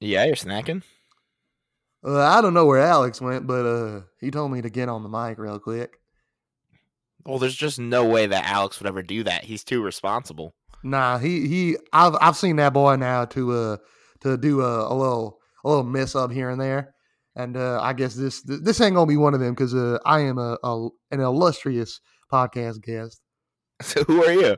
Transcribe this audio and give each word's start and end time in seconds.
Yeah, 0.00 0.24
you're 0.24 0.34
snacking. 0.34 0.82
Uh, 2.04 2.18
I 2.18 2.40
don't 2.40 2.54
know 2.54 2.64
where 2.64 2.80
Alex 2.80 3.20
went, 3.20 3.46
but 3.46 3.66
uh, 3.66 4.00
he 4.18 4.30
told 4.30 4.50
me 4.50 4.62
to 4.62 4.70
get 4.70 4.88
on 4.88 5.02
the 5.02 5.08
mic 5.10 5.38
real 5.38 5.58
quick. 5.58 5.98
Well, 7.26 7.38
there's 7.38 7.54
just 7.54 7.78
no 7.78 8.06
way 8.06 8.26
that 8.26 8.46
Alex 8.46 8.80
would 8.80 8.86
ever 8.86 9.02
do 9.02 9.22
that. 9.24 9.44
He's 9.44 9.62
too 9.62 9.82
responsible. 9.82 10.54
Nah, 10.82 11.18
he 11.18 11.46
he. 11.46 11.76
I've 11.92 12.16
I've 12.18 12.36
seen 12.36 12.56
that 12.56 12.72
boy 12.72 12.96
now 12.96 13.26
to 13.26 13.52
uh 13.52 13.76
to 14.20 14.38
do 14.38 14.62
a, 14.62 14.90
a 14.90 14.94
little 14.94 15.38
a 15.62 15.68
little 15.68 15.84
mess 15.84 16.14
up 16.14 16.32
here 16.32 16.48
and 16.48 16.58
there, 16.58 16.94
and 17.36 17.58
uh, 17.58 17.78
I 17.82 17.92
guess 17.92 18.14
this 18.14 18.42
this 18.42 18.80
ain't 18.80 18.94
gonna 18.94 19.06
be 19.06 19.18
one 19.18 19.34
of 19.34 19.40
them 19.40 19.52
because 19.52 19.74
uh, 19.74 19.98
I 20.06 20.20
am 20.20 20.38
a, 20.38 20.56
a 20.64 20.88
an 21.10 21.20
illustrious 21.20 22.00
podcast 22.32 22.82
guest. 22.82 23.20
So 23.82 24.04
who 24.04 24.22
are 24.24 24.32
you? 24.32 24.56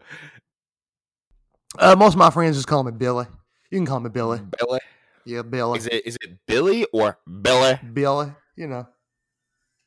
Uh, 1.78 1.96
most 1.96 2.14
of 2.14 2.18
my 2.18 2.30
friends 2.30 2.56
just 2.56 2.66
call 2.68 2.84
me 2.84 2.92
Billy. 2.92 3.26
You 3.70 3.78
can 3.78 3.86
call 3.86 4.00
me 4.00 4.10
Billy. 4.10 4.40
Billy. 4.58 4.80
Yeah, 5.24 5.42
Billy. 5.42 5.78
Is 5.78 5.86
it 5.86 6.06
is 6.06 6.18
it 6.22 6.38
Billy 6.46 6.84
or 6.92 7.18
Billy? 7.42 7.78
Billy. 7.92 8.32
You 8.56 8.66
know 8.66 8.86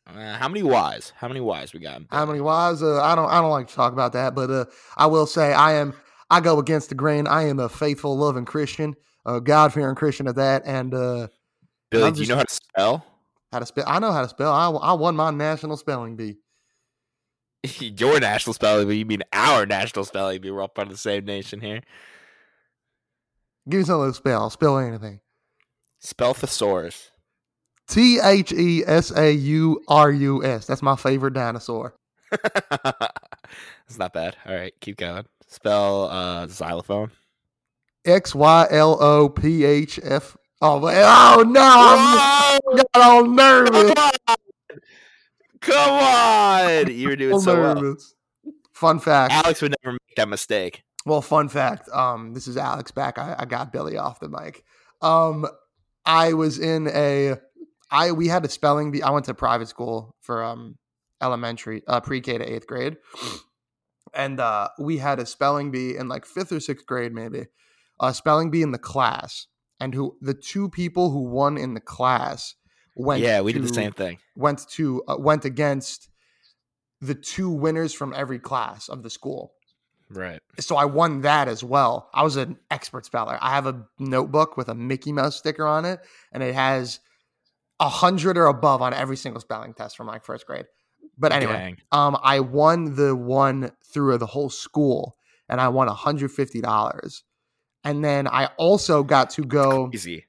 Uh, 0.07 0.35
how 0.37 0.47
many 0.47 0.63
Y's? 0.63 1.13
How 1.15 1.27
many 1.27 1.39
Y's 1.41 1.73
we 1.73 1.79
got? 1.79 2.01
how 2.11 2.25
many 2.25 2.41
wives? 2.41 2.81
Uh, 2.81 3.01
I 3.01 3.15
don't 3.15 3.29
I 3.29 3.41
don't 3.41 3.51
like 3.51 3.67
to 3.67 3.75
talk 3.75 3.93
about 3.93 4.13
that, 4.13 4.33
but 4.33 4.49
uh, 4.49 4.65
I 4.97 5.05
will 5.07 5.27
say 5.27 5.53
I 5.53 5.73
am 5.73 5.93
I 6.29 6.41
go 6.41 6.57
against 6.59 6.89
the 6.89 6.95
grain. 6.95 7.27
I 7.27 7.43
am 7.43 7.59
a 7.59 7.69
faithful, 7.69 8.17
loving 8.17 8.45
Christian, 8.45 8.95
a 9.25 9.39
God 9.39 9.73
fearing 9.73 9.95
Christian 9.95 10.27
at 10.27 10.35
that, 10.35 10.63
and 10.65 10.93
uh, 10.93 11.27
Billy, 11.91 12.05
I'm 12.05 12.13
do 12.13 12.21
you 12.21 12.27
know 12.27 12.37
how 12.37 12.43
to 12.43 12.53
spell? 12.55 13.05
how 13.51 13.59
to 13.59 13.65
spell. 13.65 13.85
I 13.87 13.99
know 13.99 14.11
how 14.11 14.21
to 14.23 14.29
spell. 14.29 14.51
I 14.51 14.69
I 14.71 14.93
won 14.93 15.15
my 15.15 15.29
national 15.31 15.77
spelling 15.77 16.15
bee. 16.15 16.37
Your 17.79 18.19
national 18.19 18.53
spelling 18.53 18.87
bee. 18.87 18.97
You 18.97 19.05
mean 19.05 19.23
our 19.33 19.65
national 19.65 20.05
spelling 20.05 20.41
bee? 20.41 20.51
We're 20.51 20.61
all 20.61 20.67
part 20.67 20.87
of 20.87 20.93
the 20.93 20.97
same 20.97 21.25
nation 21.25 21.61
here. 21.61 21.81
Give 23.67 23.79
me 23.79 23.85
something 23.85 24.11
to 24.11 24.13
spell. 24.15 24.41
I'll 24.41 24.49
spell 24.49 24.77
anything. 24.77 25.19
Spell 25.99 26.33
thesaurus. 26.33 27.11
T 27.87 28.19
H 28.19 28.51
E 28.51 28.83
S 28.85 29.11
A 29.15 29.31
U 29.31 29.81
R 29.87 30.11
U 30.11 30.43
S. 30.43 30.65
That's 30.65 30.81
my 30.81 30.95
favorite 30.95 31.33
dinosaur. 31.33 31.95
It's 33.87 33.99
not 33.99 34.13
bad. 34.13 34.35
All 34.45 34.55
right, 34.55 34.73
keep 34.79 34.97
going. 34.97 35.25
Spell 35.47 36.05
uh, 36.05 36.47
xylophone. 36.47 37.11
X 38.03 38.33
Y 38.33 38.67
L 38.71 38.97
O 39.01 39.29
P 39.29 39.63
H 39.63 39.99
F. 40.03 40.35
Oh, 40.61 40.81
oh 40.83 41.43
no! 41.43 42.61
I'm 42.67 42.77
got 42.77 42.87
all 42.95 43.25
nervous. 43.25 43.93
Come 45.65 45.99
on! 46.03 46.93
You 46.93 47.09
were 47.09 47.15
doing 47.15 47.39
so 47.39 47.59
well. 47.59 47.97
Fun 48.73 48.99
fact. 48.99 49.33
Alex 49.33 49.61
would 49.61 49.73
never 49.83 49.93
make 49.93 50.15
that 50.15 50.29
mistake. 50.29 50.83
Well, 51.05 51.21
fun 51.21 51.49
fact. 51.49 51.89
Um, 51.89 52.33
this 52.33 52.47
is 52.47 52.55
Alex 52.55 52.91
back. 52.91 53.17
I, 53.17 53.35
I 53.39 53.45
got 53.45 53.71
Billy 53.71 53.97
off 53.97 54.19
the 54.19 54.29
mic. 54.29 54.63
Um, 55.01 55.47
I 56.05 56.33
was 56.33 56.59
in 56.59 56.87
a. 56.87 57.35
I 57.89 58.11
we 58.11 58.27
had 58.27 58.45
a 58.45 58.49
spelling 58.49 58.91
bee. 58.91 59.01
I 59.01 59.09
went 59.09 59.25
to 59.25 59.33
private 59.33 59.67
school 59.67 60.15
for 60.21 60.43
um 60.43 60.77
elementary, 61.21 61.81
uh, 61.87 61.99
pre 61.99 62.21
K 62.21 62.37
to 62.37 62.53
eighth 62.53 62.67
grade, 62.67 62.97
and 64.13 64.39
uh, 64.39 64.69
we 64.77 64.97
had 64.97 65.19
a 65.19 65.25
spelling 65.25 65.71
bee 65.71 65.97
in 65.97 66.07
like 66.07 66.25
fifth 66.25 66.51
or 66.51 66.59
sixth 66.59 66.85
grade, 66.85 67.13
maybe. 67.13 67.47
A 67.99 68.13
spelling 68.13 68.51
bee 68.51 68.61
in 68.61 68.71
the 68.71 68.77
class, 68.77 69.47
and 69.79 69.95
who 69.95 70.17
the 70.21 70.33
two 70.35 70.69
people 70.69 71.09
who 71.09 71.23
won 71.23 71.57
in 71.57 71.73
the 71.73 71.81
class 71.81 72.55
went. 72.95 73.21
yeah, 73.21 73.41
we 73.41 73.53
did 73.53 73.63
the 73.63 73.67
to- 73.67 73.73
same 73.73 73.91
thing. 73.91 74.17
Went 74.35 74.67
to 74.71 75.03
uh, 75.07 75.17
went 75.17 75.45
against 75.45 76.09
the 77.01 77.15
two 77.15 77.49
winners 77.49 77.93
from 77.93 78.13
every 78.15 78.39
class 78.39 78.87
of 78.89 79.03
the 79.03 79.09
school 79.09 79.51
Right. 80.09 80.39
so 80.59 80.75
I 80.77 80.85
won 80.85 81.21
that 81.21 81.47
as 81.47 81.63
well. 81.63 82.09
I 82.13 82.23
was 82.23 82.35
an 82.37 82.57
expert 82.71 83.05
speller. 83.05 83.37
I 83.41 83.49
have 83.51 83.65
a 83.67 83.85
notebook 83.99 84.55
with 84.55 84.69
a 84.69 84.75
Mickey 84.75 85.11
Mouse 85.11 85.35
sticker 85.35 85.65
on 85.67 85.83
it, 85.83 85.99
and 86.31 86.41
it 86.43 86.53
has 86.55 86.99
a 87.79 87.89
hundred 87.89 88.37
or 88.37 88.45
above 88.45 88.81
on 88.81 88.93
every 88.93 89.17
single 89.17 89.41
spelling 89.41 89.73
test 89.73 89.97
from 89.97 90.07
like 90.07 90.23
first 90.23 90.45
grade. 90.47 90.65
But 91.17 91.31
anyway, 91.33 91.53
Dang. 91.53 91.77
um, 91.91 92.17
I 92.23 92.39
won 92.39 92.95
the 92.95 93.15
one 93.15 93.71
through 93.91 94.17
the 94.19 94.25
whole 94.27 94.49
school, 94.49 95.17
and 95.49 95.59
I 95.59 95.67
won 95.69 95.87
hundred 95.87 96.31
fifty 96.31 96.61
dollars. 96.61 97.23
And 97.83 98.03
then 98.03 98.27
I 98.27 98.49
also 98.57 99.03
got 99.03 99.29
to 99.31 99.43
go, 99.43 99.89
Easy. 99.93 100.25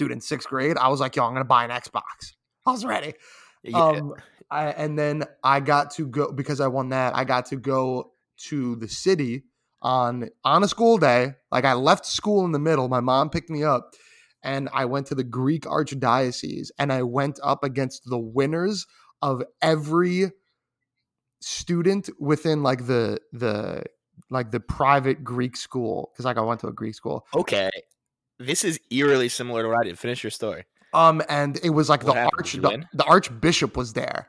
Dude. 0.00 0.10
In 0.10 0.20
sixth 0.20 0.48
grade, 0.48 0.76
I 0.78 0.88
was 0.88 0.98
like, 0.98 1.14
"Yo, 1.14 1.24
I'm 1.24 1.32
gonna 1.32 1.44
buy 1.44 1.64
an 1.64 1.70
Xbox." 1.70 2.32
I 2.66 2.72
was 2.72 2.84
ready. 2.84 3.14
Yeah. 3.62 3.78
Um, 3.78 4.14
I, 4.50 4.68
and 4.68 4.98
then 4.98 5.24
I 5.44 5.60
got 5.60 5.92
to 5.92 6.06
go 6.06 6.32
because 6.32 6.60
I 6.60 6.66
won 6.66 6.88
that. 6.88 7.14
I 7.14 7.24
got 7.24 7.46
to 7.46 7.56
go 7.56 8.12
to 8.48 8.76
the 8.76 8.88
city 8.88 9.44
on 9.82 10.30
on 10.44 10.64
a 10.64 10.68
school 10.68 10.98
day. 10.98 11.34
Like 11.52 11.64
I 11.64 11.74
left 11.74 12.06
school 12.06 12.44
in 12.44 12.52
the 12.52 12.58
middle. 12.58 12.88
My 12.88 13.00
mom 13.00 13.30
picked 13.30 13.50
me 13.50 13.62
up, 13.62 13.94
and 14.42 14.68
I 14.72 14.86
went 14.86 15.06
to 15.08 15.14
the 15.14 15.24
Greek 15.24 15.64
Archdiocese, 15.64 16.70
and 16.78 16.92
I 16.92 17.02
went 17.02 17.38
up 17.42 17.62
against 17.62 18.02
the 18.06 18.18
winners 18.18 18.86
of 19.22 19.42
every 19.60 20.32
student 21.42 22.08
within 22.18 22.62
like 22.62 22.86
the 22.86 23.20
the 23.32 23.84
like 24.30 24.50
the 24.50 24.60
private 24.60 25.22
Greek 25.22 25.56
school 25.56 26.10
because 26.12 26.24
like 26.24 26.38
I 26.38 26.42
went 26.42 26.60
to 26.60 26.68
a 26.68 26.72
Greek 26.72 26.94
school. 26.94 27.26
okay. 27.34 27.70
This 28.40 28.64
is 28.64 28.80
eerily 28.90 29.28
similar 29.28 29.62
to 29.62 29.68
what 29.68 29.78
I 29.80 29.84
did. 29.84 29.98
Finish 29.98 30.24
your 30.24 30.30
story. 30.30 30.64
Um, 30.94 31.22
and 31.28 31.58
it 31.62 31.70
was 31.70 31.88
like 31.88 32.02
What 32.04 32.14
the 32.14 32.30
arch 32.38 32.52
the, 32.54 32.84
the 32.94 33.04
archbishop 33.04 33.76
was 33.76 33.92
there. 33.92 34.28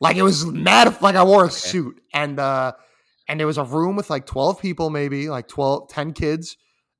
Like 0.00 0.16
it 0.16 0.22
was 0.22 0.44
mad 0.44 1.00
like 1.00 1.14
I 1.14 1.22
wore 1.22 1.44
a 1.44 1.46
Okay. 1.46 1.54
suit 1.54 2.02
and 2.12 2.38
uh 2.38 2.72
and 3.28 3.40
there 3.40 3.46
was 3.46 3.56
a 3.56 3.64
room 3.64 3.96
with 3.96 4.10
like 4.10 4.26
12 4.26 4.60
people 4.60 4.90
maybe, 4.90 5.30
like 5.30 5.48
12 5.48 5.88
10 5.88 6.12
kids 6.12 6.56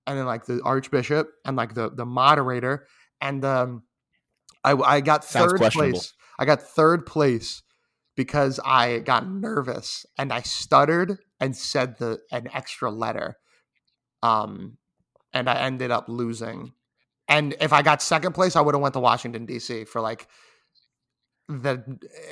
and 0.06 0.16
then 0.16 0.24
like 0.24 0.46
the 0.46 0.62
archbishop 0.64 1.28
and 1.44 1.56
like 1.56 1.74
the 1.74 1.90
the 1.90 2.06
moderator 2.06 2.86
and 3.20 3.44
um 3.44 3.82
I 4.62 4.72
I 4.72 5.00
got 5.00 5.24
Sounds 5.24 5.52
third 5.52 5.70
place. 5.72 6.14
I 6.38 6.44
got 6.46 6.62
third 6.62 7.04
place 7.04 7.62
because 8.16 8.60
I 8.64 9.00
got 9.00 9.28
nervous 9.28 10.06
and 10.16 10.32
I 10.32 10.40
stuttered 10.42 11.18
and 11.40 11.54
said 11.56 11.98
the 11.98 12.20
an 12.30 12.48
extra 12.54 12.90
letter. 12.90 13.36
Um 14.22 14.78
and 15.34 15.50
I 15.50 15.56
ended 15.56 15.90
up 15.90 16.08
losing. 16.08 16.72
And 17.28 17.54
if 17.60 17.72
I 17.72 17.82
got 17.82 18.00
second 18.00 18.32
place, 18.32 18.56
I 18.56 18.60
would 18.60 18.74
have 18.74 18.82
went 18.82 18.94
to 18.94 19.00
Washington 19.00 19.44
D.C. 19.44 19.84
for 19.84 20.00
like 20.00 20.28
the 21.48 21.82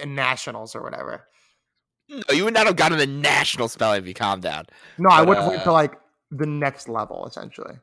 nationals 0.06 0.74
or 0.74 0.82
whatever. 0.82 1.26
No, 2.08 2.22
you 2.32 2.44
would 2.44 2.54
not 2.54 2.66
have 2.66 2.76
gotten 2.76 2.98
the 2.98 3.06
national 3.06 3.68
spelling 3.68 4.04
bee. 4.04 4.14
Calm 4.14 4.40
down. 4.40 4.66
No, 4.98 5.08
I 5.10 5.22
would 5.22 5.36
have 5.36 5.48
went 5.48 5.60
uh, 5.62 5.64
to 5.64 5.72
like 5.72 5.94
the 6.30 6.46
next 6.46 6.88
level 6.88 7.26
essentially. 7.26 7.74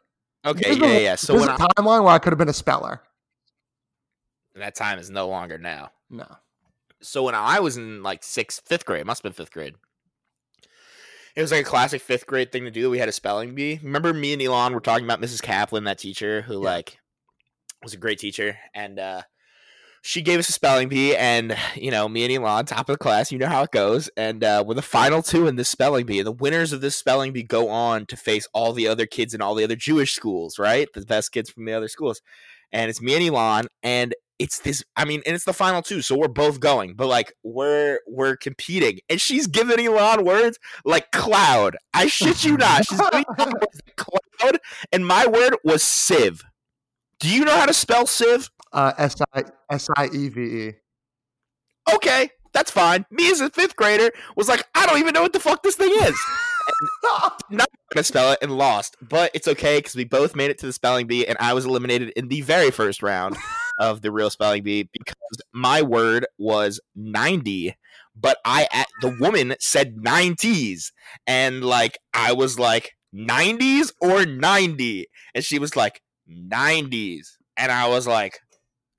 Okay, 0.45 0.73
yeah, 0.73 0.85
a- 0.85 1.03
yeah. 1.03 1.15
So 1.15 1.37
when 1.37 1.49
a 1.49 1.53
I, 1.53 1.57
timeline 1.57 2.03
where 2.03 2.13
I 2.13 2.19
could 2.19 2.31
have 2.31 2.37
been 2.37 2.49
a 2.49 2.53
speller. 2.53 3.01
that 4.55 4.75
time 4.75 4.99
is 4.99 5.09
no 5.09 5.27
longer 5.27 5.57
now. 5.57 5.91
No. 6.09 6.25
so 7.01 7.23
when 7.23 7.35
I 7.35 7.59
was 7.59 7.77
in 7.77 8.01
like 8.03 8.23
sixth, 8.23 8.61
fifth 8.65 8.85
grade, 8.85 9.05
must 9.05 9.23
have 9.23 9.35
been 9.35 9.45
fifth 9.45 9.53
grade. 9.53 9.75
It 11.39 11.41
was 11.41 11.51
like 11.53 11.61
a 11.65 11.69
classic 11.69 12.01
fifth 12.01 12.27
grade 12.27 12.51
thing 12.51 12.65
to 12.65 12.71
do. 12.71 12.89
We 12.89 12.99
had 12.99 13.07
a 13.07 13.13
spelling 13.13 13.55
bee. 13.55 13.79
Remember 13.81 14.13
me 14.13 14.33
and 14.33 14.41
Elon 14.41 14.73
were 14.73 14.81
talking 14.81 15.05
about 15.05 15.21
Mrs. 15.21 15.41
Kaplan, 15.41 15.85
that 15.85 15.97
teacher 15.97 16.41
who 16.41 16.55
Yeah. 16.55 16.69
like 16.69 16.99
was 17.81 17.93
a 17.93 17.97
great 17.97 18.19
teacher, 18.19 18.57
and 18.75 18.99
uh, 18.99 19.21
she 20.01 20.21
gave 20.21 20.37
us 20.37 20.49
a 20.49 20.51
spelling 20.51 20.89
bee. 20.89 21.15
And 21.15 21.55
you 21.75 21.91
know, 21.91 22.09
me 22.09 22.25
and 22.25 22.43
Elon, 22.43 22.65
top 22.65 22.89
of 22.89 22.95
the 22.95 22.97
class, 22.97 23.31
you 23.31 23.37
know 23.37 23.47
how 23.47 23.63
it 23.63 23.71
goes. 23.71 24.09
And 24.17 24.43
uh, 24.43 24.65
we're 24.67 24.73
the 24.73 24.81
final 24.81 25.23
two 25.23 25.47
in 25.47 25.55
this 25.55 25.69
spelling 25.69 26.05
bee. 26.05 26.19
And 26.19 26.27
the 26.27 26.33
winners 26.33 26.73
of 26.73 26.81
this 26.81 26.97
spelling 26.97 27.31
bee 27.31 27.43
go 27.43 27.69
on 27.69 28.05
to 28.07 28.17
face 28.17 28.45
all 28.53 28.73
the 28.73 28.89
other 28.89 29.05
kids 29.05 29.33
in 29.33 29.41
all 29.41 29.55
the 29.55 29.63
other 29.63 29.77
Jewish 29.77 30.11
schools, 30.11 30.59
right? 30.59 30.89
The 30.93 31.05
best 31.05 31.31
kids 31.31 31.49
from 31.49 31.63
the 31.63 31.71
other 31.71 31.87
schools. 31.87 32.21
And 32.73 32.89
it's 32.89 33.01
me 33.01 33.15
and 33.15 33.33
Elon, 33.33 33.67
and 33.81 34.13
it's 34.39 34.59
this 34.59 34.83
i 34.95 35.05
mean 35.05 35.21
and 35.25 35.35
it's 35.35 35.43
the 35.43 35.53
final 35.53 35.81
two 35.81 36.01
so 36.01 36.17
we're 36.17 36.27
both 36.27 36.59
going 36.59 36.93
but 36.95 37.07
like 37.07 37.33
we're 37.43 37.99
we're 38.07 38.37
competing 38.37 38.97
and 39.09 39.19
she's 39.19 39.45
giving 39.47 39.79
elon 39.85 40.23
words 40.25 40.57
like 40.85 41.11
cloud. 41.11 41.75
I 41.93 42.07
shit 42.07 42.43
you 42.43 42.57
not 42.57 42.85
she's 42.85 42.99
giving 42.99 43.25
words 43.37 43.81
like 43.85 43.95
cloud 43.95 44.59
and 44.91 45.05
my 45.05 45.27
word 45.27 45.55
was 45.63 45.83
sieve. 45.83 46.43
Do 47.19 47.29
you 47.29 47.43
know 47.43 47.55
how 47.55 47.65
to 47.65 47.73
spell 47.73 48.07
sieve? 48.07 48.49
Uh, 48.71 48.93
S 48.97 49.15
I 49.33 49.43
S 49.69 49.89
I 49.97 50.09
E 50.13 50.29
V 50.29 50.41
E. 50.41 50.73
okay 51.93 52.29
that's 52.51 52.71
fine. 52.71 53.05
Me 53.11 53.29
as 53.29 53.41
a 53.41 53.49
fifth 53.51 53.75
grader 53.75 54.11
was 54.35 54.47
like 54.47 54.67
i 54.75 54.85
don't 54.85 54.99
even 54.99 55.13
know 55.13 55.21
what 55.21 55.33
the 55.33 55.39
fuck 55.39 55.61
this 55.63 55.75
thing 55.75 55.91
is. 55.91 56.19
Not 57.49 57.69
gonna 57.93 58.03
spell 58.03 58.31
it 58.31 58.39
and 58.41 58.57
lost 58.57 58.95
but 59.01 59.31
it's 59.33 59.47
okay 59.47 59.79
because 59.79 59.95
we 59.95 60.03
both 60.03 60.35
made 60.35 60.51
it 60.51 60.59
to 60.59 60.65
the 60.65 60.73
spelling 60.73 61.07
bee 61.07 61.25
and 61.25 61.37
i 61.39 61.53
was 61.53 61.65
eliminated 61.65 62.09
in 62.09 62.27
the 62.27 62.41
very 62.41 62.69
first 62.69 63.01
round 63.01 63.35
of 63.79 64.01
the 64.01 64.11
real 64.11 64.29
spelling 64.29 64.63
bee 64.63 64.87
because 64.91 65.15
my 65.53 65.81
word 65.81 66.25
was 66.37 66.79
90 66.95 67.75
but 68.15 68.37
i 68.45 68.67
at 68.71 68.87
the 69.01 69.15
woman 69.19 69.55
said 69.59 69.95
90s 69.97 70.91
and 71.25 71.63
like 71.63 71.97
i 72.13 72.31
was 72.33 72.59
like 72.59 72.95
90s 73.15 73.91
or 74.01 74.25
90 74.25 75.07
and 75.33 75.43
she 75.43 75.57
was 75.59 75.75
like 75.75 76.01
90s 76.29 77.37
and 77.57 77.71
i 77.71 77.87
was 77.87 78.05
like 78.05 78.39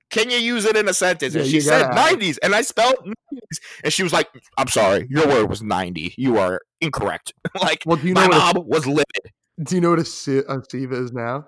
can 0.09 0.29
you 0.29 0.37
use 0.37 0.65
it 0.65 0.75
in 0.75 0.89
a 0.89 0.93
sentence? 0.93 1.35
And 1.35 1.45
Yeah, 1.45 1.49
she 1.49 1.61
said 1.61 1.85
gotta 1.87 2.17
90s 2.17 2.37
and 2.43 2.53
i 2.53 2.61
spelled 2.61 2.95
90s 3.05 3.59
and 3.85 3.93
she 3.93 4.03
was 4.03 4.11
like 4.11 4.27
i'm 4.57 4.67
sorry 4.67 5.07
your 5.09 5.25
word 5.27 5.49
was 5.49 5.61
90 5.61 6.13
you 6.17 6.37
are 6.37 6.61
incorrect. 6.81 7.33
Like 7.61 7.83
Well, 7.85 7.97
do 7.97 8.07
you 8.07 8.13
my 8.13 8.27
know 8.27 8.29
what? 8.29 8.55
mom 8.55 8.65
was 8.67 8.87
livid. 8.87 9.05
Do 9.63 9.75
you 9.75 9.81
know 9.81 9.91
what 9.91 9.99
a, 9.99 10.53
a 10.53 10.61
sieve 10.69 10.91
is 10.91 11.11
now? 11.11 11.45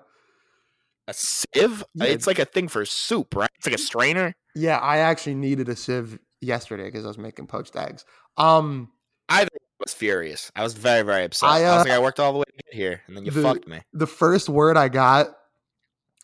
A 1.06 1.14
sieve? 1.14 1.84
Yeah. 1.94 2.04
It's 2.04 2.26
like 2.26 2.38
a 2.38 2.44
thing 2.44 2.68
for 2.68 2.84
soup, 2.84 3.36
right? 3.36 3.50
It's 3.56 3.66
like 3.66 3.74
a 3.74 3.78
strainer. 3.78 4.34
Yeah, 4.54 4.78
I 4.78 4.98
actually 4.98 5.34
needed 5.34 5.68
a 5.68 5.76
sieve 5.76 6.18
yesterday 6.40 6.84
because 6.84 7.04
I 7.04 7.08
was 7.08 7.18
making 7.18 7.46
poached 7.46 7.76
eggs. 7.76 8.04
Um, 8.36 8.90
I 9.28 9.46
was 9.80 9.92
furious. 9.92 10.50
I 10.56 10.62
was 10.62 10.74
very, 10.74 11.02
very 11.02 11.24
upset. 11.24 11.48
I, 11.48 11.58
I, 11.58 11.60
was 11.60 11.68
uh, 11.68 11.78
like, 11.78 11.90
I 11.90 11.98
worked 11.98 12.20
all 12.20 12.32
the 12.32 12.38
way 12.38 12.44
to 12.44 12.52
get 12.52 12.74
here, 12.74 13.02
and 13.06 13.16
then 13.16 13.24
you 13.24 13.30
the- 13.30 13.42
fucked 13.42 13.68
me. 13.68 13.80
the 13.92 14.06
first 14.06 14.48
word 14.48 14.76
I 14.76 14.88
got, 14.88 15.28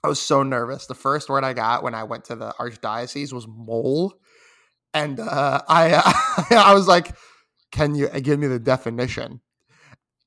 I 0.03 0.09
was 0.09 0.21
so 0.21 0.43
nervous. 0.43 0.87
The 0.87 0.95
first 0.95 1.29
word 1.29 1.45
I 1.45 1.53
got 1.53 1.83
when 1.83 1.95
I 1.95 2.05
went 2.05 2.25
to 2.27 2.37
the 2.37 2.55
archdiocese 2.59 3.33
was 3.33 3.47
mole, 3.47 4.15
and 4.95 5.21
uh, 5.21 5.61
I 5.69 6.47
I 6.51 6.73
was 6.75 6.89
like, 6.89 7.15
"Can 7.71 7.95
you 7.95 8.09
give 8.09 8.39
me 8.39 8.47
the 8.47 8.59
definition?" 8.59 9.41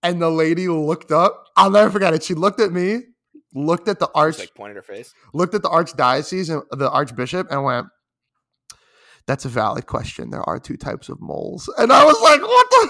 And 0.04 0.22
the 0.22 0.30
lady 0.30 0.68
looked 0.68 1.12
up. 1.12 1.46
I'll 1.56 1.72
never 1.72 1.90
forget 1.90 2.14
it. 2.14 2.24
She 2.24 2.34
looked 2.34 2.60
at 2.60 2.74
me, 2.74 3.04
looked 3.54 3.88
at 3.88 4.00
the 4.00 4.10
arch, 4.16 4.36
Just 4.38 4.50
like 4.50 4.56
pointed 4.56 4.76
her 4.76 4.82
face. 4.82 5.14
looked 5.34 5.54
at 5.56 5.62
the 5.62 5.70
archdiocese 5.70 6.50
and 6.54 6.80
the 6.80 6.90
archbishop, 6.90 7.48
and 7.52 7.64
went, 7.64 7.88
"That's 9.28 9.46
a 9.46 9.50
valid 9.50 9.86
question. 9.88 10.30
There 10.30 10.48
are 10.48 10.60
two 10.60 10.78
types 10.78 11.10
of 11.10 11.22
moles." 11.22 11.70
And 11.78 11.92
I 11.92 12.04
was 12.04 12.20
like, 12.22 12.42
"What 12.42 12.68
the?" 12.70 12.90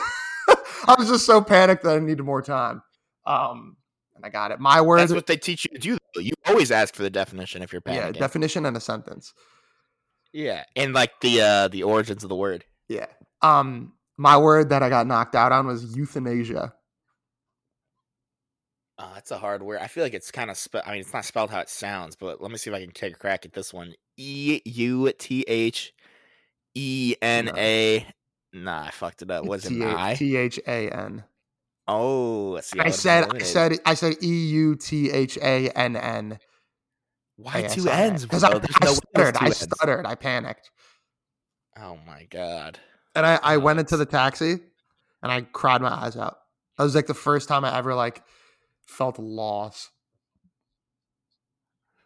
I 0.88 0.96
was 0.98 1.08
just 1.10 1.26
so 1.26 1.42
panicked 1.42 1.84
that 1.84 1.96
I 1.96 2.00
needed 2.00 2.24
more 2.24 2.42
time. 2.42 2.82
Um, 3.26 3.78
and 4.16 4.26
I 4.26 4.30
got 4.30 4.52
it. 4.52 4.60
My 4.60 4.82
word. 4.82 5.00
That's 5.00 5.14
what 5.14 5.28
they 5.28 5.38
teach 5.38 5.66
you 5.66 5.72
to 5.78 5.80
do. 5.80 5.98
Though. 6.14 6.22
You 6.22 6.34
always 6.46 6.72
ask 6.72 6.94
for 6.96 7.04
the 7.04 7.10
definition 7.10 7.62
if 7.62 7.72
you're 7.72 7.82
panicked. 7.82 8.04
yeah, 8.06 8.12
panicking. 8.12 8.20
definition 8.20 8.66
and 8.66 8.76
a 8.78 8.80
sentence. 8.82 9.34
yeah, 10.34 10.64
and 10.76 10.94
like 10.94 11.12
the 11.22 11.42
uh 11.42 11.68
the 11.70 11.84
origins 11.84 12.24
of 12.24 12.30
the 12.30 12.36
word. 12.36 12.66
Yeah. 12.90 13.06
Um, 13.42 13.94
my 14.18 14.38
word 14.38 14.70
that 14.70 14.84
I 14.84 14.90
got 14.90 15.08
knocked 15.08 15.36
out 15.36 15.52
on 15.52 15.68
was 15.68 15.96
euthanasia. 15.96 16.74
Oh, 19.04 19.12
that's 19.14 19.32
a 19.32 19.38
hard 19.38 19.62
word. 19.62 19.80
I 19.82 19.88
feel 19.88 20.04
like 20.04 20.14
it's 20.14 20.32
kind 20.32 20.50
of. 20.50 20.58
Spe- 20.58 20.86
I 20.86 20.92
mean, 20.92 21.02
it's 21.02 21.14
not 21.14 21.26
spelled 21.26 21.52
how 21.52 21.60
it 21.60 21.70
sounds, 21.70 22.16
but 22.16 22.42
let 22.42 22.52
me 22.52 22.58
see 22.58 22.70
if 22.70 22.76
I 22.76 22.82
can 22.82 22.92
take 22.92 23.16
a 23.16 23.18
crack 23.18 23.46
at 23.46 23.54
this 23.54 23.74
one. 23.74 23.94
E 24.18 24.62
U 24.66 25.12
T 25.18 25.44
H 25.48 25.94
E 26.76 27.16
N 27.22 27.52
A. 27.58 28.08
Nah, 28.54 28.84
I 28.84 28.92
fucked 28.92 29.22
it 29.22 29.32
up. 29.32 29.46
Was 29.46 29.66
it 29.66 29.70
T 29.70 29.82
an 29.82 29.90
H- 29.90 29.96
I? 29.98 30.14
T 30.16 30.38
H 30.38 30.60
A 30.68 30.90
N. 30.90 31.24
Oh, 31.88 32.60
see, 32.62 32.80
I 32.80 32.84
would've 32.84 32.96
said, 32.96 33.26
I 33.34 33.40
said, 33.40 33.80
I 33.86 33.94
said 33.94 34.16
E 34.24 34.28
U 34.28 34.76
T 34.76 35.12
H 35.12 35.38
A 35.38 35.70
N 35.70 35.98
N. 35.98 36.40
Why 37.36 37.64
two 37.64 37.90
N's? 37.90 38.24
Because 38.24 38.44
I, 38.44 38.52
I 38.52 38.62
no 38.84 38.94
stuttered. 38.94 39.38
I 39.38 39.50
stuttered. 39.50 40.06
I 40.06 40.16
panicked, 40.16 40.72
Oh 41.78 41.98
my 42.06 42.26
god. 42.30 42.80
and 43.16 43.26
I, 43.26 43.40
I 43.44 43.58
went 43.58 43.80
into 43.80 43.98
the 43.98 44.06
taxi, 44.06 44.60
and 45.22 45.32
I 45.32 45.42
cried 45.42 45.82
my 45.82 45.90
eyes 45.90 46.16
out. 46.16 46.38
That 46.78 46.86
was 46.86 46.96
like 46.96 47.08
the 47.08 47.14
first 47.14 47.50
time 47.50 47.66
I 47.66 47.78
ever 47.78 47.96
like 47.96 48.24
felt 48.88 49.18
a 49.18 49.22
loss. 49.22 49.92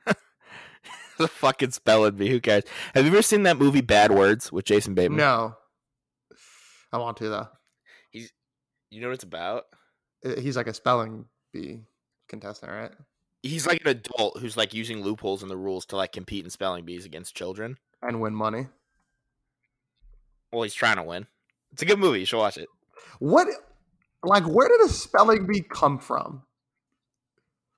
the 1.18 1.28
fucking 1.28 1.72
spelling 1.72 2.16
bee. 2.16 2.30
Who 2.30 2.40
cares? 2.40 2.64
Have 2.94 3.06
you 3.06 3.12
ever 3.12 3.22
seen 3.22 3.44
that 3.44 3.58
movie 3.58 3.82
Bad 3.82 4.12
Words 4.12 4.52
with 4.52 4.66
Jason 4.66 4.94
Bateman? 4.94 5.18
No, 5.18 5.56
I 6.92 6.98
want 6.98 7.18
to 7.18 7.30
though. 7.30 7.48
He's. 8.12 8.32
You 8.90 9.02
know 9.02 9.08
what 9.08 9.16
it's 9.16 9.24
about? 9.24 9.66
Uh, 10.26 10.40
He's 10.40 10.56
like 10.56 10.68
a 10.68 10.74
spelling 10.74 11.26
bee 11.54 11.82
contestant, 12.30 12.72
right? 12.72 12.92
He's 13.44 13.68
like 13.68 13.82
an 13.82 13.90
adult 13.90 14.40
who's 14.40 14.58
like 14.58 14.74
using 14.74 15.02
loopholes 15.02 15.44
in 15.44 15.50
the 15.50 15.58
rules 15.58 15.86
to 15.88 15.96
like 15.96 16.12
compete 16.12 16.44
in 16.44 16.50
spelling 16.50 16.86
bees 16.86 17.06
against 17.06 17.36
children. 17.36 17.78
And 18.02 18.22
win 18.22 18.34
money. 18.34 18.68
Well, 20.52 20.64
he's 20.64 20.74
trying 20.74 20.98
to 20.98 21.04
win. 21.04 21.28
It's 21.72 21.82
a 21.82 21.86
good 21.86 22.00
movie. 22.00 22.20
You 22.20 22.26
should 22.26 22.40
watch 22.40 22.58
it. 22.58 22.68
What, 23.20 23.48
like, 24.24 24.44
where 24.44 24.68
did 24.68 24.82
a 24.82 24.90
spelling 24.90 25.46
bee 25.46 25.62
come 25.62 26.00
from? 26.00 26.44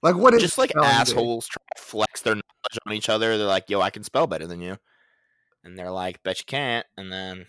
Like, 0.01 0.15
what 0.15 0.33
is 0.33 0.41
Just 0.41 0.57
like 0.57 0.75
assholes 0.75 1.47
trying 1.47 1.65
to 1.75 1.81
flex 1.81 2.21
their 2.21 2.35
knowledge 2.35 2.79
on 2.85 2.93
each 2.93 3.09
other. 3.09 3.37
They're 3.37 3.47
like, 3.47 3.69
"Yo, 3.69 3.81
I 3.81 3.89
can 3.89 4.03
spell 4.03 4.27
better 4.27 4.47
than 4.47 4.61
you," 4.61 4.77
and 5.63 5.77
they're 5.77 5.91
like, 5.91 6.23
"Bet 6.23 6.39
you 6.39 6.45
can't." 6.45 6.85
And 6.97 7.11
then 7.11 7.47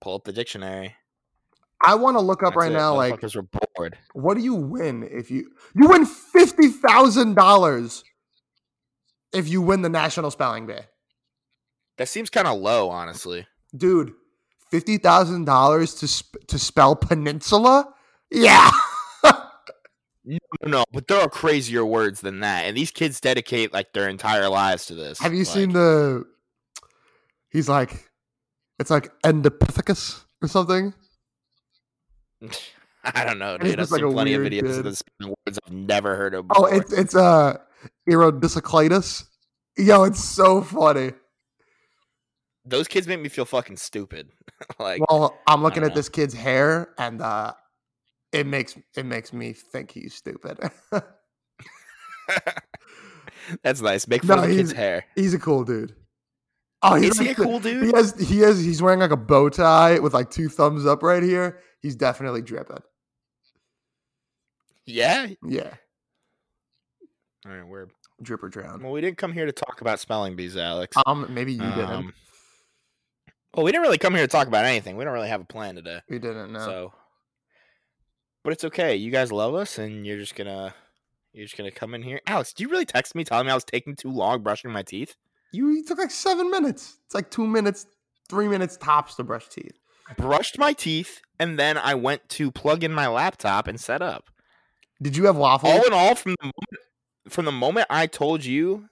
pull 0.00 0.16
up 0.16 0.24
the 0.24 0.32
dictionary. 0.32 0.96
I 1.84 1.94
want 1.96 2.16
to 2.16 2.20
look 2.20 2.42
up 2.42 2.54
That's 2.54 2.56
right 2.56 2.72
it. 2.72 2.74
now. 2.74 2.94
Like, 2.96 3.14
Motherfuckers 3.20 3.36
were 3.36 3.46
bored. 3.76 3.98
what 4.14 4.34
do 4.36 4.42
you 4.42 4.54
win 4.54 5.02
if 5.10 5.30
you 5.30 5.50
you 5.76 5.88
win 5.88 6.04
fifty 6.06 6.68
thousand 6.68 7.34
dollars 7.34 8.02
if 9.32 9.48
you 9.48 9.62
win 9.62 9.82
the 9.82 9.88
national 9.88 10.30
spelling 10.30 10.66
bee, 10.66 10.74
That 11.98 12.08
seems 12.08 12.30
kind 12.30 12.46
of 12.46 12.58
low, 12.60 12.90
honestly. 12.90 13.46
dude? 13.76 14.12
Fifty 14.70 14.98
thousand 14.98 15.44
dollars 15.44 15.94
to 15.96 16.08
sp- 16.10 16.42
to 16.48 16.58
spell 16.58 16.96
peninsula? 16.96 17.92
Yeah. 18.30 18.70
No, 20.24 20.38
no, 20.64 20.84
but 20.92 21.08
there 21.08 21.20
are 21.20 21.28
crazier 21.28 21.84
words 21.84 22.20
than 22.20 22.40
that, 22.40 22.62
and 22.66 22.76
these 22.76 22.90
kids 22.92 23.20
dedicate 23.20 23.72
like 23.72 23.92
their 23.92 24.08
entire 24.08 24.48
lives 24.48 24.86
to 24.86 24.94
this. 24.94 25.18
Have 25.18 25.32
you 25.32 25.40
Like, 25.40 25.46
seen 25.48 25.72
the? 25.72 26.24
He's 27.50 27.68
like, 27.68 28.08
it's 28.78 28.90
like 28.90 29.10
endopithecus 29.22 30.22
or 30.40 30.48
something. 30.48 30.94
I 33.04 33.24
don't 33.24 33.38
know, 33.40 33.58
dude. 33.58 33.80
I've 33.80 33.90
like 33.90 34.00
seen 34.00 34.12
plenty 34.12 34.34
of 34.34 34.42
videos 34.42 34.60
kid. 34.60 34.78
of 34.78 34.84
this 34.84 35.02
words 35.20 35.58
I've 35.66 35.72
never 35.72 36.14
heard 36.16 36.34
of. 36.34 36.46
Oh, 36.54 36.66
it's 36.66 36.92
it's 36.92 37.16
uh 37.16 37.58
erodiciclitis. 38.08 39.24
Yo, 39.76 40.04
it's 40.04 40.22
so 40.22 40.62
funny. 40.62 41.12
Those 42.64 42.86
kids 42.86 43.08
make 43.08 43.20
me 43.20 43.28
feel 43.28 43.44
fucking 43.44 43.76
stupid. 43.76 44.28
like, 44.78 45.00
Well, 45.10 45.36
I'm 45.48 45.62
looking 45.64 45.82
at 45.82 45.88
know. 45.88 45.94
this 45.96 46.08
kid's 46.08 46.32
hair, 46.34 46.90
and 46.96 47.20
uh 47.20 47.54
it 48.32 48.46
makes 48.46 48.76
it 48.96 49.04
makes 49.06 49.32
me 49.32 49.52
think 49.52 49.90
he's 49.90 50.14
stupid. 50.14 50.58
that's 53.62 53.80
nice. 53.80 54.06
Make 54.08 54.24
No, 54.24 54.34
fun 54.36 54.44
of 54.44 54.50
the 54.50 54.56
kid's 54.56 54.72
hair. 54.72 55.04
he's 55.14 55.34
a 55.34 55.38
cool 55.38 55.64
dude. 55.64 55.94
Oh, 56.82 56.96
he's 56.96 57.12
Is 57.12 57.18
he 57.18 57.28
a 57.28 57.34
cool 57.34 57.60
dude? 57.60 57.84
He 57.84 57.92
has 57.94 58.18
he 58.18 58.38
has 58.40 58.58
he's 58.62 58.82
wearing 58.82 59.00
like 59.00 59.10
a 59.12 59.16
bow 59.16 59.48
tie 59.48 59.98
with 60.00 60.14
like 60.14 60.30
two 60.30 60.48
thumbs 60.48 60.84
up 60.86 61.02
right 61.02 61.22
here. 61.22 61.60
He's 61.80 61.94
definitely 61.94 62.42
dripping. 62.42 62.82
Yeah. 64.86 65.28
Yeah, 65.46 65.74
All 67.46 67.52
right, 67.52 67.64
we're 67.66 67.86
drip 68.20 68.42
or 68.42 68.48
drown. 68.48 68.82
well. 68.82 68.90
We 68.92 69.00
didn't 69.00 69.16
come 69.18 69.32
here 69.32 69.46
to 69.46 69.52
talk 69.52 69.80
about 69.80 70.00
spelling 70.00 70.34
bees, 70.34 70.56
Alex. 70.56 70.96
Um, 71.06 71.26
maybe 71.30 71.52
you 71.52 71.60
didn't. 71.60 71.90
Um, 71.90 72.12
well, 73.54 73.64
we 73.64 73.70
didn't 73.70 73.82
really 73.82 73.98
come 73.98 74.14
here 74.14 74.24
to 74.24 74.28
talk 74.30 74.48
about 74.48 74.64
anything. 74.64 74.96
We 74.96 75.04
don't 75.04 75.12
really 75.14 75.28
have 75.28 75.40
a 75.40 75.44
plan 75.44 75.76
today. 75.76 76.00
We 76.08 76.18
didn't 76.18 76.52
know. 76.52 76.58
So, 76.64 76.94
but 78.42 78.52
it's 78.52 78.64
okay. 78.64 78.96
You 78.96 79.10
guys 79.10 79.32
love 79.32 79.54
us, 79.54 79.78
and 79.78 80.06
you're 80.06 80.18
just 80.18 80.34
gonna 80.34 80.74
you're 81.32 81.44
just 81.44 81.56
gonna 81.56 81.70
come 81.70 81.94
in 81.94 82.02
here. 82.02 82.20
Alex, 82.26 82.52
do 82.52 82.62
you 82.62 82.70
really 82.70 82.84
text 82.84 83.14
me 83.14 83.24
telling 83.24 83.46
me 83.46 83.52
I 83.52 83.54
was 83.54 83.64
taking 83.64 83.96
too 83.96 84.10
long 84.10 84.42
brushing 84.42 84.70
my 84.70 84.82
teeth? 84.82 85.16
You, 85.52 85.84
took 85.84 85.98
like 85.98 86.10
seven 86.10 86.50
minutes. 86.50 86.96
It's 87.04 87.14
like 87.14 87.30
two 87.30 87.46
minutes, 87.46 87.86
three 88.28 88.48
minutes 88.48 88.76
tops 88.78 89.16
to 89.16 89.24
brush 89.24 89.48
teeth. 89.48 89.78
Brushed 90.16 90.58
my 90.58 90.72
teeth, 90.72 91.20
and 91.38 91.58
then 91.58 91.76
I 91.76 91.94
went 91.94 92.28
to 92.30 92.50
plug 92.50 92.84
in 92.84 92.92
my 92.92 93.06
laptop 93.06 93.68
and 93.68 93.78
set 93.78 94.02
up. 94.02 94.24
Did 95.00 95.16
you 95.16 95.26
have 95.26 95.36
waffles? 95.36 95.72
All 95.72 95.86
in 95.86 95.92
all, 95.92 96.14
from 96.14 96.34
the 96.40 96.44
moment, 96.44 96.82
from 97.28 97.44
the 97.44 97.52
moment 97.52 97.86
I 97.90 98.06
told 98.06 98.44
you 98.44 98.88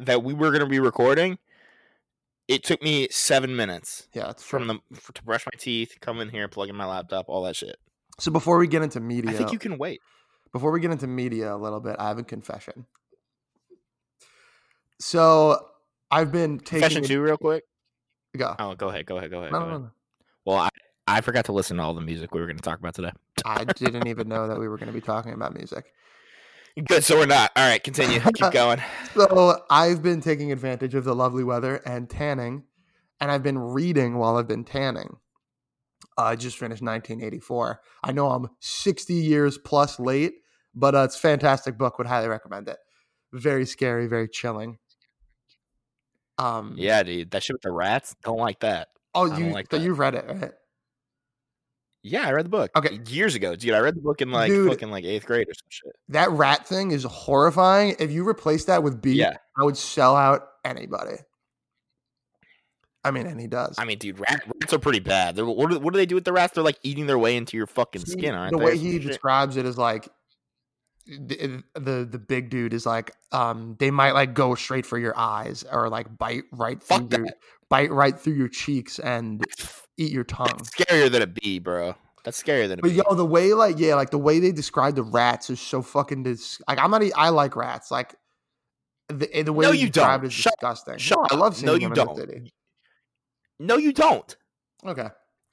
that 0.00 0.22
we 0.22 0.34
were 0.34 0.50
gonna 0.50 0.66
be 0.66 0.80
recording, 0.80 1.38
it 2.46 2.64
took 2.64 2.82
me 2.82 3.08
seven 3.10 3.54
minutes 3.54 4.08
yeah, 4.14 4.32
from 4.36 4.66
true. 4.66 4.80
the 4.90 5.12
to 5.12 5.22
brush 5.22 5.44
my 5.46 5.56
teeth, 5.58 5.96
come 6.00 6.20
in 6.20 6.30
here, 6.30 6.48
plug 6.48 6.68
in 6.68 6.76
my 6.76 6.86
laptop, 6.86 7.28
all 7.28 7.42
that 7.44 7.56
shit. 7.56 7.76
So 8.18 8.30
before 8.30 8.58
we 8.58 8.66
get 8.66 8.82
into 8.82 9.00
media, 9.00 9.30
I 9.30 9.34
think 9.34 9.52
you 9.52 9.58
can 9.58 9.78
wait. 9.78 10.00
before 10.52 10.72
we 10.72 10.80
get 10.80 10.90
into 10.90 11.06
media 11.06 11.54
a 11.54 11.56
little 11.56 11.80
bit, 11.80 11.96
I 11.98 12.08
have 12.08 12.18
a 12.18 12.24
confession. 12.24 12.86
So 15.00 15.68
I've 16.10 16.32
been 16.32 16.58
taking 16.58 16.80
Confession 16.80 17.04
two, 17.04 17.20
real 17.20 17.36
quick. 17.36 17.64
Go. 18.36 18.54
Oh, 18.58 18.74
go 18.74 18.88
ahead, 18.88 19.06
go 19.06 19.18
ahead, 19.18 19.30
go 19.30 19.40
ahead. 19.40 19.52
No, 19.52 19.60
go 19.60 19.64
no, 19.64 19.70
ahead. 19.70 19.80
no, 19.80 19.86
no. 19.86 19.92
Well, 20.44 20.56
I, 20.56 20.68
I 21.06 21.20
forgot 21.20 21.44
to 21.46 21.52
listen 21.52 21.76
to 21.76 21.82
all 21.82 21.94
the 21.94 22.00
music 22.00 22.34
we 22.34 22.40
were 22.40 22.46
going 22.46 22.56
to 22.56 22.62
talk 22.62 22.78
about 22.78 22.94
today. 22.94 23.12
I 23.44 23.64
didn't 23.64 24.06
even 24.06 24.28
know 24.28 24.48
that 24.48 24.58
we 24.58 24.68
were 24.68 24.76
going 24.76 24.88
to 24.88 24.92
be 24.92 25.00
talking 25.14 25.32
about 25.32 25.54
music. 25.54 25.92
Good, 26.86 27.02
so 27.02 27.16
we're 27.16 27.26
not. 27.26 27.50
All 27.56 27.68
right, 27.68 27.82
continue. 27.82 28.20
Keep 28.34 28.52
going. 28.52 28.80
So 29.14 29.62
I've 29.70 30.02
been 30.02 30.20
taking 30.20 30.52
advantage 30.52 30.94
of 30.94 31.04
the 31.04 31.14
lovely 31.14 31.42
weather 31.42 31.76
and 31.84 32.08
tanning, 32.08 32.64
and 33.20 33.30
I've 33.30 33.42
been 33.42 33.58
reading 33.58 34.16
while 34.18 34.36
I've 34.36 34.46
been 34.46 34.64
tanning. 34.64 35.16
I 36.18 36.34
just 36.36 36.58
finished 36.58 36.82
1984. 36.82 37.80
I 38.04 38.12
know 38.12 38.30
I'm 38.30 38.48
60 38.60 39.14
years 39.14 39.56
plus 39.56 39.98
late, 40.00 40.34
but 40.74 40.94
uh, 40.94 41.04
it's 41.04 41.16
a 41.16 41.20
fantastic 41.20 41.78
book. 41.78 41.96
Would 41.98 42.08
highly 42.08 42.28
recommend 42.28 42.68
it. 42.68 42.76
Very 43.32 43.64
scary, 43.64 44.06
very 44.08 44.28
chilling. 44.28 44.78
Um, 46.36 46.74
Yeah, 46.76 47.02
dude, 47.02 47.30
that 47.30 47.42
shit 47.42 47.54
with 47.54 47.62
the 47.62 47.72
rats. 47.72 48.14
Don't 48.24 48.38
like 48.38 48.60
that. 48.60 48.88
Oh, 49.14 49.24
you 49.36 49.50
like 49.50 49.68
that. 49.70 49.80
you've 49.80 49.98
read 49.98 50.14
it, 50.14 50.24
right? 50.28 50.52
Yeah, 52.02 52.28
I 52.28 52.32
read 52.32 52.44
the 52.44 52.50
book. 52.50 52.70
Okay. 52.76 53.00
years 53.08 53.34
ago, 53.34 53.56
dude. 53.56 53.74
I 53.74 53.80
read 53.80 53.96
the 53.96 54.00
book 54.00 54.20
in 54.22 54.30
like 54.30 54.50
Dude. 54.50 54.68
fucking 54.70 54.90
like 54.90 55.04
eighth 55.04 55.26
grade 55.26 55.48
or 55.48 55.54
some 55.54 55.66
shit. 55.68 55.92
That 56.08 56.30
rat 56.30 56.66
thing 56.66 56.92
is 56.92 57.02
horrifying. 57.04 57.96
If 57.98 58.12
you 58.12 58.26
replace 58.26 58.66
that 58.66 58.82
with 58.82 59.02
beef, 59.02 59.16
Yeah, 59.16 59.36
I 59.58 59.64
would 59.64 59.76
sell 59.76 60.14
out 60.14 60.42
anybody. 60.64 61.16
I 63.04 63.10
mean, 63.10 63.26
and 63.26 63.40
he 63.40 63.46
does. 63.46 63.76
I 63.78 63.84
mean, 63.84 63.98
dude, 63.98 64.18
rat, 64.18 64.42
rats 64.60 64.72
are 64.72 64.78
pretty 64.78 64.98
bad. 64.98 65.36
They're, 65.36 65.46
what, 65.46 65.70
do, 65.70 65.78
what 65.78 65.92
do 65.92 65.98
they 65.98 66.06
do 66.06 66.14
with 66.16 66.24
the 66.24 66.32
rats? 66.32 66.54
They're 66.54 66.64
like 66.64 66.78
eating 66.82 67.06
their 67.06 67.18
way 67.18 67.36
into 67.36 67.56
your 67.56 67.66
fucking 67.66 68.02
He- 68.04 68.10
skin, 68.12 68.34
aren't 68.34 68.52
the 68.52 68.58
they? 68.58 68.64
way 68.64 68.76
he 68.78 68.98
describes 68.98 69.56
it 69.56 69.64
is 69.64 69.78
like 69.78 70.08
the, 71.06 71.62
the 71.74 72.06
the 72.10 72.18
big 72.18 72.50
dude 72.50 72.74
is 72.74 72.84
like 72.84 73.12
um 73.32 73.76
they 73.78 73.90
might 73.90 74.12
like 74.12 74.34
go 74.34 74.54
straight 74.54 74.84
for 74.84 74.98
your 74.98 75.16
eyes 75.16 75.64
or 75.72 75.88
like 75.88 76.18
bite 76.18 76.42
right 76.52 76.82
through 76.82 76.98
Fuck 77.08 77.12
your 77.16 77.26
bite 77.70 77.90
right 77.90 78.18
through 78.18 78.34
your 78.34 78.48
cheeks 78.48 78.98
and 78.98 79.42
eat 79.96 80.12
your 80.12 80.24
tongue. 80.24 80.48
That's 80.58 80.70
scarier 80.70 81.10
than 81.10 81.22
a 81.22 81.26
bee, 81.26 81.60
bro. 81.60 81.94
That's 82.24 82.42
scarier 82.42 82.68
than 82.68 82.80
a 82.80 82.82
But 82.82 82.88
bee. 82.90 82.96
yo, 83.08 83.14
the 83.14 83.24
way 83.24 83.54
like 83.54 83.78
yeah, 83.78 83.94
like 83.94 84.10
the 84.10 84.18
way 84.18 84.38
they 84.38 84.52
describe 84.52 84.96
the 84.96 85.02
rats 85.02 85.48
is 85.48 85.60
so 85.60 85.80
fucking 85.80 86.24
dis- 86.24 86.60
like 86.68 86.78
I'm 86.78 86.90
not. 86.90 87.02
I 87.16 87.30
like 87.30 87.56
rats. 87.56 87.90
Like 87.90 88.14
the 89.08 89.44
the 89.44 89.52
way 89.54 89.64
No, 89.64 89.72
you 89.72 89.88
describe 89.88 90.20
don't. 90.20 90.26
it 90.26 90.28
is 90.28 90.32
Shut- 90.34 90.52
disgusting. 90.60 90.98
shut 90.98 91.18
No, 91.18 91.26
I 91.30 91.40
love 91.40 91.56
seeing 91.56 91.66
No, 91.66 91.72
them 91.72 91.82
you 91.82 91.94
don't. 91.94 92.50
No, 93.58 93.76
you 93.76 93.92
don't. 93.92 94.36
Okay, 94.86 95.08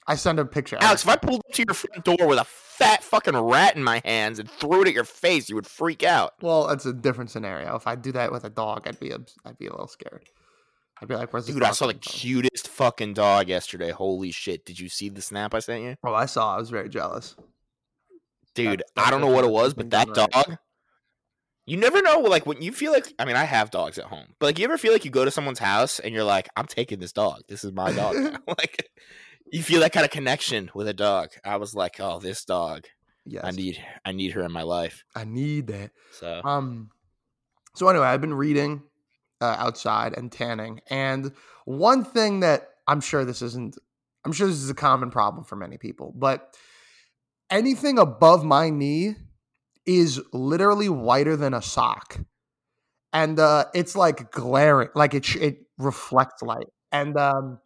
I 0.08 0.16
send 0.16 0.40
a 0.40 0.46
picture. 0.46 0.78
Alex, 0.80 1.04
if 1.04 1.10
I 1.10 1.16
pulled 1.16 1.40
up 1.40 1.52
to 1.54 1.64
your 1.68 1.74
front 1.74 2.04
door 2.04 2.28
with 2.28 2.38
a 2.40 2.44
fat 2.46 3.04
fucking 3.04 3.36
rat 3.36 3.76
in 3.76 3.84
my 3.84 4.02
hands 4.06 4.38
and 4.40 4.50
threw 4.50 4.82
it 4.84 4.88
at 4.88 4.94
your 4.94 5.04
face, 5.04 5.50
you 5.50 5.56
would 5.56 5.66
freak 5.68 6.04
out. 6.04 6.34
well, 6.42 6.68
that's 6.68 6.86
a 6.86 6.94
different 6.94 7.32
scenario. 7.32 7.76
If 7.76 7.88
I 7.88 7.96
do 7.96 8.12
that 8.12 8.32
with 8.32 8.44
a 8.44 8.50
dog, 8.50 8.88
I'd 8.88 9.00
be 9.00 9.12
abs- 9.12 9.36
I'd 9.46 9.58
be 9.58 9.68
a 9.68 9.72
little 9.72 9.88
scared. 9.88 10.30
I'd 11.02 11.08
be 11.10 11.16
like, 11.16 11.34
"Where's 11.34 11.46
Dude, 11.48 11.58
I 11.64 11.68
dog 11.68 11.76
saw 11.76 11.88
the 11.88 11.94
from?" 11.94 12.00
cutest 12.02 12.68
fucking 12.70 13.16
dog 13.16 13.50
yesterday. 13.50 13.92
Holy 13.92 14.32
shit. 14.32 14.66
Did 14.66 14.80
you 14.80 14.88
see 14.90 15.10
the 15.10 15.22
snap 15.22 15.54
I 15.54 15.60
sent 15.60 15.84
you? 15.84 15.96
Oh, 16.04 16.14
I 16.14 16.26
saw. 16.26 16.56
I 16.56 16.58
was 16.60 16.70
very 16.70 16.88
jealous. 16.90 17.36
Dude, 18.54 18.84
That- 18.96 19.08
I 19.08 19.12
don't 19.12 19.20
know 19.22 19.28
what 19.28 19.44
it 19.44 19.50
was, 19.52 19.74
but 19.74 19.90
that 19.90 20.14
dog. 20.14 20.58
You 21.66 21.78
never 21.78 22.02
know, 22.02 22.20
like 22.20 22.46
when 22.46 22.62
you 22.62 22.72
feel 22.72 22.92
like. 22.92 23.12
I 23.18 23.26
mean, 23.26 23.36
I 23.36 23.44
have 23.44 23.72
dogs 23.72 23.98
at 23.98 24.06
home, 24.06 24.28
but 24.40 24.48
like, 24.48 24.60
you 24.60 24.66
ever 24.66 24.78
feel 24.78 24.94
like 24.94 25.04
you 25.04 25.12
go 25.12 25.26
to 25.26 25.32
someone's 25.32 25.60
house 25.60 26.00
and 26.00 26.14
you're 26.14 26.24
like, 26.24 26.48
"I'm 26.56 26.68
taking 26.68 27.00
this 27.00 27.12
dog. 27.12 27.42
This 27.48 27.64
is 27.64 27.72
my 27.72 27.92
dog." 27.92 28.16
now." 28.16 28.38
like, 28.48 28.90
you 29.52 29.64
feel 29.64 29.80
that 29.80 29.92
kind 29.92 30.06
of 30.06 30.12
connection 30.12 30.70
with 30.76 30.88
a 30.88 30.94
dog. 30.94 31.30
I 31.44 31.58
was 31.58 31.74
like, 31.74 32.00
"Oh, 32.00 32.20
this 32.20 32.46
dog. 32.46 32.86
Yes, 33.26 33.44
I 33.44 33.52
need. 33.52 33.84
I 34.06 34.12
need 34.12 34.34
her 34.34 34.44
in 34.44 34.52
my 34.52 34.62
life." 34.62 35.04
I 35.16 35.24
need 35.24 35.68
that. 35.68 35.92
So 36.12 36.42
Um. 36.44 36.92
So 37.74 37.90
anyway, 37.90 38.06
I've 38.06 38.22
been 38.22 38.36
reading 38.36 38.84
uh, 39.42 39.56
outside 39.58 40.16
and 40.16 40.32
tanning, 40.32 40.82
and 40.90 41.32
one 41.66 42.06
thing 42.06 42.42
that 42.42 42.70
I'm 42.88 43.02
sure 43.02 43.26
this 43.26 43.42
isn't, 43.42 43.78
I'm 44.24 44.32
sure 44.32 44.48
this 44.48 44.62
is 44.62 44.70
a 44.70 44.76
common 44.76 45.10
problem 45.10 45.44
for 45.44 45.56
many 45.56 45.78
people, 45.78 46.14
but 46.16 46.56
anything 47.50 47.98
above 47.98 48.46
my 48.46 48.70
knee 48.70 49.16
is 49.86 50.22
literally 50.34 50.90
whiter 50.90 51.36
than 51.36 51.54
a 51.54 51.62
sock, 51.62 52.20
and 53.14 53.40
uh, 53.40 53.66
it's 53.74 53.96
like 53.96 54.32
glaring, 54.32 54.90
like 54.96 55.14
it 55.14 55.26
sh- 55.26 55.38
it 55.38 55.58
reflects 55.78 56.42
light, 56.42 56.68
and 56.92 57.18
um. 57.18 57.60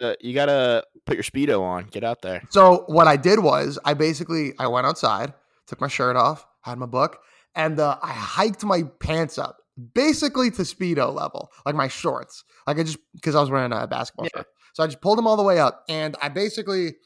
uh, 0.00 0.14
you 0.20 0.34
gotta 0.34 0.84
put 1.06 1.16
your 1.16 1.24
speedo 1.24 1.60
on. 1.62 1.84
Get 1.84 2.04
out 2.04 2.22
there. 2.22 2.42
So 2.50 2.84
what 2.86 3.06
I 3.06 3.16
did 3.16 3.40
was 3.40 3.78
I 3.84 3.94
basically 3.94 4.52
I 4.58 4.66
went 4.68 4.86
outside, 4.86 5.34
took 5.66 5.80
my 5.80 5.88
shirt 5.88 6.16
off, 6.16 6.46
had 6.62 6.78
my 6.78 6.86
book, 6.86 7.18
and 7.54 7.78
uh, 7.80 7.98
I 8.02 8.12
hiked 8.12 8.64
my 8.64 8.82
pants 9.00 9.38
up 9.38 9.58
basically 9.94 10.50
to 10.52 10.62
speedo 10.62 11.14
level, 11.14 11.50
like 11.64 11.74
my 11.74 11.88
shorts. 11.88 12.44
Like 12.66 12.78
I 12.78 12.82
just 12.82 12.98
because 13.14 13.34
I 13.34 13.40
was 13.40 13.50
wearing 13.50 13.72
a 13.72 13.86
basketball 13.86 14.26
Yeah. 14.26 14.40
shirt, 14.40 14.46
so 14.74 14.82
I 14.82 14.86
just 14.86 15.00
pulled 15.00 15.18
them 15.18 15.26
all 15.26 15.36
the 15.36 15.42
way 15.42 15.58
up, 15.58 15.84
and 15.88 16.16
I 16.22 16.28
basically 16.28 16.96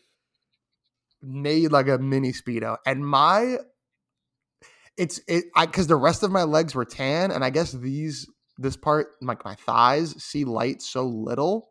made 1.22 1.70
like 1.72 1.88
a 1.88 1.98
mini 1.98 2.32
speedo. 2.32 2.76
And 2.86 3.06
my 3.06 3.58
it's 5.02 5.20
it 5.28 5.44
I 5.56 5.66
because 5.66 5.86
the 5.88 5.96
rest 5.96 6.22
of 6.22 6.30
my 6.30 6.44
legs 6.44 6.74
were 6.74 6.84
tan, 6.84 7.30
and 7.30 7.44
I 7.44 7.50
guess 7.50 7.72
these 7.72 8.28
this 8.58 8.76
part 8.76 9.08
like 9.20 9.44
my 9.44 9.54
thighs 9.54 10.22
see 10.22 10.44
light 10.44 10.82
so 10.82 11.04
little, 11.04 11.70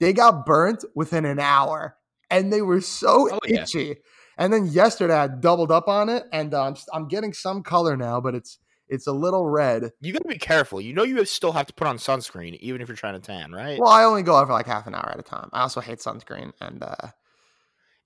they 0.00 0.12
got 0.12 0.46
burnt 0.46 0.84
within 0.94 1.24
an 1.24 1.38
hour, 1.38 1.96
and 2.30 2.52
they 2.52 2.62
were 2.62 2.80
so 2.80 3.28
Oh, 3.32 3.38
yeah. 3.46 3.62
itchy. 3.62 3.96
And 4.36 4.52
then 4.52 4.66
yesterday 4.66 5.14
I 5.14 5.28
doubled 5.28 5.70
up 5.70 5.86
on 5.88 6.08
it, 6.08 6.24
and 6.32 6.54
uh, 6.54 6.64
I'm 6.66 6.76
I'm 6.92 7.08
getting 7.08 7.32
some 7.32 7.62
color 7.62 7.96
now, 7.96 8.20
but 8.20 8.34
it's 8.34 8.58
it's 8.88 9.06
a 9.06 9.12
little 9.12 9.46
red. 9.48 9.90
You 10.00 10.12
gotta 10.12 10.28
be 10.28 10.38
careful. 10.38 10.80
You 10.80 10.92
know 10.92 11.04
you 11.04 11.24
still 11.24 11.52
have 11.52 11.66
to 11.66 11.74
put 11.74 11.86
on 11.86 11.98
sunscreen 11.98 12.56
even 12.60 12.80
if 12.80 12.88
you're 12.88 12.96
trying 12.96 13.14
to 13.14 13.20
tan, 13.20 13.52
right? 13.52 13.78
Well, 13.78 13.90
I 13.90 14.04
only 14.04 14.22
go 14.22 14.36
out 14.36 14.46
for 14.46 14.52
like 14.52 14.66
half 14.66 14.86
an 14.86 14.94
hour 14.94 15.10
at 15.12 15.18
a 15.18 15.22
time. 15.22 15.50
I 15.52 15.60
also 15.62 15.80
hate 15.80 15.98
sunscreen, 16.00 16.52
and 16.60 16.82
uh 16.82 17.08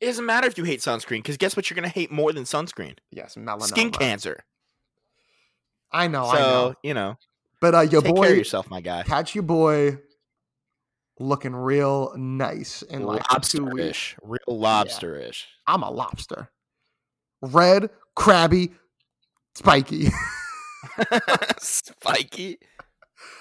it 0.00 0.06
doesn't 0.06 0.24
matter 0.26 0.46
if 0.46 0.56
you 0.58 0.64
hate 0.64 0.80
sunscreen 0.80 1.18
because 1.18 1.36
guess 1.36 1.56
what? 1.56 1.68
You're 1.70 1.74
gonna 1.76 1.88
hate 1.88 2.10
more 2.10 2.32
than 2.32 2.44
sunscreen. 2.44 2.96
yes, 3.10 3.34
melanoma. 3.36 3.62
Skin 3.62 3.90
cancer. 3.90 4.44
I 5.90 6.06
know, 6.08 6.24
so 6.24 6.30
I 6.30 6.38
know. 6.40 6.74
you 6.82 6.94
know, 6.94 7.16
But 7.60 7.74
uh, 7.74 7.80
your 7.80 8.02
take 8.02 8.14
boy, 8.14 8.22
care 8.22 8.32
of 8.32 8.38
yourself, 8.38 8.68
my 8.70 8.80
guy. 8.80 9.02
catch 9.04 9.34
your 9.34 9.42
boy, 9.44 9.98
looking 11.18 11.54
real 11.56 12.12
nice 12.16 12.82
and 12.90 13.06
like. 13.06 13.22
Lobsterish, 13.24 14.16
real 14.22 14.38
lobsterish. 14.60 15.44
I'm 15.66 15.82
a 15.82 15.90
lobster, 15.90 16.50
red, 17.42 17.90
crabby, 18.14 18.72
spiky. 19.54 20.08
Spiky. 21.58 22.58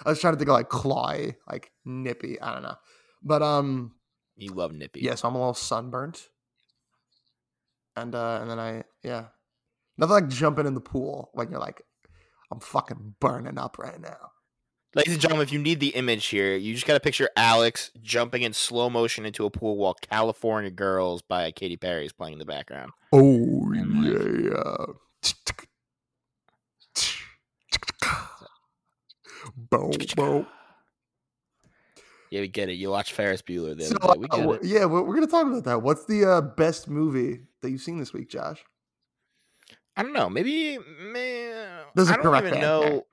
I 0.05 0.09
was 0.09 0.19
trying 0.19 0.33
to 0.33 0.37
think 0.39 0.49
of 0.49 0.53
like 0.53 0.69
clawy, 0.69 1.35
like 1.49 1.71
nippy. 1.85 2.39
I 2.41 2.53
don't 2.53 2.63
know, 2.63 2.75
but 3.23 3.41
um, 3.41 3.93
You 4.35 4.51
love 4.53 4.73
nippy. 4.73 5.01
yeah. 5.01 5.15
So 5.15 5.27
I'm 5.27 5.35
a 5.35 5.37
little 5.39 5.53
sunburnt, 5.53 6.29
and 7.97 8.15
uh, 8.15 8.39
and 8.41 8.49
then 8.49 8.59
I 8.59 8.83
yeah, 9.03 9.25
nothing 9.97 10.13
like 10.13 10.27
jumping 10.29 10.65
in 10.65 10.73
the 10.73 10.81
pool 10.81 11.29
when 11.33 11.49
you're 11.51 11.59
like, 11.59 11.81
I'm 12.51 12.59
fucking 12.59 13.15
burning 13.19 13.57
up 13.57 13.77
right 13.77 13.99
now. 13.99 14.31
Ladies 14.95 15.13
and 15.13 15.21
gentlemen, 15.21 15.45
if 15.45 15.51
you 15.51 15.59
need 15.59 15.79
the 15.79 15.89
image 15.89 16.25
here, 16.27 16.55
you 16.55 16.73
just 16.73 16.87
gotta 16.87 16.99
picture 16.99 17.29
Alex 17.35 17.91
jumping 18.01 18.41
in 18.43 18.53
slow 18.53 18.89
motion 18.89 19.25
into 19.25 19.45
a 19.45 19.49
pool 19.51 19.77
while 19.77 19.93
California 19.93 20.71
Girls 20.71 21.21
by 21.21 21.51
Katy 21.51 21.77
Perry 21.77 22.05
is 22.05 22.13
playing 22.13 22.33
in 22.33 22.39
the 22.39 22.45
background. 22.45 22.91
Oh 23.11 23.71
And, 23.75 24.03
like- 24.03 24.53
yeah. 24.53 24.85
Boom, 29.55 29.91
boom. 30.15 30.47
Yeah, 32.29 32.41
we 32.41 32.47
get 32.49 32.69
it. 32.69 32.73
You 32.73 32.89
watch 32.89 33.13
Ferris 33.13 33.41
Bueller 33.41 33.77
the 33.77 33.85
So, 33.85 33.95
other. 34.01 34.19
We 34.19 34.27
uh, 34.29 34.35
get 34.37 34.45
wh- 34.47 34.53
it. 34.55 34.63
yeah, 34.65 34.85
we're, 34.85 35.01
we're 35.01 35.15
gonna 35.15 35.27
talk 35.27 35.47
about 35.47 35.63
that. 35.63 35.81
What's 35.81 36.05
the 36.05 36.25
uh, 36.25 36.41
best 36.41 36.89
movie 36.89 37.39
that 37.61 37.69
you've 37.71 37.81
seen 37.81 37.97
this 37.97 38.13
week, 38.13 38.29
Josh? 38.29 38.63
I 39.95 40.03
don't 40.03 40.13
know. 40.13 40.29
Maybe, 40.29 40.77
may 40.77 41.51
There's 41.95 42.09
a 42.09 42.13
I 42.13 42.15
don't 42.17 42.23
correct 42.25 42.47
even 42.47 42.59
answer. 42.59 42.89
know. 42.89 43.05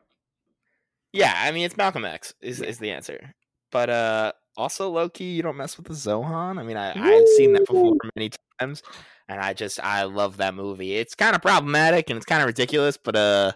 Yeah, 1.13 1.33
I 1.37 1.53
mean 1.53 1.65
it's 1.65 1.77
Malcolm 1.77 2.05
X 2.05 2.35
is 2.41 2.61
is 2.61 2.79
the 2.79 2.91
answer, 2.91 3.35
but 3.71 3.89
uh, 3.89 4.33
also 4.57 4.91
Loki, 4.91 5.25
you 5.25 5.43
don't 5.43 5.57
mess 5.57 5.77
with 5.77 5.87
the 5.87 5.95
Zohan. 5.95 6.59
I 6.59 6.63
mean, 6.63 6.77
I 6.77 6.91
I've 6.91 7.29
seen 7.37 7.53
that 7.53 7.67
before 7.67 7.95
many 8.17 8.31
times, 8.61 8.83
and 9.29 9.41
I 9.41 9.55
just 9.55 9.79
I 9.81 10.03
love 10.05 10.39
that 10.39 10.55
movie. 10.55 10.95
It's 10.97 11.15
kind 11.15 11.35
of 11.37 11.41
problematic 11.41 12.11
and 12.11 12.17
it's 12.17 12.27
kind 12.27 12.43
of 12.43 12.47
ridiculous, 12.49 12.97
but 12.97 13.15
uh, 13.17 13.53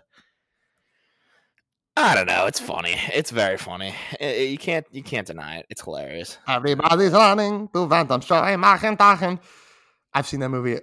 I 1.97 2.14
don't 2.14 2.26
know. 2.26 2.47
It's 2.47 2.61
funny. 2.61 2.95
It's 3.12 3.33
very 3.33 3.59
funny. 3.59 3.92
You 4.21 4.57
can't 4.57 4.87
you 4.92 5.02
can't 5.02 5.26
deny 5.26 5.59
it. 5.59 5.66
It's 5.68 5.83
hilarious. 5.83 6.38
Everybody's 6.47 7.11
running 7.12 7.68
to 7.75 7.88
Phantom 7.88 8.21
Show. 8.21 8.57
Machen, 8.57 8.97
Tachen. 8.97 9.40
I've 10.19 10.27
seen 10.27 10.41
that 10.41 10.49
movie 10.49 10.81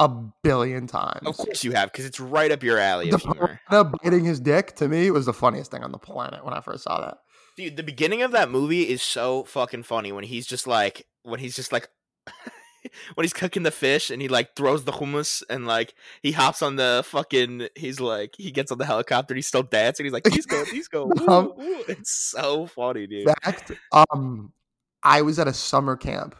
a 0.00 0.08
billion 0.42 0.88
times. 0.88 1.20
Of 1.24 1.36
course 1.36 1.62
you 1.62 1.70
have, 1.72 1.92
because 1.92 2.04
it's 2.04 2.18
right 2.18 2.50
up 2.50 2.64
your 2.64 2.80
alley 2.80 3.08
The 3.08 3.18
piranha 3.18 3.84
biting 4.02 4.24
his 4.24 4.40
dick 4.40 4.74
to 4.76 4.88
me 4.88 5.12
was 5.12 5.26
the 5.26 5.32
funniest 5.32 5.70
thing 5.70 5.84
on 5.84 5.92
the 5.92 5.98
planet 5.98 6.44
when 6.44 6.52
I 6.52 6.60
first 6.60 6.82
saw 6.82 7.00
that. 7.00 7.18
Dude, 7.56 7.76
the 7.76 7.84
beginning 7.84 8.22
of 8.22 8.32
that 8.32 8.50
movie 8.50 8.88
is 8.88 9.00
so 9.00 9.44
fucking 9.44 9.84
funny 9.84 10.10
when 10.10 10.24
he's 10.24 10.44
just 10.44 10.66
like 10.66 11.06
when 11.22 11.38
he's 11.38 11.54
just 11.54 11.70
like 11.70 11.88
when 13.14 13.22
he's 13.22 13.32
cooking 13.32 13.62
the 13.62 13.70
fish 13.70 14.10
and 14.10 14.20
he 14.20 14.26
like 14.26 14.56
throws 14.56 14.82
the 14.82 14.90
hummus 14.90 15.44
and 15.48 15.64
like 15.68 15.94
he 16.20 16.32
hops 16.32 16.62
on 16.62 16.74
the 16.74 17.04
fucking 17.06 17.68
he's 17.76 18.00
like 18.00 18.34
he 18.36 18.50
gets 18.50 18.72
on 18.72 18.78
the 18.78 18.84
helicopter 18.84 19.36
he's 19.36 19.46
still 19.46 19.62
dancing. 19.62 20.04
He's 20.04 20.12
like, 20.12 20.26
he's 20.32 20.46
go, 20.46 20.64
he's 20.64 20.88
go. 20.88 21.12
Um, 21.28 21.52
It's 21.86 22.10
so 22.10 22.66
funny, 22.66 23.06
dude. 23.06 23.30
fact, 23.44 23.70
um, 23.92 24.52
I 25.04 25.22
was 25.22 25.38
at 25.38 25.46
a 25.46 25.54
summer 25.54 25.96
camp. 25.96 26.34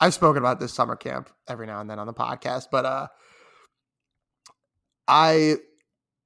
I've 0.00 0.14
spoken 0.14 0.38
about 0.38 0.60
this 0.60 0.72
summer 0.72 0.96
camp 0.96 1.30
every 1.48 1.66
now 1.66 1.80
and 1.80 1.90
then 1.90 1.98
on 1.98 2.06
the 2.06 2.14
podcast, 2.14 2.66
but 2.72 2.86
uh, 2.86 3.08
I 5.06 5.56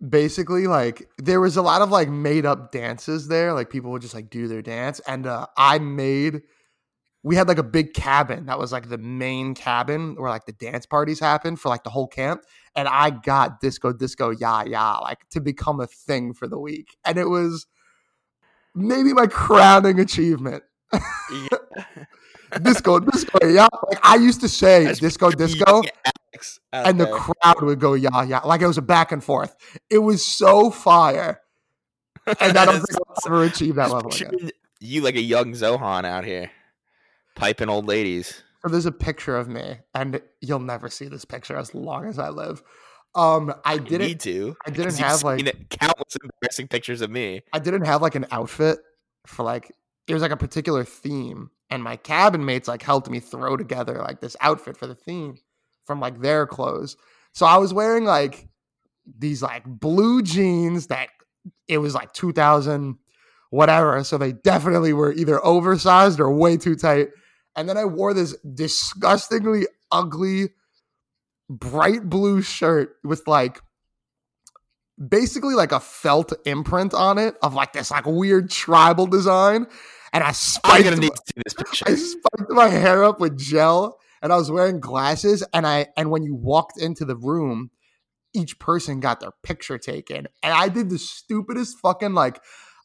basically 0.08 0.66
like 0.66 1.08
there 1.18 1.40
was 1.40 1.56
a 1.56 1.62
lot 1.62 1.82
of 1.82 1.90
like 1.90 2.08
made 2.08 2.46
up 2.46 2.70
dances 2.70 3.28
there. 3.28 3.52
Like 3.52 3.70
people 3.70 3.90
would 3.90 4.02
just 4.02 4.14
like 4.14 4.30
do 4.30 4.46
their 4.46 4.62
dance, 4.62 5.00
and 5.06 5.26
uh, 5.26 5.46
I 5.56 5.78
made. 5.78 6.42
We 7.24 7.36
had 7.36 7.48
like 7.48 7.58
a 7.58 7.62
big 7.62 7.94
cabin 7.94 8.46
that 8.46 8.58
was 8.58 8.70
like 8.70 8.90
the 8.90 8.98
main 8.98 9.54
cabin 9.54 10.14
where 10.16 10.28
like 10.28 10.44
the 10.44 10.52
dance 10.52 10.84
parties 10.84 11.18
happened 11.18 11.58
for 11.58 11.70
like 11.70 11.82
the 11.82 11.90
whole 11.90 12.06
camp, 12.06 12.42
and 12.76 12.86
I 12.86 13.10
got 13.10 13.60
disco 13.60 13.92
disco 13.92 14.30
yeah 14.30 14.62
yeah 14.64 14.96
like 14.98 15.26
to 15.30 15.40
become 15.40 15.80
a 15.80 15.86
thing 15.86 16.34
for 16.34 16.46
the 16.46 16.58
week, 16.58 16.96
and 17.04 17.18
it 17.18 17.28
was 17.28 17.66
maybe 18.74 19.12
my 19.12 19.26
crowning 19.26 19.98
achievement. 19.98 20.64
Yeah. 20.92 21.58
disco, 22.62 23.00
disco, 23.00 23.38
yeah. 23.46 23.68
Like 23.88 24.00
I 24.02 24.16
used 24.16 24.40
to 24.40 24.48
say 24.48 24.84
That's 24.84 25.00
disco, 25.00 25.30
disco, 25.30 25.82
young 25.82 25.84
Alex 26.04 26.60
out 26.72 26.86
and 26.88 27.00
the 27.00 27.06
crowd 27.06 27.62
would 27.62 27.80
go, 27.80 27.94
yeah, 27.94 28.22
yeah. 28.24 28.40
Like 28.40 28.60
it 28.60 28.66
was 28.66 28.78
a 28.78 28.82
back 28.82 29.12
and 29.12 29.22
forth. 29.22 29.54
It 29.90 29.98
was 29.98 30.24
so 30.24 30.70
fire. 30.70 31.40
And 32.40 32.56
I 32.56 32.64
don't 32.64 32.80
think 32.86 32.98
I'll 33.08 33.16
ever 33.26 33.44
achieve 33.44 33.74
that 33.76 33.90
level 33.90 34.12
again. 34.12 34.50
You 34.80 35.02
like 35.02 35.16
a 35.16 35.20
young 35.20 35.52
Zohan 35.52 36.04
out 36.04 36.24
here, 36.24 36.50
piping 37.36 37.68
old 37.68 37.86
ladies. 37.86 38.42
So 38.62 38.68
there's 38.68 38.86
a 38.86 38.92
picture 38.92 39.36
of 39.36 39.48
me, 39.48 39.78
and 39.94 40.20
you'll 40.40 40.58
never 40.58 40.88
see 40.88 41.06
this 41.06 41.24
picture 41.24 41.56
as 41.56 41.74
long 41.74 42.06
as 42.06 42.18
I 42.18 42.30
live. 42.30 42.62
Um, 43.14 43.54
I 43.64 43.78
didn't. 43.78 44.06
need 44.06 44.20
to. 44.20 44.56
I 44.66 44.70
didn't 44.70 44.98
you've 44.98 45.22
like 45.22 45.68
countless 45.68 46.16
embarrassing 46.22 46.68
pictures 46.68 47.00
of 47.00 47.10
me. 47.10 47.42
I 47.52 47.58
didn't 47.60 47.84
have 47.84 48.02
like 48.02 48.14
an 48.14 48.26
outfit 48.30 48.78
for 49.26 49.44
like 49.44 49.70
it 50.06 50.14
was 50.14 50.22
like 50.22 50.32
a 50.32 50.36
particular 50.36 50.84
theme, 50.84 51.50
and 51.74 51.82
my 51.82 51.96
cabin 51.96 52.44
mates 52.44 52.68
like 52.68 52.82
helped 52.82 53.10
me 53.10 53.18
throw 53.18 53.56
together 53.56 53.98
like 53.98 54.20
this 54.20 54.36
outfit 54.40 54.76
for 54.76 54.86
the 54.86 54.94
theme 54.94 55.36
from 55.84 55.98
like 55.98 56.20
their 56.20 56.46
clothes. 56.46 56.96
So 57.32 57.46
I 57.46 57.56
was 57.56 57.74
wearing 57.74 58.04
like 58.04 58.48
these 59.18 59.42
like 59.42 59.64
blue 59.66 60.22
jeans 60.22 60.86
that 60.86 61.08
it 61.66 61.78
was 61.78 61.92
like 61.92 62.12
2000 62.12 62.96
whatever. 63.50 64.04
So 64.04 64.18
they 64.18 64.30
definitely 64.30 64.92
were 64.92 65.12
either 65.12 65.44
oversized 65.44 66.20
or 66.20 66.30
way 66.30 66.56
too 66.56 66.76
tight. 66.76 67.08
And 67.56 67.68
then 67.68 67.76
I 67.76 67.86
wore 67.86 68.14
this 68.14 68.36
disgustingly 68.54 69.66
ugly 69.90 70.50
bright 71.50 72.08
blue 72.08 72.40
shirt 72.40 72.94
with 73.02 73.26
like 73.26 73.60
basically 75.08 75.56
like 75.56 75.72
a 75.72 75.80
felt 75.80 76.32
imprint 76.46 76.94
on 76.94 77.18
it 77.18 77.34
of 77.42 77.52
like 77.52 77.72
this 77.72 77.90
like 77.90 78.06
weird 78.06 78.48
tribal 78.48 79.08
design. 79.08 79.66
And 80.14 80.22
I 80.22 80.28
I'm 80.28 80.34
spiked, 80.34 80.84
gonna 80.84 80.96
need 80.96 81.10
my, 81.10 81.16
to 81.16 81.22
see 81.26 81.42
this 81.44 81.54
picture. 81.54 81.84
I 81.88 81.94
spiked 81.96 82.50
my 82.50 82.68
hair 82.68 83.04
up 83.04 83.20
with 83.20 83.36
gel 83.36 83.98
and 84.22 84.32
I 84.32 84.36
was 84.36 84.50
wearing 84.50 84.80
glasses. 84.80 85.44
And 85.52 85.66
I 85.66 85.88
and 85.96 86.10
when 86.10 86.22
you 86.22 86.34
walked 86.34 86.80
into 86.80 87.04
the 87.04 87.16
room, 87.16 87.70
each 88.32 88.58
person 88.58 89.00
got 89.00 89.20
their 89.20 89.32
picture 89.42 89.76
taken. 89.76 90.28
And 90.42 90.52
I 90.54 90.68
did 90.68 90.88
the 90.88 90.98
stupidest 90.98 91.78
fucking 91.80 92.14
like 92.14 92.40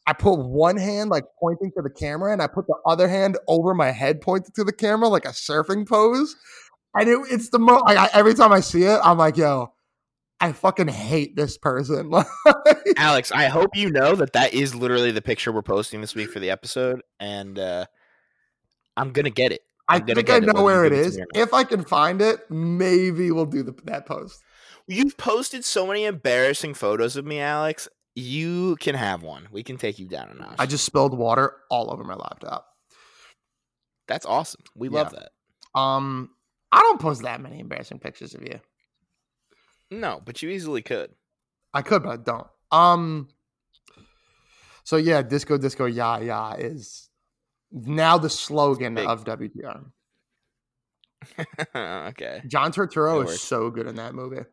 I 0.06 0.12
put 0.12 0.40
one 0.40 0.76
hand 0.76 1.10
like 1.10 1.24
pointing 1.38 1.70
to 1.76 1.82
the 1.82 1.90
camera 1.90 2.32
and 2.32 2.42
I 2.42 2.48
put 2.48 2.66
the 2.66 2.76
other 2.84 3.06
hand 3.06 3.38
over 3.46 3.74
my 3.74 3.92
head 3.92 4.20
pointing 4.20 4.52
to 4.56 4.64
the 4.64 4.72
camera 4.72 5.08
like 5.08 5.24
a 5.24 5.28
surfing 5.28 5.88
pose. 5.88 6.34
And 6.94 7.08
it, 7.08 7.18
it's 7.30 7.50
the 7.50 7.60
most 7.60 7.84
like 7.84 8.10
every 8.12 8.34
time 8.34 8.52
I 8.52 8.58
see 8.58 8.82
it, 8.82 8.98
I'm 9.04 9.18
like, 9.18 9.36
yo, 9.36 9.72
I 10.40 10.52
fucking 10.52 10.88
hate 10.88 11.36
this 11.36 11.58
person. 11.58 12.12
Alex, 12.96 13.30
I 13.30 13.46
hope 13.46 13.76
you 13.76 13.90
know 13.90 14.14
that 14.14 14.32
that 14.32 14.54
is 14.54 14.74
literally 14.74 15.10
the 15.10 15.20
picture 15.20 15.52
we're 15.52 15.62
posting 15.62 16.00
this 16.00 16.14
week 16.14 16.30
for 16.30 16.40
the 16.40 16.50
episode, 16.50 17.02
and 17.18 17.58
uh, 17.58 17.84
I'm 18.96 19.12
gonna 19.12 19.30
get 19.30 19.52
it. 19.52 19.60
I 19.86 19.96
I'm 19.96 20.00
gonna 20.00 20.14
think 20.14 20.30
I 20.30 20.36
it, 20.38 20.44
know 20.44 20.62
whether 20.62 20.64
where 20.64 20.84
it 20.86 20.92
it 20.92 20.98
is. 20.98 21.16
me 21.16 21.22
or 21.22 21.26
not. 21.34 21.42
If 21.42 21.52
I 21.52 21.64
can 21.64 21.84
find 21.84 22.22
it, 22.22 22.50
maybe 22.50 23.30
we'll 23.30 23.44
do 23.44 23.62
the, 23.62 23.74
that 23.84 24.06
post. 24.06 24.42
You've 24.86 25.16
posted 25.18 25.64
so 25.64 25.86
many 25.86 26.04
embarrassing 26.04 26.74
photos 26.74 27.16
of 27.16 27.26
me, 27.26 27.38
Alex. 27.40 27.88
You 28.14 28.76
can 28.80 28.94
have 28.94 29.22
one. 29.22 29.48
We 29.52 29.62
can 29.62 29.76
take 29.76 29.98
you 29.98 30.06
down 30.06 30.30
a 30.30 30.34
notch. 30.34 30.56
I 30.58 30.66
just 30.66 30.84
spilled 30.84 31.16
water 31.16 31.56
all 31.70 31.92
over 31.92 32.02
my 32.02 32.14
laptop. 32.14 32.66
That's 34.08 34.26
awesome. 34.26 34.62
We 34.74 34.88
love 34.88 35.12
that. 35.12 35.30
Um, 35.78 36.30
I 36.72 36.80
don't 36.80 37.00
post 37.00 37.22
that 37.22 37.40
many 37.40 37.60
embarrassing 37.60 38.00
pictures 38.00 38.34
of 38.34 38.42
you. 38.42 38.60
No, 39.90 40.20
but 40.24 40.42
you 40.42 40.50
easily 40.50 40.82
could. 40.82 41.10
I 41.74 41.82
could, 41.82 42.02
but 42.02 42.10
I 42.10 42.16
don't. 42.16 42.46
Um. 42.70 43.28
So 44.84 44.96
yeah, 44.96 45.22
disco, 45.22 45.58
disco, 45.58 45.86
yeah, 45.86 46.20
yeah 46.20 46.54
is 46.56 47.10
now 47.72 48.18
the 48.18 48.30
slogan 48.30 48.94
big. 48.94 49.06
of 49.06 49.24
WTR. 49.24 49.84
okay. 51.74 52.42
John 52.46 52.72
Turturro 52.72 53.24
is 53.28 53.40
so 53.40 53.70
good 53.70 53.86
in 53.86 53.96
that 53.96 54.14
movie. 54.14 54.44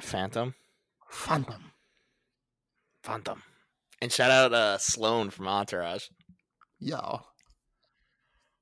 Phantom. 0.00 0.54
Phantom. 1.10 1.72
Phantom. 3.02 3.42
And 4.00 4.12
shout 4.12 4.30
out 4.30 4.52
uh 4.52 4.78
Sloan 4.78 5.30
from 5.30 5.48
Entourage. 5.48 6.06
Yo. 6.78 7.20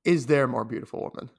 Is 0.03 0.25
there 0.25 0.45
a 0.45 0.47
more 0.47 0.65
beautiful 0.65 1.01
woman? 1.01 1.29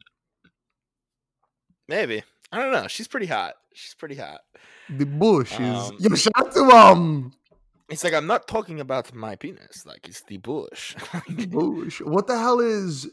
Maybe. 1.88 2.22
I 2.52 2.58
don't 2.58 2.72
know. 2.72 2.86
She's 2.88 3.08
pretty 3.08 3.26
hot. 3.26 3.54
She's 3.72 3.94
pretty 3.94 4.16
hot. 4.16 4.40
The 4.88 5.06
bush 5.06 5.52
is. 5.52 5.60
Um, 5.60 5.96
Yo, 6.00 6.14
shout 6.14 6.32
out 6.36 6.52
to 6.52 6.62
um 6.70 7.32
It's 7.88 8.04
like 8.04 8.14
I'm 8.14 8.26
not 8.26 8.48
talking 8.48 8.80
about 8.80 9.14
my 9.14 9.36
penis. 9.36 9.84
Like 9.86 10.08
it's 10.08 10.22
the 10.22 10.38
bush. 10.38 10.96
bush. 11.48 12.00
What 12.00 12.26
the 12.26 12.38
hell 12.38 12.60
is 12.60 13.08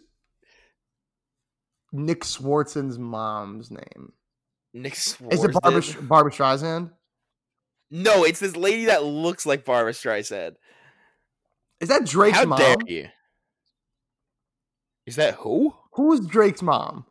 Nick 1.91 2.21
Swardson's 2.21 2.97
mom's 2.97 3.71
name? 3.71 4.13
Nick 4.73 4.93
Swardson. 4.93 5.33
Is 5.33 5.43
it 5.43 5.53
Barbara, 5.53 5.83
Barbara 6.01 6.31
Streisand? 6.31 6.91
No, 7.89 8.23
it's 8.23 8.39
this 8.39 8.55
lady 8.55 8.85
that 8.85 9.03
looks 9.03 9.45
like 9.45 9.63
Barbara 9.63 9.93
Streisand. 9.93 10.55
Is 11.79 11.89
that 11.89 12.05
Drake's 12.05 12.37
How 12.37 12.45
mom? 12.45 12.59
dare 12.59 12.75
you? 12.85 13.07
Is 15.05 15.15
that 15.15 15.35
who? 15.35 15.73
Who 15.93 16.13
is 16.13 16.25
Drake's 16.25 16.61
mom? 16.61 17.05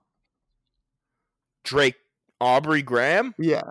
Drake 1.64 1.94
Aubrey 2.40 2.82
Graham? 2.82 3.34
Yeah. 3.38 3.62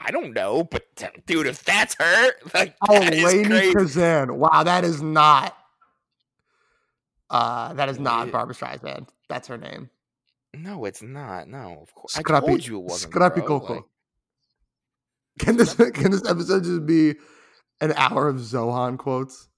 I 0.00 0.10
don't 0.12 0.32
know, 0.32 0.62
but 0.62 0.84
dude, 1.26 1.46
if 1.48 1.64
that's 1.64 1.96
her, 1.98 2.30
like 2.54 2.76
Oh, 2.88 3.00
that 3.00 3.12
is 3.14 3.24
Lainie. 3.24 3.72
Kazan. 3.74 4.38
Wow, 4.38 4.62
that 4.62 4.84
is 4.84 5.02
not. 5.02 5.56
Uh, 7.30 7.74
that 7.74 7.88
is 7.88 7.98
not 7.98 8.26
Yeah. 8.26 8.32
Barbara 8.32 8.54
Streisand. 8.54 9.08
That's 9.28 9.48
her 9.48 9.58
name. 9.58 9.90
No, 10.54 10.84
it's 10.86 11.02
not. 11.02 11.48
No, 11.48 11.78
of 11.82 11.94
course. 11.94 12.16
I 12.16 12.20
Scrappy- 12.20 12.46
told 12.46 12.66
you 12.66 12.78
it 12.78 12.84
wasn't. 12.84 13.12
Scrappy 13.12 13.40
bro. 13.40 13.60
Coco. 13.60 13.74
Like, 13.74 13.84
Can 15.40 15.56
this 15.56 15.74
can 15.94 16.10
this 16.10 16.26
episode 16.28 16.64
just 16.64 16.86
be 16.86 17.14
an 17.80 17.92
hour 17.96 18.28
of 18.28 18.36
Zohan 18.36 18.96
quotes? 18.98 19.48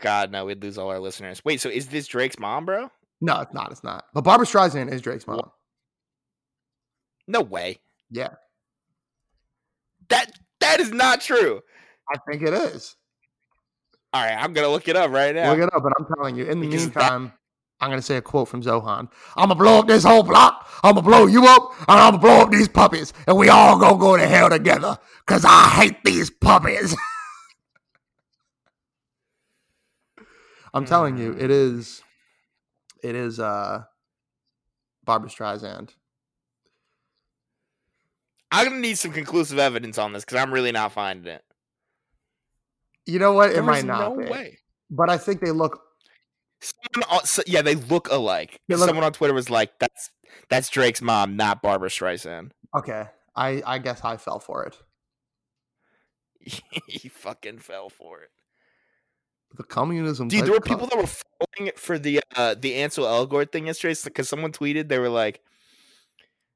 God, 0.00 0.30
no, 0.32 0.46
we'd 0.46 0.62
lose 0.62 0.78
all 0.78 0.88
our 0.88 0.98
listeners. 1.00 1.44
Wait, 1.44 1.60
so 1.60 1.68
is 1.68 1.88
this 1.88 2.06
Drake's 2.06 2.38
mom, 2.38 2.64
bro? 2.64 2.88
No, 3.20 3.40
it's 3.40 3.52
not. 3.52 3.70
It's 3.70 3.84
not. 3.84 4.04
But 4.14 4.22
Barbara 4.22 4.46
Streisand 4.46 4.90
is 4.90 5.02
Drake's 5.02 5.26
mom. 5.26 5.50
No 7.30 7.40
way. 7.42 7.78
Yeah, 8.10 8.30
That 10.08 10.32
that 10.58 10.80
is 10.80 10.90
not 10.90 11.20
true. 11.20 11.60
I 12.12 12.18
think 12.28 12.42
it 12.42 12.52
is. 12.52 12.96
All 14.12 14.20
right, 14.24 14.34
I'm 14.34 14.52
gonna 14.52 14.68
look 14.68 14.88
it 14.88 14.96
up 14.96 15.12
right 15.12 15.32
now. 15.32 15.50
Look 15.52 15.60
it 15.60 15.72
up, 15.72 15.80
but 15.84 15.92
I'm 15.96 16.06
telling 16.16 16.34
you. 16.34 16.44
In 16.46 16.58
the 16.60 16.66
Because 16.66 16.86
that- 16.90 16.96
meantime, 17.12 17.32
I'm 17.80 17.88
gonna 17.90 18.02
say 18.02 18.16
a 18.16 18.20
quote 18.22 18.48
from 18.48 18.62
Zohan. 18.62 19.08
I'm 19.36 19.44
gonna 19.48 19.54
blow 19.54 19.78
up 19.78 19.86
this 19.86 20.02
whole 20.02 20.24
block. 20.24 20.68
I'm 20.82 20.94
gonna 20.96 21.06
blow 21.06 21.26
you 21.26 21.46
up, 21.46 21.70
and 21.88 22.00
I'm 22.00 22.14
gonna 22.14 22.18
blow 22.22 22.40
up 22.40 22.50
these 22.50 22.66
puppies, 22.66 23.12
and 23.28 23.36
we 23.36 23.48
all 23.48 23.78
gonna 23.78 23.96
go 23.98 24.16
to 24.16 24.26
hell 24.26 24.50
together. 24.50 24.98
Cause 25.26 25.44
I 25.46 25.68
hate 25.68 26.02
these 26.02 26.30
puppies. 26.30 26.96
I'm 30.74 30.84
telling 30.84 31.16
you, 31.16 31.36
it 31.38 31.50
is. 31.52 32.02
It 33.04 33.14
is. 33.14 33.38
uh 33.38 33.84
Barbara 35.04 35.30
Streisand. 35.30 35.90
I'm 38.52 38.66
gonna 38.68 38.80
need 38.80 38.98
some 38.98 39.12
conclusive 39.12 39.58
evidence 39.58 39.98
on 39.98 40.12
this 40.12 40.24
because 40.24 40.38
I'm 40.38 40.52
really 40.52 40.72
not 40.72 40.92
finding 40.92 41.32
it. 41.32 41.42
You 43.06 43.18
know 43.18 43.32
what? 43.32 43.50
It 43.50 43.54
There 43.54 43.62
might 43.62 43.84
not 43.84 44.16
no 44.16 44.24
be, 44.24 44.30
way. 44.30 44.58
but 44.90 45.08
I 45.10 45.18
think 45.18 45.40
they 45.40 45.50
look. 45.52 45.80
Someone, 46.60 47.24
so- 47.24 47.42
yeah, 47.46 47.62
they 47.62 47.74
look 47.76 48.08
alike. 48.10 48.60
They 48.68 48.76
look- 48.76 48.86
Someone 48.88 49.04
on 49.04 49.12
Twitter 49.12 49.32
was 49.34 49.48
like, 49.50 49.78
"That's 49.78 50.10
that's 50.48 50.68
Drake's 50.68 51.00
mom, 51.00 51.36
not 51.36 51.62
Barbara 51.62 51.88
Streisand." 51.88 52.50
Okay, 52.76 53.06
I 53.34 53.62
I 53.66 53.78
guess 53.78 54.00
I 54.04 54.16
fell 54.16 54.38
for 54.40 54.64
it. 54.64 54.76
he 56.86 57.08
fucking 57.08 57.58
fell 57.58 57.88
for 57.88 58.20
it. 58.22 58.30
The 59.56 59.64
communism. 59.64 60.28
Dude, 60.28 60.44
there 60.44 60.52
were 60.52 60.60
people 60.60 60.86
that 60.86 60.96
were 60.96 61.06
falling 61.06 61.72
for 61.76 61.98
the 61.98 62.20
uh 62.36 62.54
the 62.58 62.76
Ansel 62.76 63.04
Elgort 63.04 63.50
thing 63.52 63.66
yesterday 63.66 63.94
because 64.04 64.28
someone 64.28 64.52
tweeted 64.52 64.88
they 64.88 64.98
were 64.98 65.08
like, 65.08 65.40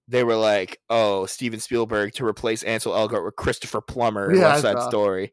they 0.09 0.25
were 0.25 0.37
like, 0.37 0.81
"Oh, 0.91 1.27
Steven 1.27 1.61
Spielberg 1.61 2.13
to 2.15 2.25
replace 2.27 2.63
Ansel 2.63 2.93
Elgort 2.93 3.25
with 3.25 3.37
Christopher 3.37 3.81
Plummer 3.81 4.31
in 4.31 4.39
Yeah, 4.41 4.49
West 4.53 4.63
Side. 4.63 4.83
Story," 4.83 5.33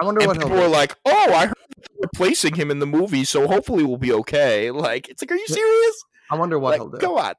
I 0.00 0.04
wonder 0.04 0.20
and 0.20 0.28
what 0.28 0.38
people 0.40 0.56
were 0.56 0.68
like, 0.68 0.94
"Oh, 1.04 1.32
I 1.34 1.46
heard 1.46 1.54
they're 1.76 2.08
replacing 2.12 2.54
him 2.54 2.70
in 2.70 2.78
the 2.78 2.86
movie, 2.86 3.24
so 3.24 3.46
hopefully 3.48 3.84
we'll 3.84 3.96
be 3.96 4.12
okay." 4.12 4.70
Like, 4.70 5.08
it's 5.08 5.22
like, 5.22 5.32
are 5.32 5.36
you 5.36 5.46
serious? 5.48 6.04
I 6.30 6.36
wonder 6.36 6.58
what 6.58 6.70
like, 6.72 6.80
he'll 6.80 6.90
do, 6.90 6.98
go 6.98 7.18
on. 7.18 7.34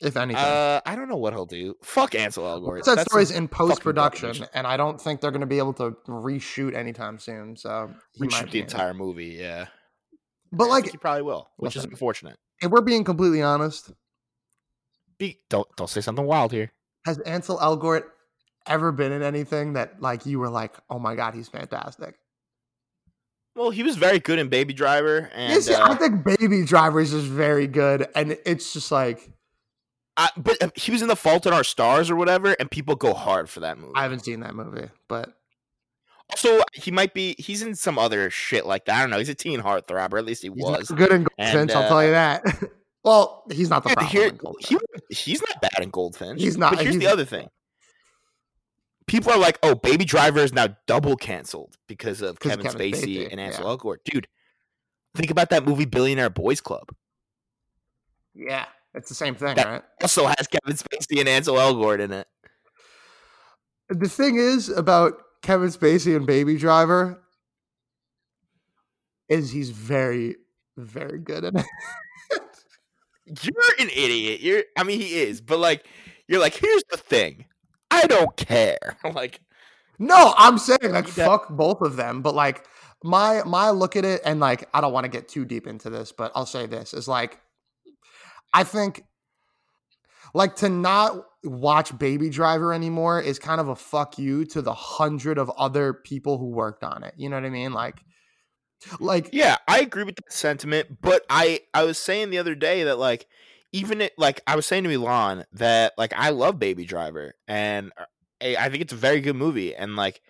if 0.00 0.16
anything. 0.16 0.42
Uh, 0.44 0.80
I 0.86 0.94
don't 0.94 1.08
know 1.08 1.16
what 1.16 1.32
he'll 1.32 1.46
do. 1.46 1.74
Fuck 1.82 2.14
Ansel 2.14 2.44
Elgort. 2.44 2.74
West 2.74 2.84
Side 2.84 2.98
That's 2.98 3.10
Story's 3.10 3.30
in 3.32 3.48
post 3.48 3.80
production, 3.82 4.46
and 4.54 4.66
I 4.66 4.76
don't 4.76 5.00
think 5.00 5.20
they're 5.20 5.32
going 5.32 5.40
to 5.40 5.46
be 5.46 5.58
able 5.58 5.72
to 5.74 5.96
reshoot 6.06 6.74
anytime 6.74 7.18
soon. 7.18 7.56
So 7.56 7.90
reshoot 8.20 8.50
the 8.52 8.60
entire 8.60 8.94
movie. 8.94 9.36
Yeah, 9.40 9.66
But 10.52 10.68
like, 10.68 10.88
he 10.90 10.96
probably 10.98 11.22
will, 11.22 11.48
which 11.56 11.74
is 11.74 11.84
unfortunate. 11.84 12.36
if 12.62 12.70
we're 12.70 12.80
being 12.82 13.02
completely 13.02 13.42
honest, 13.42 13.90
Be, 15.18 15.40
don't 15.50 15.66
don't 15.76 15.90
say 15.90 16.00
something 16.00 16.24
wild 16.24 16.52
here. 16.52 16.72
has 17.04 17.18
Ansel 17.20 17.58
Elgort 17.58 18.04
ever 18.66 18.92
been 18.92 19.12
in 19.12 19.22
anything 19.22 19.72
that 19.74 20.00
like 20.00 20.26
you 20.26 20.38
were 20.38 20.48
like, 20.50 20.74
oh 20.90 20.98
my 20.98 21.14
god, 21.14 21.34
he's 21.34 21.48
fantastic? 21.48 22.16
Well, 23.54 23.70
he 23.70 23.82
was 23.82 23.96
very 23.96 24.20
good 24.20 24.38
in 24.38 24.48
Baby 24.48 24.72
Driver, 24.72 25.30
and 25.34 25.52
yes, 25.52 25.68
uh, 25.68 25.82
I 25.82 25.94
think 25.96 26.22
Baby 26.24 26.64
Driver 26.64 27.00
is 27.00 27.10
just 27.10 27.26
very 27.26 27.66
good, 27.66 28.06
and 28.14 28.38
it's 28.46 28.72
just 28.72 28.92
like 28.92 29.32
I, 30.16 30.30
but 30.36 30.62
uh, 30.62 30.70
he 30.76 30.92
was 30.92 31.02
in 31.02 31.08
The 31.08 31.16
Fault 31.16 31.46
in 31.46 31.52
Our 31.52 31.64
Stars 31.64 32.08
or 32.10 32.16
whatever, 32.16 32.52
and 32.60 32.70
people 32.70 32.94
go 32.94 33.14
hard 33.14 33.50
for 33.50 33.60
that 33.60 33.78
movie. 33.78 33.92
I 33.96 34.02
haven't 34.02 34.24
seen 34.24 34.40
that 34.40 34.54
movie, 34.54 34.88
but 35.08 35.32
Also, 36.30 36.60
he 36.72 36.90
might 36.92 37.14
be. 37.14 37.34
He's 37.38 37.62
in 37.62 37.74
some 37.74 37.98
other 37.98 38.30
shit 38.30 38.64
like 38.66 38.84
that. 38.84 38.96
I 38.96 39.00
don't 39.00 39.10
know. 39.10 39.18
He's 39.18 39.28
a 39.28 39.34
teen 39.34 39.60
heartthrob, 39.60 40.12
or 40.12 40.18
at 40.18 40.24
least 40.24 40.42
he 40.42 40.48
he's 40.54 40.62
was. 40.64 40.88
good 40.90 41.10
in 41.10 41.26
And, 41.38 41.52
Goldfinch. 41.52 41.72
I'll 41.72 41.82
uh, 41.84 41.88
tell 41.88 42.04
you 42.04 42.10
that. 42.12 42.44
Well, 43.04 43.44
he's 43.50 43.70
not 43.70 43.84
the 43.84 43.90
problem. 43.90 44.06
here- 44.10 44.32
he, 44.60 44.76
he's 45.10 45.40
not 45.40 45.60
bad 45.62 45.82
in 45.82 45.90
Goldfinch. 45.90 46.40
He's 46.40 46.56
not- 46.58 46.74
But 46.74 46.82
here's 46.82 46.98
the 46.98 47.06
other 47.06 47.24
thing. 47.24 47.48
People 49.06 49.32
are 49.32 49.38
like, 49.38 49.58
"Oh, 49.62 49.74
Baby 49.74 50.04
Driver 50.04 50.40
is 50.40 50.52
now 50.52 50.76
double 50.86 51.16
canceled 51.16 51.76
because 51.86 52.20
of 52.20 52.38
Kevin, 52.40 52.66
Kevin 52.66 52.78
Spacey, 52.92 53.02
Spacey, 53.22 53.28
and 53.30 53.40
Ansel 53.40 53.64
yeah. 53.64 53.70
Elgort." 53.76 53.96
Dude, 54.04 54.28
think 55.14 55.30
about 55.30 55.48
that 55.50 55.64
movie 55.64 55.86
Billionaire 55.86 56.28
Boys 56.28 56.60
Club. 56.60 56.90
yeah, 58.34 58.66
it's 58.94 59.08
the 59.08 59.14
same 59.14 59.34
thing, 59.34 59.56
That- 59.56 59.66
right? 59.66 59.82
Also 60.02 60.26
has 60.26 60.46
Kevin 60.46 60.76
Spacey 60.76 61.20
and 61.20 61.28
Ansel 61.28 61.54
Elgort 61.56 62.00
in 62.00 62.12
it. 62.12 62.26
The 63.88 64.08
thing 64.08 64.36
is 64.36 64.68
about 64.68 65.14
Kevin 65.40 65.68
Spacey 65.70 66.14
and 66.14 66.26
Baby 66.26 66.58
Driver 66.58 67.22
is 69.30 69.50
he's 69.50 69.70
very, 69.70 70.36
very 70.76 71.18
good 71.18 71.44
at 71.46 71.54
it. 71.54 71.64
You're 73.42 73.74
an 73.78 73.88
idiot. 73.90 74.40
You're. 74.40 74.64
I 74.76 74.84
mean, 74.84 75.00
he 75.00 75.20
is, 75.20 75.40
but 75.40 75.58
like, 75.58 75.86
you're 76.28 76.40
like, 76.40 76.54
here's 76.54 76.84
the 76.90 76.96
thing. 76.96 77.44
I 77.90 78.06
don't 78.06 78.36
care. 78.36 78.96
like, 79.14 79.40
No, 79.98 80.34
I'm 80.36 80.58
saying 80.58 80.92
like 80.92 81.08
fuck 81.08 81.48
both 81.50 81.80
of 81.82 81.96
them, 81.96 82.22
but 82.22 82.34
like 82.34 82.66
my 83.04 83.42
my 83.44 83.70
look 83.70 83.96
at 83.96 84.04
it 84.04 84.20
and 84.24 84.40
like 84.40 84.68
I 84.74 84.80
don't 84.80 84.92
want 84.92 85.04
to 85.04 85.10
get 85.10 85.28
too 85.28 85.44
deep 85.44 85.66
into 85.66 85.90
this, 85.90 86.12
but 86.12 86.32
I'll 86.34 86.46
say 86.46 86.66
this 86.66 86.94
is 86.94 87.08
like 87.08 87.40
I 88.52 88.64
think 88.64 89.04
like 90.34 90.56
to 90.56 90.68
not 90.68 91.24
watch 91.44 91.96
Baby 91.98 92.30
Driver 92.30 92.72
anymore 92.72 93.20
is 93.20 93.38
kind 93.38 93.60
of 93.60 93.68
a 93.68 93.76
fuck 93.76 94.18
you 94.18 94.44
to 94.46 94.62
the 94.62 94.74
hundred 94.74 95.38
of 95.38 95.50
other 95.56 95.94
people 95.94 96.38
who 96.38 96.46
worked 96.46 96.84
on 96.84 97.04
it. 97.04 97.14
You 97.16 97.28
know 97.28 97.36
what 97.36 97.44
I 97.44 97.50
mean? 97.50 97.72
Like 97.72 98.02
like 99.00 99.30
Yeah, 99.32 99.56
I 99.66 99.80
agree 99.80 100.04
with 100.04 100.16
that 100.16 100.32
sentiment, 100.32 101.00
but 101.00 101.24
I 101.28 101.60
I 101.74 101.84
was 101.84 101.98
saying 101.98 102.30
the 102.30 102.38
other 102.38 102.54
day 102.54 102.84
that 102.84 102.98
like 102.98 103.26
even 103.72 104.00
it 104.00 104.12
like 104.18 104.40
I 104.46 104.56
was 104.56 104.66
saying 104.66 104.84
to 104.84 104.92
Elon 104.92 105.44
that 105.52 105.92
like 105.98 106.12
I 106.16 106.30
love 106.30 106.58
Baby 106.58 106.84
Driver 106.84 107.34
and 107.46 107.92
uh, 107.98 108.04
I 108.42 108.56
I 108.56 108.68
think 108.68 108.82
it's 108.82 108.92
a 108.92 108.96
very 108.96 109.20
good 109.20 109.36
movie 109.36 109.74
and 109.74 109.96
like 109.96 110.20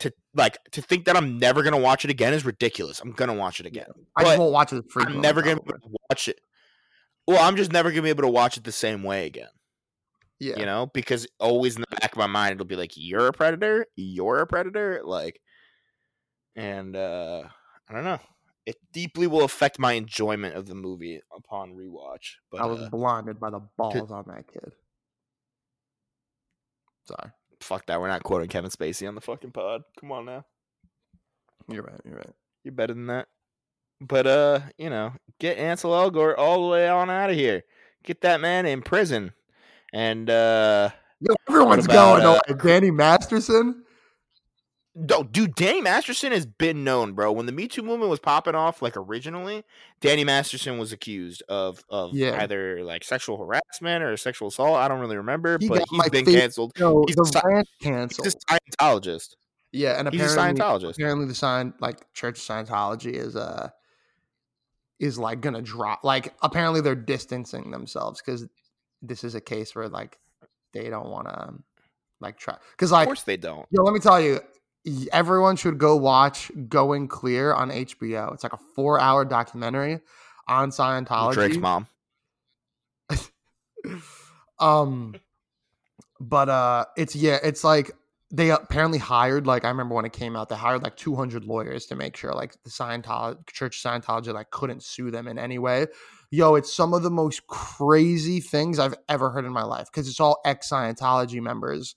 to 0.00 0.12
like 0.34 0.58
to 0.72 0.82
think 0.82 1.04
that 1.06 1.16
I'm 1.16 1.38
never 1.38 1.62
gonna 1.62 1.78
watch 1.78 2.04
it 2.04 2.10
again 2.10 2.32
is 2.32 2.44
ridiculous. 2.44 3.00
I'm 3.00 3.12
gonna 3.12 3.34
watch 3.34 3.60
it 3.60 3.66
again. 3.66 3.88
I 4.16 4.24
just 4.24 4.38
won't 4.38 4.52
watch 4.52 4.72
it. 4.72 4.84
I'm 4.96 5.20
never 5.20 5.42
gonna 5.42 5.56
be 5.56 5.70
able 5.70 5.80
to 5.80 5.96
watch 6.10 6.28
it. 6.28 6.40
Well, 7.26 7.46
I'm 7.46 7.56
just 7.56 7.72
never 7.72 7.90
gonna 7.90 8.02
be 8.02 8.08
able 8.08 8.22
to 8.22 8.28
watch 8.28 8.56
it 8.56 8.64
the 8.64 8.72
same 8.72 9.02
way 9.02 9.26
again. 9.26 9.48
Yeah. 10.40 10.58
You 10.58 10.66
know, 10.66 10.88
because 10.94 11.26
always 11.40 11.76
in 11.76 11.84
the 11.88 11.96
back 11.96 12.12
of 12.12 12.18
my 12.18 12.28
mind 12.28 12.54
it'll 12.54 12.66
be 12.66 12.76
like, 12.76 12.92
You're 12.94 13.26
a 13.26 13.32
predator, 13.32 13.86
you're 13.96 14.38
a 14.38 14.46
predator, 14.46 15.00
like 15.04 15.40
and 16.56 16.96
uh 16.96 17.44
I 17.88 17.94
don't 17.94 18.04
know. 18.04 18.18
It 18.66 18.76
deeply 18.92 19.26
will 19.26 19.44
affect 19.44 19.78
my 19.78 19.92
enjoyment 19.92 20.54
of 20.54 20.66
the 20.66 20.74
movie 20.74 21.20
upon 21.34 21.74
rewatch. 21.74 22.34
But 22.50 22.60
I 22.60 22.66
was 22.66 22.82
uh, 22.82 22.88
blinded 22.90 23.40
by 23.40 23.50
the 23.50 23.60
balls 23.78 24.10
on 24.10 24.24
that 24.28 24.46
kid. 24.46 24.72
Sorry. 27.04 27.30
fuck 27.60 27.86
that. 27.86 27.98
We're 27.98 28.08
not 28.08 28.22
quoting 28.22 28.48
Kevin 28.48 28.70
Spacey 28.70 29.08
on 29.08 29.14
the 29.14 29.22
fucking 29.22 29.52
pod. 29.52 29.82
Come 29.98 30.12
on 30.12 30.26
now. 30.26 30.44
You're 31.68 31.82
right. 31.82 32.00
You're 32.04 32.16
right. 32.16 32.34
You're 32.64 32.72
better 32.72 32.92
than 32.92 33.06
that. 33.06 33.28
But 34.00 34.26
uh, 34.26 34.60
you 34.76 34.90
know, 34.90 35.12
get 35.40 35.56
Ansel 35.56 35.92
Elgort 35.92 36.36
all 36.36 36.62
the 36.62 36.68
way 36.68 36.88
on 36.88 37.08
out 37.08 37.30
of 37.30 37.36
here. 37.36 37.64
Get 38.04 38.20
that 38.20 38.40
man 38.40 38.66
in 38.66 38.82
prison. 38.82 39.32
And 39.92 40.28
uh 40.28 40.90
Yo, 41.20 41.34
everyone's 41.48 41.86
about, 41.86 42.22
going 42.22 42.24
uh, 42.24 42.40
away. 42.48 42.58
Danny 42.62 42.90
Masterson. 42.90 43.82
No, 44.98 45.22
dude, 45.22 45.54
Danny 45.54 45.80
Masterson 45.80 46.32
has 46.32 46.44
been 46.44 46.82
known, 46.82 47.12
bro. 47.12 47.30
When 47.30 47.46
the 47.46 47.52
Me 47.52 47.68
Too 47.68 47.82
movement 47.82 48.10
was 48.10 48.18
popping 48.18 48.54
off, 48.56 48.82
like 48.82 48.96
originally, 48.96 49.64
Danny 50.00 50.24
Masterson 50.24 50.76
was 50.78 50.92
accused 50.92 51.42
of 51.48 51.84
of 51.88 52.14
Yeah. 52.14 52.42
either 52.42 52.82
like 52.82 53.04
sexual 53.04 53.36
harassment 53.38 54.02
or 54.02 54.16
sexual 54.16 54.48
assault. 54.48 54.76
I 54.76 54.88
don't 54.88 54.98
really 55.00 55.16
remember, 55.16 55.56
He 55.60 55.68
but 55.68 55.84
he's 55.88 56.10
been 56.10 56.24
canceled. 56.24 56.72
Yo, 56.76 57.04
He's 57.06 57.16
the 57.16 57.22
a 57.22 57.26
sci- 57.26 57.40
rant 57.44 57.68
He's 57.78 57.86
canceled. 57.88 58.26
a 58.26 58.30
Scientologist. 58.30 59.36
yeah, 59.72 59.98
and 60.00 60.08
He's 60.12 60.20
a 60.20 60.24
apparently, 60.32 60.60
Scientologist. 60.62 60.90
apparently 60.94 61.26
the 61.26 61.34
sign 61.34 61.74
like 61.80 62.12
Church 62.14 62.38
of 62.38 62.44
Scientology 62.44 63.12
is 63.12 63.36
uh 63.36 63.68
is 64.98 65.18
like 65.18 65.40
gonna 65.40 65.62
drop. 65.62 66.02
Like 66.02 66.34
apparently 66.42 66.80
they're 66.80 66.94
distancing 66.96 67.70
themselves 67.70 68.20
because 68.20 68.46
this 69.00 69.22
is 69.22 69.34
a 69.36 69.40
case 69.40 69.74
where 69.74 69.88
like 69.88 70.18
they 70.72 70.90
don't 70.90 71.08
want 71.08 71.28
to 71.28 71.54
like 72.20 72.36
try 72.36 72.56
because 72.72 72.90
like 72.90 73.04
Of 73.06 73.10
course 73.10 73.22
they 73.22 73.36
don't. 73.36 73.66
yo, 73.70 73.82
let 73.84 73.94
me 73.94 74.00
tell 74.00 74.20
you. 74.20 74.40
Everyone 75.12 75.56
should 75.56 75.78
go 75.78 75.96
watch 75.96 76.50
Going 76.68 77.08
Clear 77.08 77.52
on 77.52 77.70
HBO. 77.70 78.32
It's 78.34 78.42
like 78.42 78.52
a 78.52 78.58
four-hour 78.74 79.24
documentary 79.24 80.00
on 80.46 80.70
Scientology. 80.70 81.34
Drake's 81.34 81.56
mom. 81.56 81.86
um 84.58 85.14
but 86.20 86.48
uh 86.48 86.84
it's 86.96 87.14
yeah 87.14 87.38
it's 87.42 87.62
like 87.64 87.90
they 88.30 88.50
apparently 88.50 88.98
hired 88.98 89.46
like 89.46 89.64
i 89.64 89.68
remember 89.68 89.94
when 89.94 90.04
it 90.04 90.12
came 90.12 90.36
out 90.36 90.48
they 90.48 90.56
hired 90.56 90.82
like 90.82 90.96
200 90.96 91.44
lawyers 91.44 91.86
to 91.86 91.96
make 91.96 92.16
sure 92.16 92.32
like 92.32 92.60
the 92.64 92.70
scientology 92.70 93.38
church 93.46 93.84
of 93.84 93.90
scientology 93.90 94.32
like 94.32 94.50
couldn't 94.50 94.82
sue 94.82 95.10
them 95.10 95.28
in 95.28 95.38
any 95.38 95.58
way 95.58 95.86
yo 96.30 96.54
it's 96.54 96.72
some 96.72 96.92
of 96.92 97.02
the 97.02 97.10
most 97.10 97.46
crazy 97.46 98.40
things 98.40 98.78
i've 98.78 98.94
ever 99.08 99.30
heard 99.30 99.44
in 99.44 99.52
my 99.52 99.62
life 99.62 99.86
because 99.90 100.08
it's 100.08 100.20
all 100.20 100.40
ex-scientology 100.44 101.40
members 101.40 101.94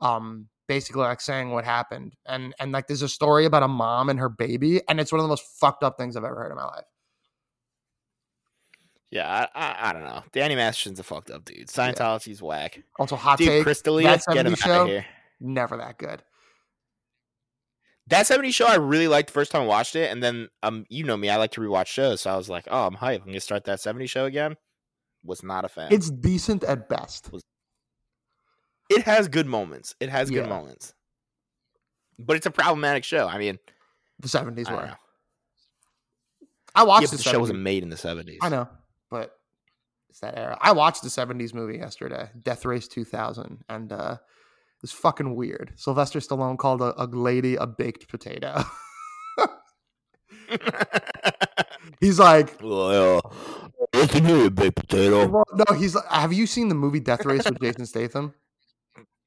um 0.00 0.48
basically 0.68 1.02
like 1.02 1.20
saying 1.20 1.50
what 1.50 1.64
happened 1.64 2.14
and 2.26 2.54
and 2.60 2.72
like 2.72 2.86
there's 2.86 3.02
a 3.02 3.08
story 3.08 3.44
about 3.44 3.62
a 3.62 3.68
mom 3.68 4.08
and 4.08 4.18
her 4.18 4.28
baby 4.28 4.80
and 4.88 5.00
it's 5.00 5.10
one 5.12 5.18
of 5.18 5.24
the 5.24 5.28
most 5.28 5.44
fucked 5.58 5.82
up 5.82 5.98
things 5.98 6.16
i've 6.16 6.24
ever 6.24 6.36
heard 6.36 6.50
in 6.50 6.56
my 6.56 6.64
life 6.64 6.84
Yeah, 9.10 9.46
I, 9.54 9.60
I, 9.60 9.90
I 9.90 9.92
don't 9.92 10.04
know. 10.04 10.22
Danny 10.32 10.54
Masterson's 10.54 10.98
a 10.98 11.02
fucked 11.02 11.30
up 11.30 11.44
dude. 11.44 11.68
Scientology's 11.68 12.40
whack. 12.40 12.82
also 12.98 13.14
hot 13.16 13.36
Dude, 13.38 13.48
take 13.48 13.66
Crystalia, 13.66 14.22
get 14.32 14.46
him 14.46 14.54
70s 14.54 14.66
out 14.66 14.80
of 14.82 14.88
here. 14.88 15.04
never 15.40 15.76
that 15.76 15.98
good 15.98 16.22
That 18.06 18.26
70 18.26 18.50
show 18.52 18.66
I 18.66 18.76
really 18.76 19.08
liked 19.08 19.28
the 19.28 19.34
first 19.34 19.52
time 19.52 19.62
I 19.62 19.66
watched 19.66 19.96
it, 19.96 20.10
and 20.10 20.22
then 20.22 20.48
um, 20.62 20.86
you 20.88 21.04
know 21.04 21.16
me, 21.16 21.28
I 21.28 21.36
like 21.36 21.50
to 21.52 21.60
rewatch 21.60 21.86
shows, 21.88 22.22
so 22.22 22.30
I 22.32 22.36
was 22.36 22.48
like, 22.48 22.66
oh, 22.70 22.86
I'm 22.86 22.94
hyped. 22.96 23.20
I'm 23.20 23.26
gonna 23.26 23.40
start 23.40 23.64
that 23.64 23.80
70 23.80 24.06
show 24.06 24.24
again. 24.24 24.56
Was 25.24 25.42
not 25.42 25.64
a 25.64 25.68
fan. 25.68 25.88
it's 25.92 26.10
decent 26.10 26.64
at 26.64 26.88
best 26.88 27.30
it 28.92 29.02
has 29.04 29.28
good 29.28 29.46
moments. 29.46 29.94
It 30.00 30.08
has 30.08 30.30
good 30.30 30.44
Yeah. 30.44 30.48
moments, 30.48 30.94
but 32.18 32.36
it's 32.36 32.46
a 32.46 32.50
problematic 32.50 33.04
show. 33.04 33.26
I 33.28 33.38
mean, 33.38 33.58
the 34.20 34.28
70s 34.28 34.68
I 34.68 34.74
were 34.74 34.86
know. 34.86 34.94
I 36.74 36.84
watched 36.84 37.02
but 37.04 37.10
the, 37.10 37.16
the 37.18 37.22
show 37.24 37.38
wasn't 37.40 37.58
made 37.60 37.82
in 37.82 37.90
the 37.90 37.96
70s. 37.96 38.38
I 38.40 38.48
know, 38.48 38.68
but 39.10 39.36
it's 40.08 40.20
that 40.20 40.38
era. 40.38 40.56
I 40.60 40.72
watched 40.72 41.02
the 41.02 41.08
70s 41.10 41.52
movie 41.54 41.78
yesterday, 41.78 42.30
Death 42.42 42.64
Race 42.64 42.88
2000, 42.88 43.64
and 43.68 43.92
uh 43.92 44.16
it 44.20 44.82
was 44.82 44.92
fucking 44.92 45.36
weird. 45.36 45.72
Sylvester 45.76 46.18
Stallone 46.18 46.58
called 46.58 46.80
a, 46.82 46.92
a 47.00 47.06
lady 47.06 47.54
a 47.56 47.66
baked 47.68 48.08
potato. 48.08 48.64
He's 52.00 52.18
like, 52.18 52.60
well, 52.60 53.32
what's 53.92 54.20
new 54.20 54.50
baked 54.50 54.76
potato? 54.76 55.28
well, 55.28 55.44
no, 55.54 55.74
he's 55.76 55.94
like, 55.94 56.06
have 56.08 56.32
you 56.32 56.46
seen 56.48 56.68
the 56.68 56.74
movie 56.74 56.98
Death 57.00 57.24
Race 57.24 57.44
with 57.44 57.60
Jason 57.60 57.86
Statham? 57.86 58.34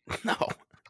No. 0.24 0.36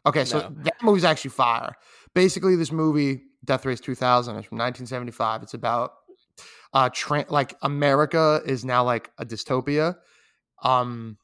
Okay, 0.04 0.24
so 0.24 0.38
No. 0.40 0.50
that 0.62 0.82
movie's 0.82 1.04
actually 1.04 1.30
fire. 1.30 1.74
Basically, 2.14 2.54
this 2.56 2.70
movie, 2.70 3.22
Death 3.44 3.64
Race 3.66 3.80
2000, 3.80 4.36
is 4.36 4.44
from 4.46 4.58
1975. 4.58 5.42
It's 5.42 5.54
about 5.54 5.92
uh, 6.72 6.90
tra- 6.92 7.26
like 7.28 7.54
America 7.62 8.40
is 8.46 8.64
now 8.64 8.84
like 8.84 9.10
a 9.18 9.24
dystopia, 9.26 9.96
um, 10.62 11.16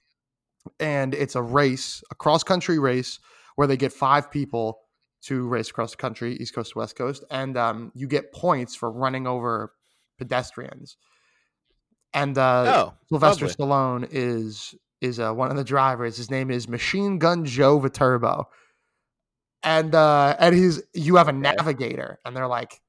and 0.81 1.15
it's 1.15 1.35
a 1.37 1.43
race, 1.43 2.03
a 2.11 2.15
cross 2.15 2.43
country 2.43 2.79
race 2.79 3.19
where 3.57 3.67
they 3.67 3.77
get 3.77 3.93
five 3.93 4.31
people 4.31 4.81
to 5.23 5.47
race 5.47 5.71
across 5.71 5.93
the 5.93 5.97
country, 5.99 6.37
East 6.37 6.55
Coast 6.55 6.73
to 6.73 6.79
West 6.79 6.97
Coast, 6.97 7.23
and 7.31 7.57
um, 7.57 7.93
you 7.95 8.09
get 8.09 8.33
points 8.33 8.75
for 8.75 8.91
running 8.91 9.27
over 9.27 9.73
pedestrians. 10.19 10.97
And 12.15 12.37
uh, 12.37 12.65
Oh, 12.67 12.95
Sylvester 13.09 13.47
lovely. 13.47 13.65
Stallone 13.67 14.09
is 14.11 14.75
is 15.03 15.19
uh, 15.19 15.33
one 15.33 15.51
of 15.51 15.57
the 15.57 15.65
drivers. 15.65 16.17
His 16.17 16.31
name 16.31 16.51
is 16.51 16.69
Machine 16.69 17.19
Gun 17.19 17.45
Joe 17.45 17.79
Viterbo, 17.79 18.49
and 19.63 19.95
uh, 19.95 20.37
and 20.39 20.55
he's 20.55 20.81
you 20.95 21.17
have 21.17 21.29
a 21.29 21.33
navigator, 21.33 22.21
and 22.25 22.37
they're 22.37 22.47
like, 22.47 22.81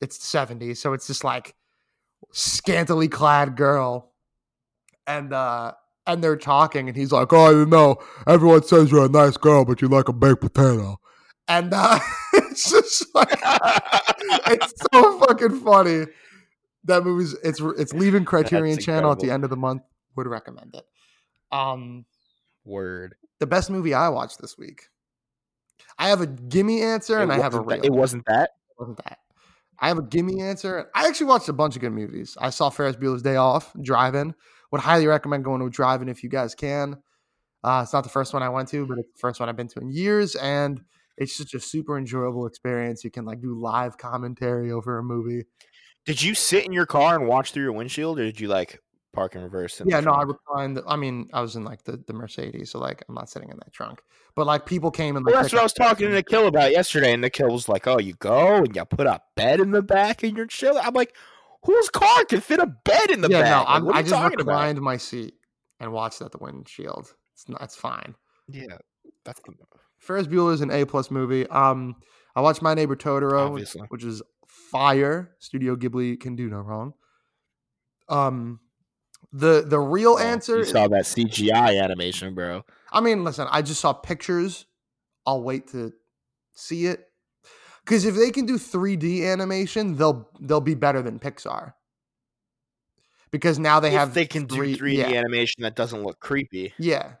it's 0.00 0.18
the 0.18 0.26
seventies, 0.26 0.80
so 0.80 0.92
it's 0.92 1.08
this 1.08 1.24
like 1.24 1.54
scantily 2.32 3.08
clad 3.08 3.56
girl, 3.56 4.12
and 5.06 5.32
uh, 5.32 5.72
and 6.06 6.22
they're 6.22 6.36
talking, 6.36 6.88
and 6.88 6.96
he's 6.96 7.12
like, 7.12 7.32
oh, 7.32 7.50
you 7.50 7.66
know, 7.66 7.96
everyone 8.26 8.62
says 8.62 8.92
you're 8.92 9.06
a 9.06 9.08
nice 9.08 9.38
girl, 9.38 9.64
but 9.64 9.80
you 9.80 9.88
like 9.88 10.08
a 10.08 10.12
baked 10.12 10.42
potato, 10.42 10.98
and 11.48 11.72
uh, 11.72 11.98
it's 12.34 12.70
just 12.70 13.06
like 13.14 13.40
it's 14.48 14.74
so 14.92 15.18
fucking 15.20 15.60
funny. 15.60 16.04
That 16.84 17.04
movie's 17.04 17.34
it's 17.42 17.60
it's 17.78 17.94
leaving 17.94 18.26
Criterion 18.26 18.78
Channel 18.78 19.12
at 19.12 19.20
the 19.20 19.30
end 19.30 19.44
of 19.44 19.50
the 19.50 19.56
month. 19.56 19.82
Would 20.14 20.26
recommend 20.26 20.74
it. 20.74 20.84
Um, 21.52 22.04
Word. 22.64 23.14
the 23.40 23.46
best 23.46 23.70
movie 23.70 23.92
I 23.94 24.08
watched 24.08 24.40
this 24.40 24.56
week. 24.56 24.84
I 25.98 26.08
have 26.08 26.20
a 26.20 26.26
gimme 26.26 26.80
answer 26.82 27.18
and 27.18 27.32
I 27.32 27.38
have 27.38 27.54
a 27.54 27.62
wasn't 27.62 27.82
that- 27.82 27.86
It 27.86 27.92
wasn't 27.92 28.24
that. 28.26 28.50
wasn't 28.78 29.04
that. 29.04 29.18
I 29.78 29.88
have 29.88 29.98
a 29.98 30.02
gimme 30.02 30.40
answer. 30.40 30.88
I 30.94 31.06
actually 31.08 31.26
watched 31.26 31.48
a 31.48 31.52
bunch 31.52 31.74
of 31.74 31.80
good 31.82 31.92
movies. 31.92 32.36
I 32.40 32.50
saw 32.50 32.70
Ferris 32.70 32.96
Bueller's 32.96 33.22
Day 33.22 33.36
Off, 33.36 33.72
Drive-In. 33.82 34.34
Would 34.70 34.80
highly 34.80 35.06
recommend 35.06 35.44
going 35.44 35.60
to 35.60 35.66
a 35.66 35.70
drive-in 35.70 36.08
if 36.08 36.22
you 36.22 36.28
guys 36.30 36.54
can. 36.54 37.02
Uh, 37.64 37.80
it's 37.82 37.92
not 37.92 38.04
the 38.04 38.10
first 38.10 38.32
one 38.32 38.42
I 38.42 38.48
went 38.48 38.68
to, 38.70 38.86
but 38.86 38.98
it's 38.98 39.12
the 39.12 39.18
first 39.18 39.38
one 39.40 39.48
I've 39.48 39.56
been 39.56 39.68
to 39.68 39.80
in 39.80 39.90
years, 39.90 40.34
and 40.36 40.82
it's 41.18 41.36
just 41.36 41.52
a 41.54 41.60
super 41.60 41.98
enjoyable 41.98 42.46
experience. 42.46 43.04
You 43.04 43.10
can 43.10 43.24
like 43.24 43.40
do 43.40 43.54
live 43.60 43.98
commentary 43.98 44.72
over 44.72 44.98
a 44.98 45.02
movie. 45.02 45.44
Did 46.06 46.22
you 46.22 46.34
sit 46.34 46.64
in 46.64 46.72
your 46.72 46.86
car 46.86 47.16
and 47.18 47.28
watch 47.28 47.52
through 47.52 47.64
your 47.64 47.72
windshield, 47.72 48.18
or 48.18 48.24
did 48.24 48.40
you 48.40 48.48
like 48.48 48.78
park 49.12 49.34
in 49.34 49.42
reverse? 49.42 49.80
in 49.80 49.88
the 49.88 49.94
Yeah, 49.94 50.00
no, 50.00 50.12
I 50.12 50.22
reclined. 50.22 50.80
I 50.86 50.96
mean, 50.96 51.28
I 51.32 51.40
was 51.40 51.56
in 51.56 51.64
like 51.64 51.84
the, 51.84 52.02
the 52.06 52.12
Mercedes, 52.12 52.70
so 52.70 52.78
like 52.78 53.04
I'm 53.08 53.14
not 53.14 53.28
sitting 53.28 53.50
in 53.50 53.56
that 53.58 53.72
trunk. 53.72 54.02
But 54.34 54.46
like 54.46 54.66
people 54.66 54.90
came 54.90 55.16
and 55.16 55.24
Well, 55.24 55.34
that's 55.34 55.52
what 55.52 55.60
I 55.60 55.64
was 55.64 55.72
talking 55.72 56.08
to. 56.08 56.14
Nikhil 56.14 56.46
about 56.46 56.72
yesterday, 56.72 57.12
and 57.12 57.22
Nikhil 57.22 57.48
was 57.48 57.68
like, 57.68 57.86
"Oh, 57.86 57.98
you 57.98 58.14
go 58.14 58.56
and 58.56 58.74
you 58.74 58.84
put 58.84 59.06
a 59.06 59.20
bed 59.36 59.60
in 59.60 59.70
the 59.70 59.82
back 59.82 60.22
and 60.22 60.36
you're 60.36 60.46
chilling." 60.46 60.82
I'm 60.84 60.94
like, 60.94 61.14
"Whose 61.64 61.88
car 61.90 62.24
can 62.24 62.40
fit 62.40 62.60
a 62.60 62.66
bed 62.66 63.10
in 63.10 63.20
the 63.20 63.28
yeah, 63.28 63.42
back?" 63.42 63.50
no, 63.50 63.58
Like, 63.58 63.68
I'm, 63.68 63.84
what 63.84 63.94
are 63.94 63.98
you 63.98 64.04
just 64.04 64.14
talking 64.14 64.40
about? 64.40 64.52
reclined 64.52 64.80
my 64.80 64.96
seat 64.96 65.34
and 65.80 65.92
watched 65.92 66.22
at 66.22 66.32
the 66.32 66.38
windshield. 66.38 67.14
It's 67.34 67.48
not, 67.48 67.62
it's 67.62 67.76
fine. 67.76 68.14
Yeah, 68.48 68.78
that's 69.24 69.40
Ferris 69.98 70.26
Bueller 70.26 70.52
is 70.52 70.60
an 70.60 70.70
A 70.70 70.84
plus 70.84 71.10
movie. 71.10 71.46
Um, 71.48 71.96
I 72.34 72.40
watched 72.40 72.62
My 72.62 72.74
Neighbor 72.74 72.96
Totoro, 72.96 73.52
which, 73.52 73.72
which 73.88 74.04
is 74.04 74.22
fire. 74.48 75.36
Studio 75.38 75.76
Ghibli 75.76 76.18
can 76.18 76.34
do 76.34 76.48
no 76.48 76.58
wrong. 76.58 76.94
Um, 78.08 78.60
the 79.32 79.64
the 79.66 79.78
real 79.80 80.14
Well, 80.16 80.24
answer, 80.24 80.58
You 80.58 80.64
saw 80.64 80.88
that 80.88 81.04
CGI 81.04 81.82
animation, 81.82 82.34
bro. 82.34 82.64
I 82.92 83.00
mean, 83.00 83.24
listen, 83.24 83.46
I 83.50 83.62
just 83.62 83.80
saw 83.80 83.92
pictures. 83.92 84.66
I'll 85.26 85.42
wait 85.42 85.68
to 85.68 85.92
see 86.54 86.86
it 86.86 87.08
because 87.84 88.04
if 88.04 88.14
they 88.14 88.30
can 88.30 88.44
do 88.44 88.58
3D 88.58 89.24
animation, 89.30 89.96
they'll 89.96 90.28
they'll 90.40 90.60
be 90.60 90.74
better 90.74 91.00
than 91.02 91.18
Pixar. 91.18 91.74
Because 93.30 93.58
now 93.58 93.80
they 93.80 93.88
if 93.88 93.94
have 93.94 94.14
they 94.14 94.26
can 94.26 94.46
three- 94.46 94.74
do 94.74 94.84
3D 94.84 94.96
yeah. 94.98 95.06
animation 95.18 95.62
that 95.62 95.74
doesn't 95.76 96.02
look 96.02 96.20
creepy. 96.20 96.74
Yeah. 96.78 97.14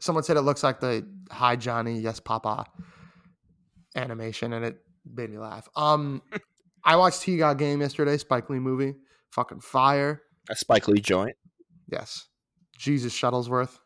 Someone 0.00 0.24
said 0.24 0.36
it 0.36 0.40
looks 0.42 0.62
like 0.64 0.80
the 0.80 1.06
Hi 1.30 1.54
Johnny, 1.54 2.00
Yes 2.00 2.18
Papa 2.18 2.66
animation, 3.94 4.52
and 4.52 4.64
it 4.64 4.78
made 5.06 5.30
me 5.30 5.38
laugh. 5.38 5.68
Um, 5.76 6.22
I 6.84 6.96
watched 6.96 7.22
He 7.22 7.36
Got 7.36 7.58
Game 7.58 7.80
yesterday, 7.80 8.16
Spike 8.18 8.50
Lee 8.50 8.58
movie. 8.58 8.94
Fucking 9.30 9.60
fire. 9.60 10.22
A 10.50 10.56
Spike 10.56 10.88
Lee 10.88 11.00
joint. 11.00 11.36
Yes. 11.90 12.26
Jesus 12.78 13.12
Shuttlesworth. 13.18 13.78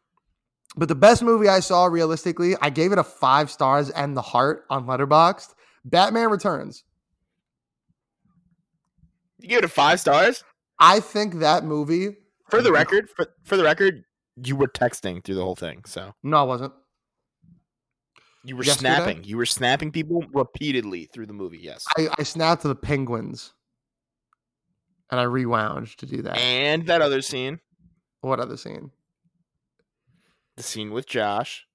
But 0.77 0.89
the 0.89 0.95
best 0.95 1.23
movie 1.23 1.49
I 1.49 1.61
saw 1.61 1.87
realistically, 1.87 2.55
I 2.61 2.71
gave 2.71 2.93
it 2.93 2.99
a 2.99 3.05
five 3.05 3.51
stars 3.51 3.91
and 3.91 4.17
the 4.17 4.23
heart 4.23 4.65
on 4.71 4.87
Letterboxd. 4.87 5.55
Batman 5.85 6.31
Returns. 6.31 6.85
You 9.39 9.49
give 9.49 9.59
it 9.59 9.65
a 9.65 9.69
five 9.69 10.01
stars. 10.01 10.45
I 10.79 11.01
think 11.01 11.39
that 11.41 11.65
movie. 11.65 12.17
For 12.51 12.63
the 12.63 12.73
record, 12.73 13.09
for, 13.15 13.27
for 13.45 13.57
the 13.57 13.63
record, 13.65 14.05
you 14.43 14.57
were 14.57 14.69
texting 14.69 15.23
through 15.25 15.35
the 15.37 15.43
whole 15.45 15.57
thing, 15.57 15.83
so 15.87 16.15
No, 16.23 16.39
I 16.39 16.43
wasn't. 16.43 16.73
you 18.45 18.57
were 18.57 18.65
Yesterday? 18.65 18.95
snapping. 18.95 19.25
You 19.25 19.37
were 19.37 19.47
snapping 19.47 19.93
people 19.93 20.25
repeatedly 20.33 21.09
through 21.13 21.27
the 21.27 21.33
movie. 21.35 21.59
Yes, 21.61 21.85
I, 21.97 22.09
I 22.19 22.23
snapped 22.23 22.63
to 22.63 22.69
the 22.69 22.75
penguins. 22.75 23.53
And 25.11 25.19
I 25.19 25.23
rewound 25.25 25.89
to 25.99 26.07
do 26.07 26.21
that. 26.23 26.37
and 26.37 26.87
that 26.87 27.01
other 27.01 27.23
scene, 27.23 27.61
What 28.21 28.41
other 28.41 28.57
scene? 28.57 28.91
the 30.57 30.63
scene 30.65 30.91
with 30.91 31.07
Josh. 31.07 31.67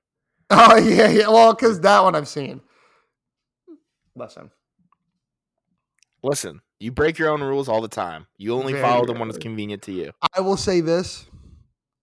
Oh 0.50 0.76
yeah, 0.78 1.10
yeah. 1.10 1.28
Well, 1.30 1.54
because 1.54 1.80
that 1.82 2.04
one 2.04 2.16
I've 2.16 2.28
seen. 2.28 2.62
Listen, 4.16 4.52
Listen, 6.22 6.62
you 6.80 6.92
break 6.92 7.18
your 7.18 7.30
own 7.30 7.42
rules 7.42 7.68
all 7.68 7.82
the 7.82 7.88
time. 7.88 8.28
You 8.38 8.54
only 8.54 8.74
Very 8.74 8.84
follow 8.84 9.06
them 9.06 9.20
when 9.20 9.30
it's 9.30 9.38
rarely. 9.38 9.50
convenient 9.50 9.82
to 9.84 9.92
you. 9.92 10.12
I 10.36 10.42
will 10.42 10.58
say 10.58 10.82
this. 10.82 11.26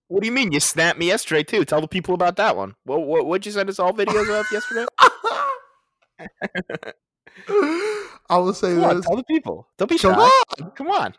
What 0.08 0.22
do 0.22 0.26
you 0.26 0.32
mean? 0.32 0.50
You 0.52 0.58
snapped 0.58 0.98
me 0.98 1.06
yesterday 1.06 1.44
too. 1.44 1.64
Tell 1.64 1.80
the 1.80 1.86
people 1.86 2.14
about 2.14 2.36
that 2.36 2.56
one. 2.56 2.74
What 2.84 3.02
what 3.06 3.26
what'd 3.26 3.46
you 3.46 3.52
send 3.52 3.68
us 3.68 3.78
all 3.78 3.92
videos 3.92 4.40
of 4.40 4.46
yesterday? 4.50 4.86
I 8.28 8.36
will 8.38 8.54
say 8.54 8.74
Come 8.74 8.84
on, 8.84 8.96
this. 8.96 9.06
tell 9.06 9.16
the 9.16 9.24
people. 9.24 9.68
Don't 9.78 9.88
be 9.88 9.98
Come 9.98 10.14
shy. 10.14 10.20
on, 10.60 10.70
Come 10.72 10.90
on, 10.90 11.14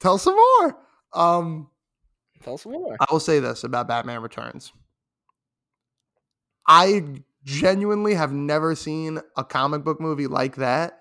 tell 0.00 0.18
some 0.18 0.34
more. 0.36 0.76
Um, 1.12 1.68
tell 2.42 2.54
us 2.54 2.66
more. 2.66 2.96
I 3.00 3.06
will 3.10 3.20
say 3.20 3.40
this 3.40 3.64
about 3.64 3.88
Batman 3.88 4.22
Returns. 4.22 4.72
I 6.66 7.22
genuinely 7.44 8.14
have 8.14 8.32
never 8.32 8.74
seen 8.74 9.20
a 9.36 9.44
comic 9.44 9.84
book 9.84 10.00
movie 10.00 10.26
like 10.26 10.56
that. 10.56 11.00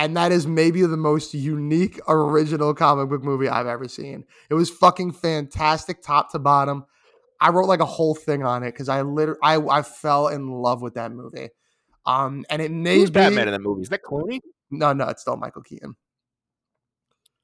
And 0.00 0.16
that 0.16 0.30
is 0.30 0.46
maybe 0.46 0.82
the 0.82 0.96
most 0.96 1.34
unique, 1.34 1.98
original 2.06 2.72
comic 2.72 3.08
book 3.08 3.22
movie 3.24 3.48
I've 3.48 3.66
ever 3.66 3.88
seen. 3.88 4.24
It 4.48 4.54
was 4.54 4.70
fucking 4.70 5.12
fantastic, 5.12 6.02
top 6.02 6.30
to 6.32 6.38
bottom. 6.38 6.84
I 7.40 7.50
wrote 7.50 7.66
like 7.66 7.80
a 7.80 7.84
whole 7.86 8.14
thing 8.14 8.44
on 8.44 8.62
it 8.62 8.72
because 8.72 8.88
I 8.88 9.02
literally 9.02 9.40
I, 9.42 9.56
I 9.58 9.82
fell 9.82 10.28
in 10.28 10.50
love 10.50 10.82
with 10.82 10.94
that 10.94 11.10
movie. 11.12 11.48
Um, 12.06 12.44
and 12.48 12.62
it 12.62 12.70
may 12.70 12.98
Who's 12.98 13.10
be 13.10 13.14
Batman 13.14 13.48
in 13.48 13.52
the 13.52 13.58
movie? 13.58 13.82
Is 13.82 13.88
that 13.88 14.02
Clooney? 14.02 14.40
no, 14.70 14.92
no, 14.92 15.08
it's 15.08 15.22
still 15.22 15.36
Michael 15.36 15.62
Keaton. 15.62 15.96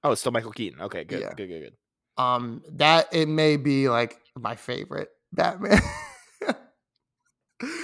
Oh, 0.03 0.13
it's 0.13 0.21
still 0.21 0.33
Michael 0.33 0.53
Keaton. 0.53 0.81
Okay, 0.81 1.05
good, 1.05 1.21
Yeah. 1.21 1.35
good, 1.35 1.49
good, 1.49 1.61
good. 1.61 1.75
Um, 2.17 2.63
that 2.75 3.09
it 3.13 3.29
may 3.29 3.57
be 3.57 3.89
like 3.89 4.21
my 4.37 4.55
favorite 4.55 5.09
Batman 5.33 5.81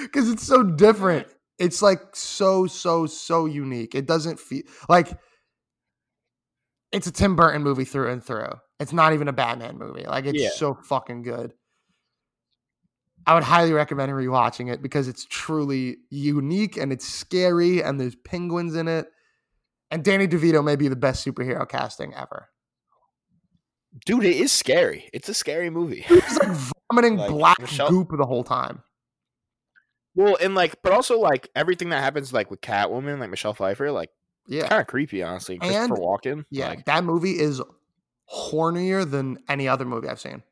because 0.03 0.31
it's 0.31 0.47
so 0.47 0.63
different. 0.63 1.27
It's 1.59 1.83
like 1.83 2.01
so 2.15 2.67
so 2.67 3.07
so 3.07 3.47
unique. 3.47 3.95
It 3.95 4.07
doesn't 4.07 4.39
feel 4.39 4.63
like 4.89 5.09
it's 6.93 7.07
a 7.07 7.13
Tim 7.13 7.37
Burton 7.37 7.63
movie 7.63 7.85
through 7.85 8.11
and 8.11 8.23
through. 8.25 8.53
It's 8.79 8.93
not 8.93 9.13
even 9.13 9.29
a 9.29 9.33
Batman 9.33 9.79
movie. 9.79 10.05
Like 10.07 10.27
it's 10.27 10.41
Yeah. 10.41 10.51
so 10.55 10.75
fucking 10.75 11.23
good. 11.23 11.53
I 13.27 13.35
would 13.35 13.43
highly 13.43 13.73
recommend 13.73 14.11
rewatching 14.13 14.73
it 14.73 14.81
because 14.81 15.07
it's 15.07 15.27
truly 15.27 15.99
unique 16.09 16.77
and 16.79 16.93
it's 16.93 17.07
scary 17.07 17.83
and 17.83 18.01
there's 18.01 18.17
penguins 18.17 18.75
in 18.75 18.89
it. 18.89 19.09
And 19.91 20.03
Danny 20.03 20.27
DeVito 20.27 20.65
may 20.65 20.77
be 20.77 20.89
the 20.89 20.97
best 20.97 21.27
superhero 21.27 21.69
casting 21.69 22.15
ever. 22.15 22.49
Dude, 24.07 24.25
it 24.25 24.37
is 24.37 24.53
scary. 24.53 25.11
It's 25.13 25.29
a 25.29 25.35
scary 25.35 25.69
movie. 25.71 26.03
He's 26.03 26.39
like 26.39 26.57
vomiting 26.93 27.17
Like, 27.17 27.31
black 27.31 27.61
Michelle- 27.61 27.89
goop 27.91 28.11
the 28.17 28.25
whole 28.27 28.45
time. 28.45 28.83
well, 30.15 30.37
and 30.41 30.55
like, 30.55 30.81
but 30.83 30.93
also 30.93 31.19
like 31.19 31.49
everything 31.57 31.89
that 31.91 32.03
happens 32.03 32.33
like 32.33 32.51
with 32.51 32.61
Catwoman, 32.61 33.19
like 33.19 33.31
Michelle 33.31 33.55
Pfeiffer, 33.55 33.91
like 33.91 34.11
Yeah. 34.47 34.69
kind 34.69 34.81
of 34.81 34.87
creepy, 34.87 35.23
honestly. 35.23 35.59
And- 35.61 35.93
Walken, 35.93 36.45
Yeah. 36.51 36.69
like, 36.69 36.85
that 36.87 37.03
movie 37.05 37.39
is 37.39 37.61
hornier 38.33 39.09
than 39.11 39.39
any 39.49 39.67
other 39.69 39.85
movie 39.85 40.09
I've 40.09 40.21
seen. 40.21 40.43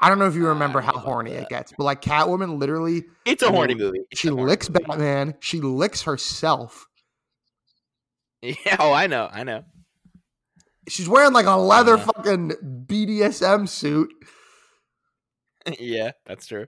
I 0.00 0.08
don't 0.08 0.18
know 0.18 0.26
if 0.26 0.34
you 0.34 0.48
remember 0.48 0.80
how 0.80 0.92
horny 0.98 1.30
it 1.32 1.48
gets, 1.48 1.72
but 1.78 1.84
like 1.84 2.02
Catwoman 2.02 2.58
literally 2.58 3.04
it's 3.24 3.42
a 3.42 3.50
horny 3.52 3.74
movie. 3.76 4.00
It's 4.10 4.20
she 4.20 4.28
horny 4.28 4.44
licks 4.46 4.68
movie. 4.68 4.84
Batman, 4.84 5.34
she 5.40 5.60
licks 5.60 6.02
herself. 6.02 6.86
Yeah, 8.42 8.76
oh, 8.80 8.92
I 8.92 9.06
know, 9.06 9.28
I 9.32 9.44
know. 9.44 9.64
She's 10.88 11.08
wearing 11.08 11.32
like 11.32 11.46
a 11.46 11.56
leather 11.56 11.96
Yeah. 11.96 12.04
fucking 12.04 12.50
BDSM 12.86 13.68
suit. 13.68 14.12
yeah, 15.78 16.12
that's 16.26 16.46
true. 16.46 16.66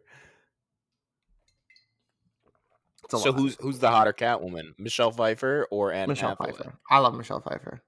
So 3.11 3.19
lot. 3.19 3.35
who's 3.39 3.57
who's 3.61 3.79
the 3.79 3.91
hotter 3.91 4.13
Catwoman, 4.13 4.73
Michelle 4.79 5.11
Pfeiffer 5.11 5.67
or 5.71 5.93
Anne 5.93 6.09
Michelle 6.09 6.31
Hathaway? 6.31 6.53
Pfeiffer? 6.53 6.79
I 6.91 6.99
love 6.99 7.15
Michelle 7.15 7.41
Pfeiffer. 7.41 7.83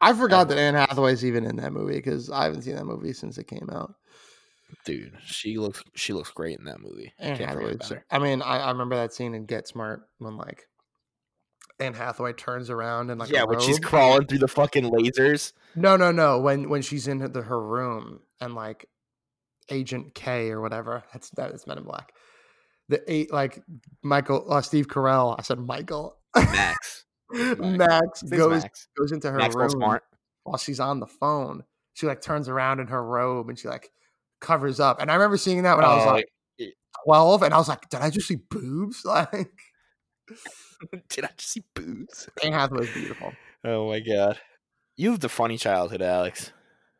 I 0.00 0.14
forgot 0.14 0.48
that 0.48 0.58
Anne 0.58 0.74
Hathaway's 0.74 1.24
even 1.24 1.44
in 1.44 1.56
that 1.56 1.72
movie 1.72 1.96
because 1.96 2.30
I 2.30 2.44
haven't 2.44 2.62
seen 2.62 2.74
that 2.76 2.86
movie 2.86 3.12
since 3.12 3.36
it 3.38 3.46
came 3.46 3.68
out. 3.70 3.94
Dude, 4.84 5.12
she 5.24 5.58
looks 5.58 5.82
she 5.94 6.12
looks 6.12 6.30
great 6.30 6.58
in 6.58 6.64
that 6.64 6.80
movie. 6.80 7.12
Anne 7.18 7.36
Hathaway. 7.36 7.76
I 8.10 8.18
mean, 8.18 8.40
I, 8.42 8.58
I 8.60 8.70
remember 8.70 8.96
that 8.96 9.12
scene 9.12 9.34
in 9.34 9.44
Get 9.46 9.68
Smart 9.68 10.02
when 10.18 10.36
like 10.36 10.66
Anne 11.80 11.94
Hathaway 11.94 12.32
turns 12.32 12.70
around 12.70 13.10
and 13.10 13.18
like 13.18 13.30
yeah, 13.30 13.44
when 13.44 13.60
she's 13.60 13.78
crawling 13.78 14.26
through 14.26 14.38
the 14.38 14.48
fucking 14.48 14.90
lasers. 14.90 15.52
no, 15.74 15.96
no, 15.96 16.10
no. 16.12 16.38
When 16.38 16.68
when 16.68 16.82
she's 16.82 17.08
in 17.08 17.18
the, 17.18 17.42
her 17.42 17.60
room 17.60 18.20
and 18.40 18.54
like 18.54 18.86
Agent 19.70 20.14
K 20.14 20.50
or 20.50 20.60
whatever. 20.60 21.04
That's 21.12 21.30
that 21.30 21.52
is 21.52 21.66
Men 21.66 21.78
in 21.78 21.84
Black. 21.84 22.12
The 22.88 23.02
eight 23.10 23.32
like 23.32 23.62
Michael 24.02 24.44
uh, 24.52 24.60
Steve 24.62 24.88
Carell. 24.88 25.36
I 25.38 25.42
said 25.42 25.58
Michael. 25.58 26.16
Max. 26.36 27.04
Max 27.32 28.22
goes 28.22 28.62
Max. 28.62 28.88
goes 28.98 29.12
into 29.12 29.30
her 29.30 29.38
Maxwell 29.38 29.62
room 29.64 29.70
Smart. 29.70 30.02
while 30.44 30.56
she's 30.58 30.80
on 30.80 30.98
the 31.00 31.06
phone. 31.06 31.62
She 31.94 32.06
like 32.06 32.20
turns 32.20 32.48
around 32.48 32.80
in 32.80 32.88
her 32.88 33.02
robe 33.04 33.48
and 33.48 33.58
she 33.58 33.68
like 33.68 33.90
covers 34.40 34.80
up. 34.80 35.00
And 35.00 35.10
I 35.10 35.14
remember 35.14 35.36
seeing 35.36 35.62
that 35.62 35.76
when 35.76 35.84
I 35.84 35.94
was 35.94 36.06
Oh, 36.06 36.12
like 36.12 36.28
12 37.04 37.42
and 37.44 37.54
I 37.54 37.58
was 37.58 37.68
like, 37.68 37.88
did 37.88 38.00
I 38.00 38.10
just 38.10 38.26
see 38.26 38.36
boobs? 38.36 39.02
Like 39.04 39.50
Did 41.08 41.24
I 41.24 41.30
just 41.36 41.50
see 41.50 41.62
boobs? 41.74 42.28
Anne 42.42 42.52
Hathaway's 42.52 42.92
beautiful. 42.92 43.32
Oh 43.64 43.88
my 43.88 44.00
god. 44.00 44.38
You 44.96 45.10
have 45.10 45.20
the 45.20 45.28
funny 45.28 45.58
childhood, 45.58 46.02
Alex. 46.02 46.52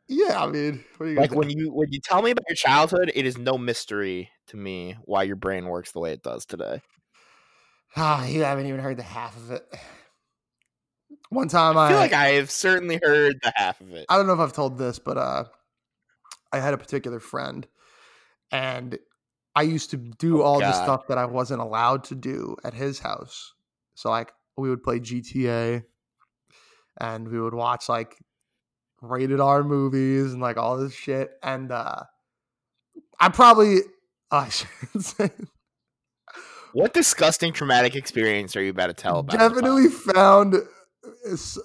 Yeah, 0.08 0.42
I 0.42 0.46
mean, 0.48 0.84
what 0.96 1.06
are 1.06 1.12
you 1.12 1.16
Like 1.18 1.34
when 1.34 1.50
you 1.50 1.72
when 1.72 1.92
you 1.92 2.00
tell 2.00 2.20
me 2.20 2.32
about 2.32 2.44
your 2.48 2.56
childhood, 2.56 3.12
it 3.14 3.26
is 3.26 3.38
no 3.38 3.56
mystery 3.56 4.30
to 4.48 4.56
me 4.56 4.96
why 5.04 5.22
your 5.22 5.36
brain 5.36 5.66
works 5.66 5.92
the 5.92 6.00
way 6.00 6.12
it 6.12 6.22
does 6.22 6.44
today. 6.44 6.82
Ah, 7.96 8.26
you 8.26 8.42
haven't 8.42 8.66
even 8.66 8.80
heard 8.80 8.96
the 8.96 9.04
half 9.04 9.36
of 9.36 9.50
it. 9.52 9.66
One 11.28 11.48
time 11.48 11.76
I 11.78 11.86
I, 11.86 11.88
feel 11.88 11.98
like 11.98 12.12
I 12.12 12.28
have 12.30 12.50
certainly 12.50 12.98
heard 13.02 13.36
the 13.42 13.52
half 13.54 13.80
of 13.80 13.92
it. 13.92 14.06
I 14.08 14.16
don't 14.16 14.26
know 14.26 14.32
if 14.32 14.40
I've 14.40 14.52
told 14.52 14.78
this, 14.78 14.98
but 14.98 15.16
uh, 15.16 15.44
I 16.52 16.58
had 16.58 16.74
a 16.74 16.78
particular 16.78 17.20
friend, 17.20 17.66
and 18.50 18.98
I 19.54 19.62
used 19.62 19.90
to 19.90 19.96
do 19.96 20.42
Oh, 20.42 20.44
all 20.44 20.60
the 20.60 20.72
stuff 20.72 21.06
that 21.08 21.18
I 21.18 21.26
wasn't 21.26 21.60
allowed 21.60 22.04
to 22.04 22.14
do 22.14 22.56
at 22.64 22.74
his 22.74 22.98
house. 22.98 23.54
So 24.00 24.08
like 24.08 24.32
we 24.56 24.70
would 24.70 24.82
play 24.82 24.98
GTA, 24.98 25.84
and 26.98 27.28
we 27.28 27.38
would 27.38 27.52
watch 27.52 27.86
like 27.88 28.16
rated 29.02 29.40
R 29.40 29.62
movies 29.62 30.32
and 30.32 30.40
like 30.40 30.56
all 30.56 30.78
this 30.78 30.94
shit. 30.94 31.32
And 31.42 31.70
uh, 31.70 32.04
I 33.20 33.28
probably 33.28 33.80
I 34.30 34.48
shouldn't 34.48 35.04
say 35.04 35.30
What 36.72 36.94
disgusting 36.94 37.52
traumatic 37.52 37.94
experience 37.94 38.56
are 38.56 38.62
you 38.62 38.70
about 38.70 38.86
to 38.86 38.94
tell 38.94 39.18
about? 39.18 39.38
on 39.38 39.54
the 39.54 39.60
pod? 39.60 39.64
definitely 39.64 39.88
found. 39.88 40.54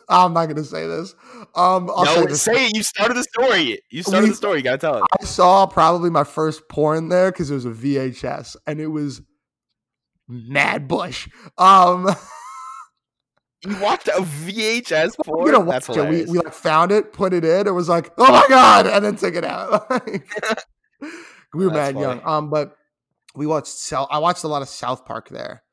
I'm 0.10 0.34
not 0.34 0.48
gonna 0.48 0.64
say 0.66 0.86
this. 0.88 1.16
Um, 1.56 1.90
I'll 1.96 2.06
say 2.06 2.16
no, 2.22 2.26
this. 2.28 2.42
say 2.42 2.66
it. 2.68 2.76
You 2.76 2.84
started 2.84 3.16
the 3.16 3.24
story. 3.24 3.80
You 3.92 4.02
started 4.02 4.24
We- 4.24 4.30
the 4.32 4.36
story. 4.36 4.58
You 4.58 4.64
gotta 4.64 4.78
tell 4.78 4.98
it. 4.98 5.04
I 5.22 5.24
saw 5.24 5.66
probably 5.68 6.10
my 6.10 6.24
first 6.26 6.68
porn 6.70 7.08
there 7.08 7.32
because 7.32 7.50
it 7.50 7.54
was 7.54 7.66
a 7.66 7.70
VHS 7.72 8.58
and 8.68 8.82
it 8.82 8.88
was 8.88 9.22
Mad 10.28 10.88
Bush. 10.88 11.28
Um, 11.58 12.16
You 13.64 13.80
watched 13.82 14.08
a 14.08 14.22
VHS 14.22 15.16
we're 15.18 15.24
porn. 15.24 15.52
gonna 15.52 15.66
That's 15.66 15.90
watch 15.90 15.98
it. 15.98 16.10
We, 16.10 16.26
we 16.26 16.38
like 16.40 16.54
found 16.54 16.92
it, 16.92 17.14
put 17.14 17.34
it 17.34 17.44
in. 17.44 17.68
It 17.68 17.72
was 17.74 17.90
like, 17.90 18.12
oh 18.18 18.32
my 18.32 18.46
god, 18.48 18.86
and 18.88 19.04
then 19.04 19.16
took 19.16 19.36
it 19.36 19.44
out. 19.44 19.88
Like, 19.90 20.30
we 21.54 21.66
were 21.66 21.72
That's 21.72 21.94
mad 21.96 22.02
young. 22.02 22.22
Um, 22.24 22.50
but 22.50 22.76
we 23.36 23.46
watched. 23.48 23.68
South, 23.68 24.08
I 24.12 24.20
watched 24.20 24.44
a 24.44 24.48
lot 24.48 24.62
of 24.62 24.70
South 24.70 25.06
Park 25.06 25.30
there. 25.30 25.64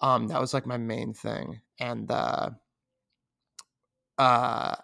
Um, 0.00 0.28
that 0.28 0.40
was 0.40 0.54
like 0.54 0.66
my 0.66 0.78
main 0.78 1.12
thing, 1.12 1.60
and 1.78 2.10
uh, 2.10 2.50
uh, 4.18 4.74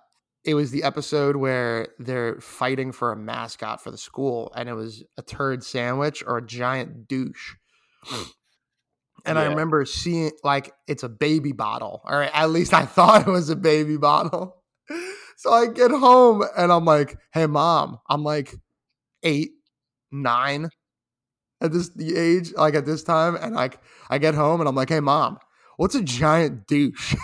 it 0.44 0.54
was 0.54 0.70
the 0.70 0.82
episode 0.84 1.36
where 1.36 1.88
they're 1.98 2.40
fighting 2.40 2.92
for 2.92 3.10
a 3.12 3.16
mascot 3.16 3.82
for 3.82 3.90
the 3.90 3.98
school, 3.98 4.52
and 4.56 4.68
it 4.68 4.74
was 4.74 5.02
a 5.16 5.22
turd 5.22 5.64
sandwich 5.64 6.22
or 6.26 6.38
a 6.38 6.46
giant 6.46 7.08
douche. 7.08 7.54
And 9.24 9.38
I 9.38 9.46
remember 9.46 9.84
seeing 9.84 10.32
like 10.44 10.72
it's 10.86 11.02
a 11.02 11.08
baby 11.08 11.52
bottle, 11.52 12.02
or 12.04 12.22
at 12.22 12.50
least 12.50 12.72
I 12.72 12.86
thought 12.86 13.26
it 13.26 13.30
was 13.30 13.50
a 13.50 13.56
baby 13.56 13.96
bottle. 13.96 14.56
So 15.40 15.52
I 15.52 15.68
get 15.68 15.92
home 15.92 16.42
and 16.56 16.72
I'm 16.72 16.84
like, 16.84 17.16
"Hey, 17.32 17.46
mom," 17.46 18.00
I'm 18.08 18.24
like 18.24 18.56
eight, 19.22 19.52
nine 20.10 20.68
at 21.60 21.72
this 21.72 21.90
the 21.90 22.16
age, 22.16 22.52
like 22.54 22.74
at 22.74 22.86
this 22.86 23.04
time, 23.04 23.36
and 23.36 23.54
like 23.54 23.78
I 24.10 24.18
get 24.18 24.34
home 24.34 24.60
and 24.60 24.68
I'm 24.68 24.74
like, 24.74 24.88
"Hey, 24.88 24.98
mom, 24.98 25.38
what's 25.76 25.94
a 25.94 26.02
giant 26.02 26.66
douche?" 26.66 27.14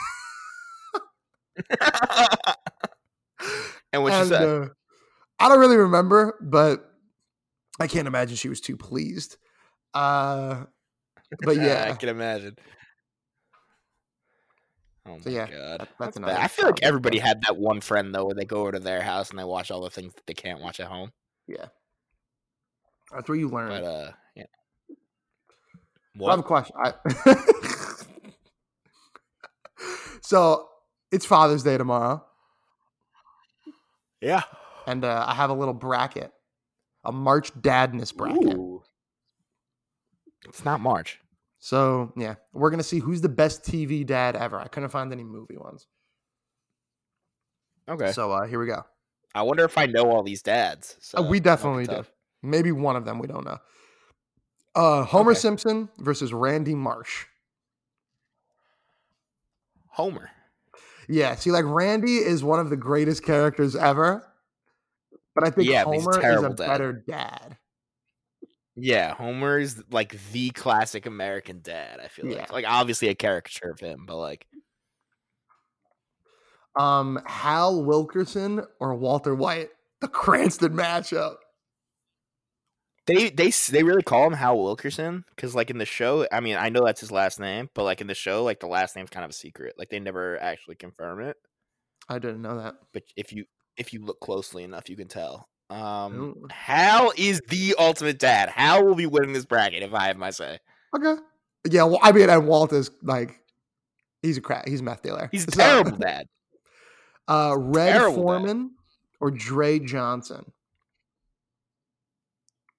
and 3.92 4.02
what 4.02 4.12
she 4.12 4.18
and 4.20 4.28
said? 4.28 4.42
uh, 4.42 4.68
I 5.38 5.48
don't 5.48 5.58
really 5.58 5.76
remember, 5.76 6.38
but 6.40 6.88
I 7.80 7.86
can't 7.86 8.06
imagine 8.06 8.36
she 8.36 8.48
was 8.48 8.60
too 8.60 8.76
pleased. 8.76 9.36
Uh, 9.92 10.64
but 11.42 11.56
yeah, 11.60 11.88
I 11.90 11.94
can 11.96 12.08
imagine. 12.08 12.56
Oh 15.06 15.16
my 15.16 15.20
So, 15.20 15.30
yeah, 15.30 15.46
god, 15.50 15.80
that- 15.80 15.88
that's 15.98 16.16
That's 16.16 16.18
bad. 16.20 16.40
I 16.40 16.48
feel 16.48 16.66
like 16.66 16.82
everybody 16.82 17.18
had 17.18 17.42
that 17.42 17.56
one 17.56 17.80
friend 17.80 18.14
though, 18.14 18.24
where 18.26 18.34
they 18.34 18.44
go 18.44 18.62
over 18.62 18.72
to 18.72 18.78
their 18.80 19.02
house 19.02 19.30
and 19.30 19.38
they 19.38 19.44
watch 19.44 19.70
all 19.70 19.82
the 19.82 19.90
things 19.90 20.14
that 20.14 20.26
they 20.26 20.34
can't 20.34 20.60
watch 20.60 20.80
at 20.80 20.86
home. 20.88 21.10
yeah, 21.46 21.66
that's 23.12 23.28
where 23.28 23.36
you 23.38 23.48
learn. 23.48 23.68
But 23.68 23.84
uh, 23.84 24.12
yeah. 24.34 24.44
I 26.26 26.30
have 26.30 26.38
a 26.38 26.42
question. 26.42 26.74
I... 26.82 26.94
so 30.22 30.68
it's 31.12 31.26
Father's 31.26 31.62
Day 31.62 31.76
tomorrow, 31.76 32.24
Yeah. 34.20 34.42
and 34.86 35.04
uh, 35.04 35.24
I 35.26 35.34
have 35.34 35.50
a 35.50 35.54
little 35.54 35.74
bracket, 35.74 36.32
a 37.04 37.12
March 37.12 37.52
Dadness 37.54 38.14
bracket. 38.14 38.54
Ooh. 38.56 38.82
It's 40.48 40.64
not 40.64 40.80
March. 40.80 41.20
So 41.64 42.12
yeah, 42.14 42.34
we're 42.52 42.68
gonna 42.68 42.82
see 42.82 42.98
who's 42.98 43.22
the 43.22 43.28
best 43.30 43.62
TV 43.64 44.04
dad 44.04 44.36
ever. 44.36 44.60
I 44.60 44.68
couldn't 44.68 44.90
find 44.90 45.10
any 45.10 45.24
movie 45.24 45.56
ones. 45.56 45.86
Okay. 47.88 48.12
So 48.12 48.30
uh, 48.32 48.46
here 48.46 48.58
we 48.60 48.66
go. 48.66 48.84
I 49.34 49.40
wonder 49.40 49.64
if 49.64 49.78
I 49.78 49.86
know 49.86 50.10
all 50.10 50.22
these 50.22 50.42
dads. 50.42 50.94
So 51.00 51.20
Uh, 51.20 51.22
we 51.22 51.40
that 51.40 51.64
might 51.64 51.78
be 51.78 51.86
definitely 51.86 51.86
do. 51.86 52.04
Maybe 52.42 52.70
one 52.70 52.96
of 52.96 53.06
them 53.06 53.18
we 53.18 53.26
don't 53.28 53.46
know. 53.46 53.56
Uh, 54.74 55.04
Homer 55.04 55.30
Okay. 55.30 55.40
Simpson 55.40 55.88
versus 55.96 56.34
Randy 56.34 56.74
Marsh. 56.74 57.24
Homer. 59.88 60.30
Yeah, 61.08 61.34
see, 61.34 61.50
like 61.50 61.64
Randy 61.64 62.16
is 62.18 62.44
one 62.44 62.60
of 62.60 62.68
the 62.68 62.76
greatest 62.76 63.24
characters 63.24 63.74
ever, 63.74 64.22
but 65.34 65.44
I 65.44 65.50
think 65.50 65.70
Yeah, 65.70 65.84
Homer 65.84 66.18
is 66.30 66.42
a 66.42 66.50
dad. 66.50 66.56
better 66.58 66.92
dad. 66.92 67.56
Yeah, 68.76 69.14
Homer 69.14 69.58
is 69.58 69.84
like 69.90 70.18
the 70.32 70.50
classic 70.50 71.06
American 71.06 71.60
dad. 71.62 72.00
I 72.00 72.08
feel 72.08 72.26
Yeah. 72.26 72.46
like, 72.48 72.52
like 72.52 72.64
obviously 72.66 73.08
a 73.08 73.14
caricature 73.14 73.70
of 73.70 73.78
him, 73.80 74.04
but 74.06 74.16
like 74.16 74.46
Um, 76.76 77.20
Hal 77.26 77.84
Wilkerson 77.84 78.66
or 78.80 78.94
Walter 78.94 79.34
White, 79.34 79.70
the 80.00 80.08
Cranston 80.08 80.72
matchup. 80.74 81.36
they 83.06 83.28
they 83.30 83.50
they 83.70 83.82
really 83.82 84.02
call 84.02 84.26
him 84.26 84.32
Hal 84.32 84.58
Wilkerson 84.58 85.24
because 85.30 85.54
like 85.54 85.70
in 85.70 85.78
the 85.78 85.84
show, 85.84 86.26
I 86.32 86.40
mean, 86.40 86.56
I 86.56 86.70
know 86.70 86.84
that's 86.84 87.00
his 87.00 87.12
last 87.12 87.38
name, 87.38 87.68
but 87.74 87.84
like 87.84 88.00
in 88.00 88.06
the 88.06 88.14
show, 88.14 88.42
like 88.44 88.60
the 88.60 88.66
last 88.66 88.96
name's 88.96 89.10
kind 89.10 89.24
of 89.24 89.30
a 89.30 89.34
secret. 89.34 89.74
Like 89.78 89.90
they 89.90 90.00
never 90.00 90.40
actually 90.40 90.76
confirm 90.76 91.20
it, 91.20 91.36
I 92.08 92.18
didn't 92.18 92.42
know 92.42 92.56
that. 92.58 92.76
but 92.92 93.02
if 93.16 93.32
you 93.32 93.44
if 93.76 93.92
you 93.92 94.04
look 94.04 94.20
closely 94.20 94.62
enough, 94.64 94.88
you 94.88 94.96
can 94.96 95.08
tell. 95.08 95.48
Um. 95.70 96.46
Hal 96.50 97.12
is 97.16 97.40
the 97.48 97.74
ultimate 97.78 98.18
dad. 98.18 98.48
Hal 98.50 98.84
will 98.84 98.94
be 98.94 99.06
winning 99.06 99.32
this 99.32 99.44
bracket 99.46 99.82
if 99.82 99.94
I 99.94 100.06
have 100.08 100.16
my 100.16 100.30
say. 100.30 100.58
Okay. 100.96 101.20
Yeah, 101.70 101.84
well, 101.84 101.98
I 102.02 102.12
mean, 102.12 102.28
and 102.28 102.46
Walt 102.46 102.72
is 102.72 102.90
like, 103.02 103.40
he's 104.22 104.36
a 104.36 104.40
crack. 104.42 104.68
He's 104.68 104.80
a 104.80 104.84
meth 104.84 105.02
dealer. 105.02 105.28
He's 105.32 105.48
a 105.48 105.50
So, 105.50 105.56
terrible 105.56 105.96
dad. 105.98 106.26
Uh, 107.26 107.54
Red 107.58 107.92
Terrible 107.92 108.16
dad. 108.16 108.22
Foreman 108.22 108.70
or 109.20 109.30
Dre 109.30 109.78
Johnson. 109.78 110.44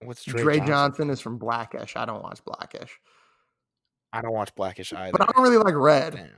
What's 0.03 0.23
Dre, 0.23 0.41
Dre, 0.43 0.57
Johnson? 0.57 0.67
Johnson? 0.67 1.09
is 1.09 1.19
from 1.21 1.37
Blackish. 1.39 1.95
I 1.95 2.05
don't 2.05 2.21
watch 2.21 2.39
Blackish, 2.45 2.99
I 4.13 4.21
don't 4.21 4.33
watch 4.33 4.53
Blackish 4.55 4.93
either. 4.93 5.11
but 5.17 5.21
I 5.27 5.31
don't 5.31 5.43
really 5.43 5.57
like 5.57 5.73
Red. 5.75 6.13
Damn. 6.13 6.29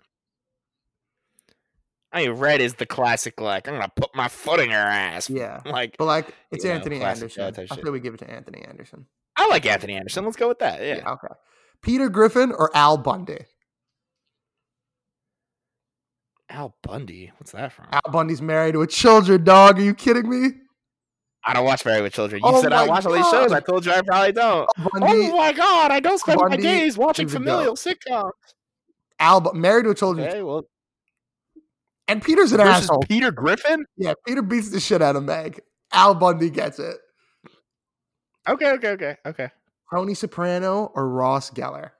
I 2.11 2.23
mean, 2.23 2.31
Red 2.31 2.61
is 2.61 2.75
the 2.75 2.85
classic. 2.85 3.39
Like, 3.41 3.67
I'm 3.67 3.75
gonna 3.75 3.91
put 3.95 4.15
my 4.15 4.27
foot 4.27 4.59
in 4.59 4.69
your 4.69 4.79
ass. 4.79 5.29
Yeah, 5.29 5.61
Like, 5.65 5.95
but 5.97 6.05
like 6.05 6.33
it's 6.51 6.63
You 6.63 6.71
know, 6.71 6.75
Anthony 6.77 7.03
uh, 7.03 7.09
Anderson. 7.09 7.43
I 7.43 7.65
shit. 7.65 7.83
feel 7.83 7.91
we 7.91 7.99
give 7.99 8.13
it 8.13 8.19
to 8.19 8.29
Anthony 8.29 8.63
Anderson. 8.63 9.05
I 9.35 9.47
like 9.47 9.65
Anthony 9.65 9.95
Anderson. 9.95 10.25
Let's 10.25 10.37
go 10.37 10.47
with 10.47 10.59
that. 10.59 10.81
Yeah. 10.81 10.97
Yeah. 10.97 11.11
Okay. 11.11 11.33
Peter 11.81 12.09
Griffin 12.09 12.51
or 12.51 12.75
Al 12.75 12.97
Bundy. 12.97 13.39
Al 16.49 16.75
Bundy. 16.81 17.31
What's 17.37 17.51
that 17.51 17.71
from? 17.73 17.87
Al 17.91 18.11
Bundy's 18.11 18.41
married 18.41 18.73
to 18.73 18.81
a 18.81 18.87
children 18.87 19.43
dog. 19.43 19.77
Are 19.77 19.83
you 19.83 19.93
kidding 19.93 20.29
me? 20.29 20.53
I 21.43 21.53
don't 21.53 21.63
watch 21.63 21.85
Married 21.85 22.01
with 22.01 22.13
Children. 22.13 22.41
You 22.43 22.49
Oh 22.51 22.61
said 22.61 22.73
I 22.73 22.83
my 22.85 22.89
watch 22.89 23.05
all 23.05 23.13
these 23.13 23.29
shows. 23.29 23.53
I 23.53 23.61
told 23.61 23.85
you 23.85 23.93
I 23.93 24.01
probably 24.01 24.33
don't. 24.33 24.67
Bundy, 24.91 25.29
oh 25.31 25.37
my 25.37 25.53
god! 25.53 25.91
I 25.91 26.01
don't 26.01 26.17
spend 26.19 26.41
my 26.41 26.49
Bundy 26.49 26.63
days 26.63 26.97
watching 26.97 27.29
familial 27.29 27.75
sitcoms. 27.75 28.31
Al 29.19 29.53
married 29.53 29.85
to 29.85 29.91
a 29.91 29.95
children, 29.95 30.27
Okay, 30.27 30.41
well, 30.41 30.67
and 32.07 32.21
Peter's 32.21 32.51
an 32.51 32.59
versus 32.59 32.83
asshole. 32.83 33.03
Peter 33.07 33.31
Griffin. 33.31 33.85
Yeah, 33.97 34.13
Peter 34.25 34.41
beats 34.41 34.69
the 34.69 34.79
shit 34.79 35.01
out 35.01 35.15
of 35.15 35.23
Meg. 35.23 35.61
Al 35.91 36.15
Bundy 36.15 36.49
gets 36.49 36.79
it. 36.79 36.97
Okay, 38.47 38.71
okay, 38.71 38.89
okay, 38.89 39.17
okay. 39.25 39.49
Tony 39.93 40.13
Soprano 40.13 40.91
or 40.95 41.09
Ross 41.09 41.51
Geller. 41.51 41.91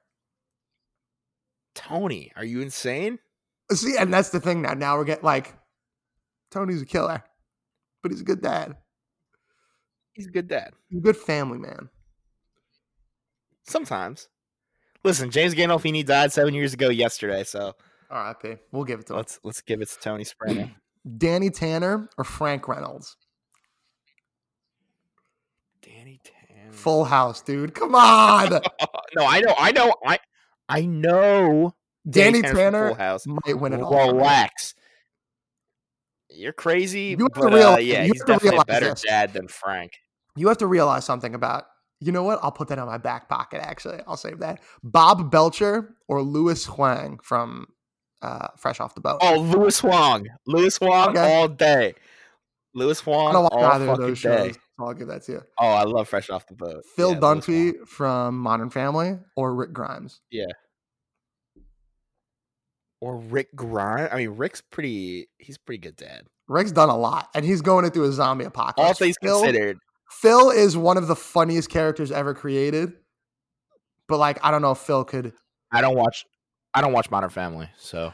Tony, 1.76 2.32
are 2.36 2.46
you 2.46 2.62
insane? 2.62 3.20
See, 3.72 3.98
and 3.98 4.14
that's 4.14 4.30
the 4.30 4.40
thing 4.40 4.62
now. 4.62 4.74
Now 4.74 4.98
we're 4.98 5.06
getting 5.06 5.26
like, 5.26 5.54
Tony's 6.52 6.82
a 6.82 6.86
killer, 6.86 7.24
but 8.02 8.12
he's 8.12 8.22
a 8.22 8.26
good 8.26 8.42
dad. 8.42 8.76
He's 10.14 10.28
a 10.28 10.32
good 10.32 10.48
dad. 10.48 10.72
He's 10.90 11.00
a 11.00 11.02
good 11.02 11.18
family 11.18 11.60
man. 11.60 11.90
Sometimes. 13.64 14.30
Listen, 15.04 15.30
James 15.30 15.54
Gandolfini 15.54 16.06
died 16.06 16.34
seven 16.34 16.54
years 16.54 16.74
ago 16.74 16.90
yesterday, 16.90 17.44
so 17.44 17.76
R.I.P. 18.10 18.56
We'll 18.72 18.84
give 18.86 19.00
it 19.02 19.08
to 19.08 19.16
let's 19.16 19.40
let's 19.44 19.62
give 19.62 19.82
it 19.82 19.90
to 19.90 20.00
Tony 20.00 20.24
Soprano. 20.24 20.70
Danny 21.18 21.50
Tanner 21.50 22.10
or 22.18 22.24
Frank 22.24 22.68
Reynolds. 22.68 23.16
Danny 25.82 26.20
Tan. 26.24 26.72
Full 26.72 27.06
House, 27.06 27.42
dude. 27.42 27.74
Come 27.74 27.96
on. 27.96 28.50
no, 29.16 29.26
I 29.26 29.40
know, 29.42 29.54
I 29.58 29.72
know, 29.72 29.94
I 30.06 30.20
I 30.70 30.86
know. 30.86 31.76
Danny 32.10 32.42
Tanner's 32.42 32.52
from 32.52 32.58
Tanner 32.60 32.88
Full 32.90 32.98
House. 32.98 33.24
might 33.28 33.60
win 33.60 33.74
it 33.74 33.82
all. 33.82 34.14
Relax. 34.14 34.74
You're 36.30 36.54
crazy. 36.54 37.16
You 37.18 37.26
have 37.26 37.34
to 37.34 37.40
but, 37.42 37.54
uh, 37.54 37.56
realize- 37.56 37.86
yeah, 37.86 38.04
you 38.04 38.12
he's 38.14 38.22
have 38.22 38.28
to 38.28 38.34
definitely 38.34 38.60
a 38.60 38.66
better 38.66 38.90
this. 38.92 39.02
dad 39.02 39.34
than 39.34 39.48
Frank. 39.48 39.94
You 40.36 40.48
have 40.50 40.58
to 40.58 40.68
realize 40.68 41.06
something 41.06 41.34
about. 41.34 41.66
You 42.00 42.12
know 42.12 42.22
what? 42.24 42.40
I'll 42.44 42.52
put 42.52 42.68
that 42.68 42.78
on 42.78 42.86
my 42.86 43.00
back 43.00 43.28
pocket. 43.28 43.60
Actually, 43.60 44.02
I'll 44.06 44.18
save 44.18 44.40
that. 44.40 44.62
Bob 44.84 45.32
Belcher 45.32 45.96
or 46.08 46.22
Louis 46.22 46.64
Huang 46.66 47.20
from 47.24 47.66
uh, 48.22 48.48
fresh 48.58 48.80
off 48.80 48.96
the 48.96 49.02
boat. 49.02 49.20
Oh, 49.22 49.40
Louis 49.40 49.80
Huang. 49.80 50.26
Louis 50.46 50.76
Huang 50.78 51.10
Okay. 51.10 51.36
all 51.36 51.48
day. 51.48 51.94
Louis 52.74 53.02
I 53.08 53.10
Wong 53.10 53.34
don't 53.34 53.44
watch 53.44 53.54
all 53.54 53.64
either 53.64 53.90
of 53.90 53.98
those 53.98 54.22
day. 54.22 54.48
shows. 54.50 54.56
So 54.78 54.86
I'll 54.86 54.94
give 54.94 55.08
that 55.08 55.24
to 55.24 55.32
you. 55.32 55.42
Oh, 55.60 55.68
I 55.68 55.84
love 55.84 56.08
Fresh 56.08 56.30
Off 56.30 56.46
the 56.46 56.54
Boat. 56.54 56.84
Phil 56.96 57.14
Yeah, 57.14 57.20
Dunphy 57.20 57.88
from 57.88 58.38
Modern 58.38 58.70
Family 58.70 59.18
or 59.36 59.56
Rick 59.56 59.74
Grimes. 59.74 60.22
Yeah. 60.30 60.46
Or 63.02 63.18
Rick 63.18 63.56
Grimes. 63.56 64.10
I 64.12 64.18
mean, 64.18 64.30
Rick's 64.32 64.62
pretty. 64.62 65.28
He's 65.38 65.58
pretty 65.58 65.80
good 65.80 65.96
dad. 65.96 66.24
Rick's 66.48 66.72
done 66.72 66.90
a 66.90 66.98
lot, 66.98 67.30
and 67.36 67.44
he's 67.46 67.62
going 67.62 67.86
into 67.86 68.04
a 68.04 68.12
zombie 68.12 68.46
All 68.46 68.50
apocalypse. 68.50 69.00
things 69.00 69.16
Phil, 69.22 69.42
considered, 69.42 69.78
Phil 70.10 70.50
is 70.52 70.78
one 70.78 70.98
of 70.98 71.08
the 71.08 71.16
funniest 71.16 71.70
characters 71.70 72.12
ever 72.12 72.34
created. 72.34 72.94
But 74.08 74.18
like, 74.20 74.40
I 74.44 74.52
don't 74.52 74.62
know 74.62 74.72
if 74.72 74.78
Phil 74.80 75.04
could. 75.04 75.34
I 75.72 75.82
don't 75.82 75.96
watch. 75.98 76.26
I 76.74 76.82
don't 76.82 76.94
watch 76.94 77.10
Modern 77.10 77.30
Family, 77.30 77.70
so 77.78 78.14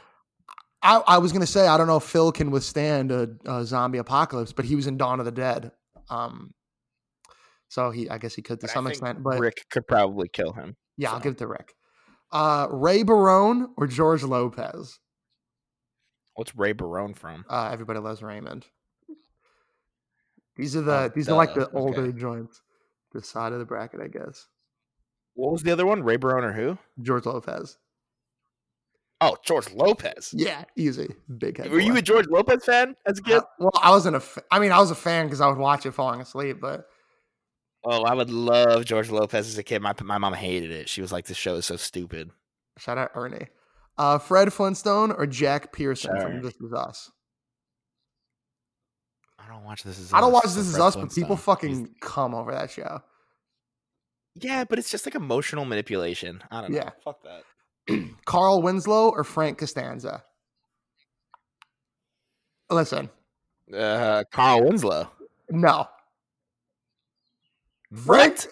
I, 0.81 1.01
I 1.07 1.17
was 1.17 1.31
gonna 1.31 1.45
say 1.47 1.67
I 1.67 1.77
don't 1.77 1.87
know 1.87 1.97
if 1.97 2.03
Phil 2.03 2.31
can 2.31 2.51
withstand 2.51 3.11
a, 3.11 3.29
a 3.45 3.65
zombie 3.65 3.97
apocalypse, 3.97 4.53
but 4.53 4.65
he 4.65 4.75
was 4.75 4.87
in 4.87 4.97
Dawn 4.97 5.19
of 5.19 5.25
the 5.25 5.31
Dead. 5.31 5.71
Um, 6.09 6.53
so 7.67 7.89
he, 7.91 8.09
I 8.09 8.17
guess 8.17 8.35
he 8.35 8.41
could 8.41 8.59
to 8.61 8.67
but 8.67 8.73
some 8.73 8.87
extent. 8.87 9.23
But 9.23 9.39
Rick 9.39 9.65
could 9.69 9.87
probably 9.87 10.27
kill 10.29 10.53
him. 10.53 10.75
yeah, 10.97 11.11
I'll 11.11 11.19
give 11.19 11.33
it 11.33 11.37
to 11.39 11.47
Rick. 11.47 11.73
Uh, 12.31 12.67
Ray 12.71 13.03
Barone 13.03 13.69
or 13.77 13.87
George 13.87 14.23
Lopez. 14.23 14.99
What's 16.35 16.55
Ray 16.55 16.73
Barone 16.73 17.13
from? 17.13 17.45
Uh, 17.49 17.69
everybody 17.71 17.99
loves 17.99 18.23
Raymond. 18.23 18.65
These 20.55 20.75
are 20.75 20.81
the 20.81 20.93
Oh, 20.95 21.09
these 21.13 21.29
are 21.29 21.35
like 21.37 21.53
the 21.53 21.69
older 21.71 22.01
okay. 22.01 22.17
joints. 22.19 22.61
the 23.11 23.21
side 23.23 23.53
of 23.53 23.59
the 23.59 23.65
bracket, 23.65 24.01
I 24.01 24.07
guess. 24.07 24.47
What 25.35 25.51
was 25.51 25.63
the 25.63 25.71
other 25.71 25.85
one? 25.85 26.03
Ray 26.03 26.17
Barone 26.17 26.43
or 26.43 26.53
who? 26.53 26.77
George 27.01 27.25
Lopez. 27.25 27.77
Oh, 29.25 29.37
George 29.43 29.71
Lopez. 29.71 30.33
Yeah, 30.35 30.63
easy, 30.75 31.07
big 31.37 31.57
head. 31.57 31.71
Were 31.71 31.79
you 31.79 31.95
a 31.95 32.01
George 32.01 32.27
Lopez 32.27 32.65
fan 32.65 32.95
as 33.05 33.19
a 33.19 33.21
kid? 33.21 33.37
Uh, 33.37 33.41
well, 33.59 33.71
I 33.81 33.89
wasn't 33.91 34.17
a. 34.17 34.19
Fa- 34.19 34.43
I 34.51 34.59
mean, 34.59 34.71
I 34.71 34.79
was 34.79 34.91
a 34.91 34.95
fan 34.95 35.27
because 35.27 35.39
I 35.39 35.47
would 35.47 35.57
watch 35.57 35.85
it 35.85 35.91
falling 35.93 36.19
asleep. 36.19 36.57
But 36.59 36.85
oh, 37.85 38.03
I 38.03 38.13
would 38.13 38.29
love 38.29 38.83
George 38.85 39.09
Lopez 39.09 39.47
as 39.47 39.57
a 39.57 39.63
kid. 39.63 39.81
My 39.81 39.93
my 40.03 40.17
mom 40.17 40.33
hated 40.33 40.71
it. 40.71 40.89
She 40.89 41.01
was 41.01 41.11
like, 41.11 41.25
"This 41.25 41.37
show 41.37 41.55
is 41.55 41.65
so 41.65 41.75
stupid." 41.77 42.31
shout 42.77 42.97
out 42.97 43.11
Ernie. 43.15 43.47
Uh, 43.97 44.17
Fred 44.17 44.51
Flintstone 44.51 45.11
or 45.11 45.25
Jack 45.27 45.71
Pearson 45.71 46.19
from 46.19 46.41
This 46.41 46.55
Is 46.59 46.73
Us. 46.73 47.11
I 49.39 49.47
don't 49.47 49.63
watch 49.63 49.83
this. 49.83 49.99
Is 49.99 50.13
I 50.13 50.21
don't 50.21 50.31
watch 50.31 50.43
This 50.43 50.57
Is 50.57 50.71
Fred 50.71 50.81
Us, 50.83 50.95
but 50.95 51.13
people 51.13 51.35
Flintstone. 51.37 51.69
He's- 51.69 51.79
fucking 51.79 51.95
come 52.01 52.33
over 52.35 52.51
that 52.51 52.71
show. 52.71 53.01
Yeah, 54.35 54.63
but 54.63 54.79
it's 54.79 54.89
just 54.89 55.05
like 55.05 55.13
emotional 55.15 55.63
manipulation. 55.65 56.41
I 56.49 56.61
don't 56.61 56.71
know. 56.71 56.77
Yeah. 56.77 56.89
Fuck 57.03 57.21
that. 57.23 57.43
Carl 58.25 58.61
Winslow 58.61 59.09
or 59.09 59.23
Frank 59.23 59.57
Costanza. 59.57 60.23
Listen, 62.69 63.09
Uh, 63.75 64.23
Carl 64.31 64.63
Winslow. 64.65 65.09
no. 65.49 65.87
Frank 67.93 68.47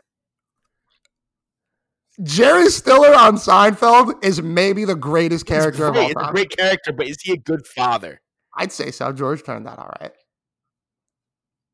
Jerry 2.21 2.69
Stiller 2.69 3.15
on 3.15 3.38
Seinfeld 3.38 4.23
is 4.23 4.39
maybe 4.41 4.86
the 4.86 4.93
greatest 4.95 5.47
character 5.47 5.88
of 5.88 5.95
all 5.97 6.03
He's 6.03 6.11
a 6.15 6.32
great 6.32 6.55
character, 6.55 6.91
but 6.93 7.07
is 7.07 7.19
he 7.21 7.32
a 7.32 7.38
good 7.38 7.65
father? 7.65 8.21
I'd 8.55 8.71
say 8.71 8.91
so. 8.91 9.11
George 9.11 9.43
turned 9.43 9.65
that 9.65 9.79
all 9.79 9.91
right. 10.01 10.11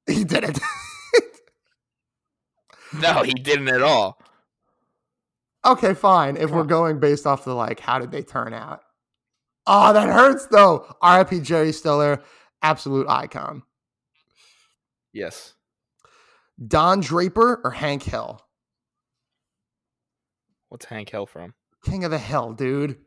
He 0.08 0.24
didn't. 0.24 0.60
No, 3.02 3.22
he 3.22 3.34
didn't 3.34 3.68
at 3.68 3.82
all. 3.82 4.18
Okay, 5.68 5.94
fine. 5.94 6.38
If 6.38 6.52
we're 6.52 6.64
going 6.64 7.00
based 7.00 7.28
off 7.28 7.46
the 7.46 7.54
like, 7.54 7.80
how 7.80 8.00
did 8.00 8.12
they 8.12 8.24
turn 8.24 8.54
out? 8.54 8.82
Oh, 9.66 9.94
that 9.94 10.10
hurts 10.10 10.48
though. 10.48 10.86
R.I.P. 11.02 11.42
Jerry 11.42 11.72
Stiller, 11.72 12.24
absolute 12.62 13.08
icon. 13.10 13.64
Yes. 15.14 15.54
Don 16.66 17.02
Draper 17.02 17.62
or 17.64 17.72
Hank 17.72 18.04
Hill? 18.04 18.42
What's 20.70 20.86
Hank 20.86 21.10
Hill 21.10 21.26
from? 21.26 21.54
King 21.84 22.04
of 22.04 22.12
the 22.12 22.18
Hill, 22.18 22.54
dude. 22.54 22.98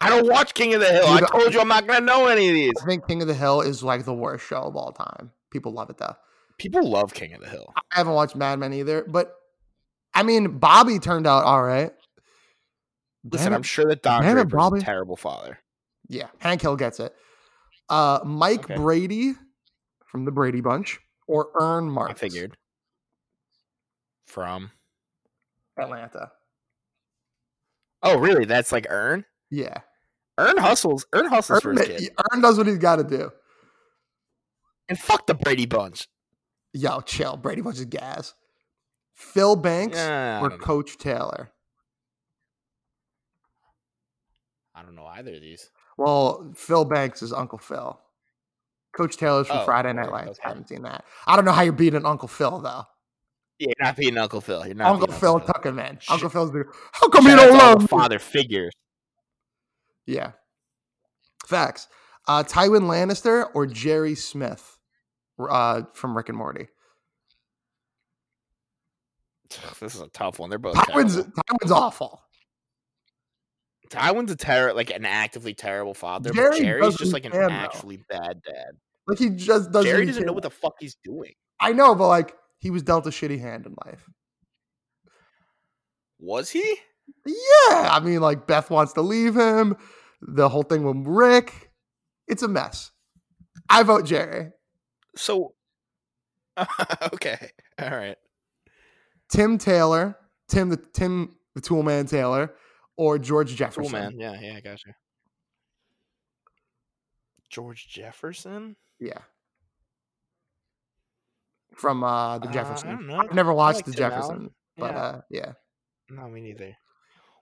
I 0.00 0.10
don't 0.10 0.28
watch 0.28 0.54
King 0.54 0.74
of 0.74 0.80
the 0.80 0.90
Hill. 0.90 1.06
You 1.06 1.16
I 1.16 1.20
told 1.20 1.54
you 1.54 1.60
I'm 1.60 1.68
not 1.68 1.86
gonna 1.86 2.04
know 2.04 2.26
any 2.26 2.48
of 2.48 2.54
these. 2.54 2.72
I 2.82 2.86
think 2.86 3.06
King 3.06 3.22
of 3.22 3.28
the 3.28 3.34
Hill 3.34 3.60
is 3.60 3.82
like 3.82 4.04
the 4.04 4.12
worst 4.12 4.46
show 4.46 4.62
of 4.62 4.76
all 4.76 4.92
time. 4.92 5.30
People 5.50 5.72
love 5.72 5.88
it 5.88 5.96
though. 5.96 6.14
People 6.58 6.88
love 6.88 7.14
King 7.14 7.32
of 7.34 7.40
the 7.40 7.48
Hill. 7.48 7.72
I 7.76 7.98
haven't 7.98 8.12
watched 8.12 8.36
Mad 8.36 8.58
Men 8.58 8.72
either, 8.72 9.04
but 9.04 9.34
I 10.14 10.22
mean, 10.22 10.58
Bobby 10.58 10.98
turned 10.98 11.26
out 11.26 11.44
all 11.44 11.62
right. 11.62 11.92
Listen, 13.24 13.46
Damn 13.46 13.54
I'm 13.54 13.60
it. 13.62 13.66
sure 13.66 13.86
that 13.86 14.02
Don 14.02 14.22
Damn 14.22 14.38
it, 14.38 14.48
Draper's 14.48 14.82
a 14.82 14.84
terrible 14.84 15.16
father. 15.16 15.58
Yeah, 16.08 16.28
Hank 16.38 16.60
Hill 16.62 16.76
gets 16.76 17.00
it. 17.00 17.14
Uh, 17.88 18.20
Mike 18.24 18.64
Okay. 18.64 18.76
Brady 18.76 19.32
from 20.06 20.24
the 20.24 20.30
Brady 20.30 20.60
Bunch 20.60 21.00
or 21.26 21.48
Earn 21.60 21.96
I 21.98 22.12
figured. 22.14 22.56
From 24.26 24.70
Atlanta. 25.78 26.30
oh, 28.02 28.18
really? 28.18 28.44
That's 28.44 28.72
like 28.72 28.86
Earn? 28.90 29.24
Yeah, 29.50 29.78
Earn 30.38 30.56
hustles. 30.58 31.06
Earn 31.12 31.26
hustles 31.26 31.60
for 31.60 31.72
his 31.72 31.86
kid. 31.86 32.10
Earn 32.32 32.40
does 32.42 32.58
what 32.58 32.66
he's 32.66 32.78
got 32.78 32.96
to 32.96 33.04
do. 33.04 33.30
And 34.88 34.98
fuck 34.98 35.26
the 35.26 35.34
Brady 35.34 35.66
Bunch. 35.66 36.08
Yo, 36.72 37.00
chill. 37.00 37.36
Brady 37.36 37.62
Bunch 37.62 37.76
is 37.78 37.84
gas. 37.86 38.34
Phil 39.14 39.56
Banks 39.56 39.96
Yeah, 39.96 40.40
or 40.40 40.50
know. 40.50 40.58
Coach 40.58 40.98
Taylor. 40.98 41.50
I 44.74 44.82
don't 44.82 44.94
know 44.94 45.06
either 45.06 45.34
of 45.34 45.40
these. 45.40 45.70
Well, 45.96 46.52
Phil 46.56 46.84
Banks 46.84 47.22
is 47.22 47.32
Uncle 47.32 47.58
Phil. 47.58 47.98
Coach 48.96 49.16
Taylor's 49.16 49.46
from 49.46 49.58
Oh, 49.58 49.64
Friday 49.64 49.92
Night 49.92 50.10
Lights. 50.10 50.30
okay. 50.38 50.40
I 50.44 50.48
haven't 50.48 50.68
seen 50.68 50.82
that. 50.82 51.04
I 51.26 51.36
don't 51.36 51.44
know 51.44 51.52
how 51.52 51.62
you 51.62 51.72
beat 51.72 51.94
an 51.94 52.06
Uncle 52.06 52.28
Phil 52.28 52.60
though. 52.60 52.84
Yeah, 53.58 53.68
you're 53.68 53.86
not 53.86 53.96
beating 53.96 54.18
Uncle 54.18 54.40
Phil. 54.40 54.66
You're 54.66 54.74
not 54.74 54.90
Uncle 54.92 55.06
beating 55.06 55.20
Phil 55.20 55.38
Phil. 55.38 55.46
took 55.54 55.64
him 55.66 55.78
in. 55.78 55.98
Sh- 56.00 56.10
Uncle 56.10 56.28
Phil's 56.28 56.50
the 56.52 56.64
how 56.92 57.08
come 57.08 57.24
you 57.24 57.30
Shout 57.30 57.40
out 57.40 57.48
don't 57.48 57.58
love 57.80 57.88
father 57.90 58.18
figures. 58.18 58.72
Yeah. 60.06 60.32
Facts. 61.46 61.88
Uh, 62.26 62.42
Tywin 62.42 62.82
Lannister 62.82 63.48
or 63.54 63.66
Jerry 63.66 64.14
Smith 64.14 64.78
uh, 65.38 65.82
from 65.92 66.16
Rick 66.16 66.30
and 66.30 66.38
Morty. 66.38 66.68
This 69.80 69.94
is 69.94 70.00
a 70.00 70.08
tough 70.08 70.38
one. 70.38 70.50
They're 70.50 70.58
both 70.58 70.76
Tywin's 70.76 71.14
terrible. 71.14 71.32
Tywin's 71.32 71.72
awful. 71.72 72.22
Tywin's 73.90 74.30
a 74.30 74.36
terror, 74.36 74.72
like 74.72 74.90
an 74.90 75.04
actively 75.04 75.54
terrible 75.54 75.94
father. 75.94 76.32
Jerry 76.32 76.50
but 76.50 76.58
Jerry's 76.58 76.96
just 76.96 77.12
like 77.12 77.24
an 77.24 77.32
can, 77.32 77.48
though. 77.48 77.50
actually 77.50 77.98
bad 78.08 78.40
dad. 78.42 78.72
Like 79.06 79.18
he 79.18 79.30
just 79.30 79.70
doesn't. 79.70 79.90
Jerry 79.90 80.06
doesn't 80.06 80.24
know 80.24 80.32
what 80.32 80.42
the 80.42 80.50
fuck 80.50 80.74
he's 80.80 80.96
doing. 81.04 81.32
I 81.60 81.72
know, 81.72 81.94
but 81.94 82.08
like 82.08 82.34
he 82.58 82.70
was 82.70 82.82
dealt 82.82 83.06
a 83.06 83.10
shitty 83.10 83.40
hand 83.40 83.66
in 83.66 83.74
life. 83.84 84.08
Was 86.18 86.50
he? 86.50 86.76
Yeah, 87.26 87.90
I 87.90 88.00
mean, 88.02 88.20
like 88.20 88.46
Beth 88.46 88.70
wants 88.70 88.94
to 88.94 89.02
leave 89.02 89.36
him. 89.36 89.76
The 90.22 90.48
whole 90.48 90.62
thing 90.62 90.84
with 90.84 91.06
Rick, 91.06 91.70
it's 92.26 92.42
a 92.42 92.48
mess. 92.48 92.90
I 93.68 93.82
vote 93.82 94.06
Jerry. 94.06 94.50
So, 95.16 95.54
okay, 97.12 97.50
all 97.80 97.90
right. 97.90 98.16
Tim 99.30 99.58
Taylor, 99.58 100.16
Tim 100.48 100.68
the 100.68 100.76
Tim 100.76 101.34
the 101.54 101.60
Toolman 101.60 102.08
Taylor, 102.08 102.54
or 102.96 103.18
George 103.18 103.54
Jefferson. 103.56 103.90
Cool 103.92 104.00
man. 104.00 104.18
Yeah, 104.18 104.38
yeah, 104.40 104.56
I 104.56 104.60
got 104.60 104.84
you. 104.84 104.92
George 107.50 107.86
Jefferson. 107.88 108.76
Yeah. 108.98 109.18
From 111.76 112.04
uh 112.04 112.38
the 112.38 112.46
Uh, 112.46 112.50
I 112.50 112.52
Jefferson. 112.52 112.88
don't 112.90 113.06
know. 113.06 113.16
I've 113.18 113.32
never 113.34 113.52
watched 113.52 113.76
like 113.78 113.84
the 113.86 113.92
Tim 113.92 113.98
Jefferson, 114.10 114.30
Allen. 114.36 114.50
but 114.76 114.90
Yeah. 114.92 115.00
uh 115.02 115.20
yeah. 115.30 115.52
No, 116.10 116.28
me 116.28 116.40
neither. 116.40 116.76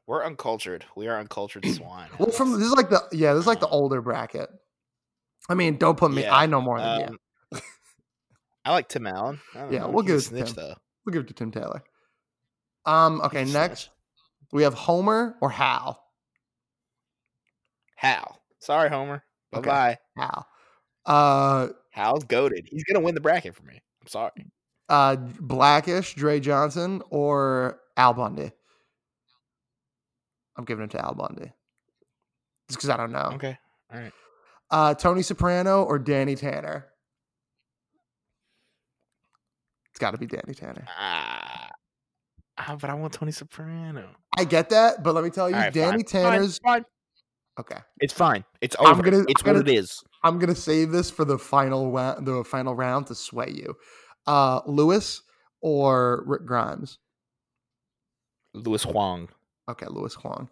We're 0.06 0.24
uncultured. 0.24 0.84
We 0.96 1.08
are 1.08 1.18
uncultured 1.18 1.66
swine. 1.74 2.08
Well, 2.18 2.30
from 2.30 2.52
this 2.52 2.62
is 2.68 2.72
like 2.72 2.90
the 2.90 3.02
yeah, 3.12 3.34
this 3.34 3.42
is 3.42 3.46
like 3.46 3.60
the 3.60 3.68
older 3.68 4.00
bracket. 4.00 4.48
I 5.48 5.54
mean, 5.54 5.76
don't 5.76 5.98
put 5.98 6.10
me. 6.12 6.22
Yeah, 6.22 6.34
I 6.36 6.46
know 6.46 6.60
more 6.60 6.78
than 6.80 7.00
you. 7.00 7.06
Um, 7.06 7.60
I 8.64 8.70
like 8.72 8.88
Tim 8.88 9.06
Allen. 9.06 9.40
I 9.54 9.58
don't 9.60 9.72
Yeah, 9.72 9.80
know. 9.80 9.88
we'll 9.90 10.04
He's 10.04 10.08
give 10.08 10.14
a 10.14 10.18
it 10.42 10.46
snitch 10.46 10.54
Tim. 10.54 10.64
though. 10.64 10.74
We'll 11.04 11.12
give 11.12 11.22
it 11.22 11.28
to 11.28 11.34
Tim 11.34 11.50
Taylor. 11.50 11.82
Um. 12.84 13.20
Okay. 13.22 13.44
Next, 13.44 13.90
we 14.52 14.62
have 14.62 14.74
Homer 14.74 15.36
or 15.40 15.50
Hal. 15.50 16.02
Hal. 17.96 18.40
Sorry, 18.58 18.88
Homer. 18.88 19.24
Bye 19.50 19.58
Okay. 19.58 19.68
bye. 19.70 19.98
Hal. 20.16 20.46
Uh. 21.06 21.68
Hal's 21.90 22.24
goaded. 22.24 22.66
He's 22.70 22.84
gonna 22.84 23.00
win 23.04 23.14
the 23.14 23.20
bracket 23.20 23.54
for 23.54 23.62
me. 23.64 23.80
I'm 24.00 24.08
sorry. 24.08 24.30
Uh. 24.88 25.16
Blackish, 25.16 26.14
Dre 26.14 26.40
Johnson, 26.40 27.02
or 27.10 27.80
Al 27.96 28.14
Bundy. 28.14 28.50
I'm 30.56 30.64
giving 30.64 30.84
it 30.84 30.90
to 30.92 31.04
Al 31.04 31.14
Bundy. 31.14 31.52
Just 32.68 32.78
because 32.78 32.90
I 32.90 32.96
don't 32.96 33.12
know. 33.12 33.30
Okay. 33.34 33.58
All 33.92 34.00
right. 34.00 34.12
Uh. 34.70 34.94
Tony 34.94 35.22
Soprano 35.22 35.82
or 35.84 35.98
Danny 35.98 36.34
Tanner. 36.34 36.86
It's 39.90 39.91
got 40.02 40.10
to 40.10 40.18
be 40.18 40.26
Danny 40.26 40.52
Tanner. 40.54 40.84
Ah. 40.98 41.68
Ah, 42.58 42.76
but 42.80 42.90
I 42.90 42.94
want 42.94 43.12
Tony 43.14 43.30
Soprano. 43.32 44.08
I 44.36 44.44
get 44.44 44.68
that, 44.70 45.02
but 45.02 45.14
let 45.14 45.22
me 45.24 45.30
tell 45.30 45.48
you, 45.48 45.56
right, 45.56 45.72
Danny 45.72 46.02
fine, 46.02 46.22
fine, 46.22 46.32
Tanner's 46.32 46.58
fine. 46.58 46.84
Okay. 47.60 47.78
It's 48.00 48.12
fine. 48.12 48.44
It's 48.60 48.74
I'm 48.80 48.86
over. 48.88 49.02
gonna- 49.02 49.24
it's 49.28 49.42
I'm 49.42 49.54
what 49.54 49.60
gonna- 49.64 49.70
it 49.72 49.78
is. 49.78 50.02
I'm 50.24 50.38
gonna 50.38 50.54
save 50.54 50.90
this 50.90 51.10
for 51.10 51.24
the 51.24 51.38
final 51.38 51.90
wa- 51.92 52.18
the 52.20 52.44
final 52.44 52.74
round 52.74 53.06
to 53.08 53.14
sway 53.14 53.50
you. 53.50 53.76
Uh 54.26 54.60
Louis 54.66 55.20
or 55.60 56.24
Rick 56.26 56.44
Grimes? 56.46 56.98
Louis 58.54 58.82
Huang. 58.82 59.28
Okay, 59.68 59.86
Louis 59.88 60.14
Huang. 60.14 60.48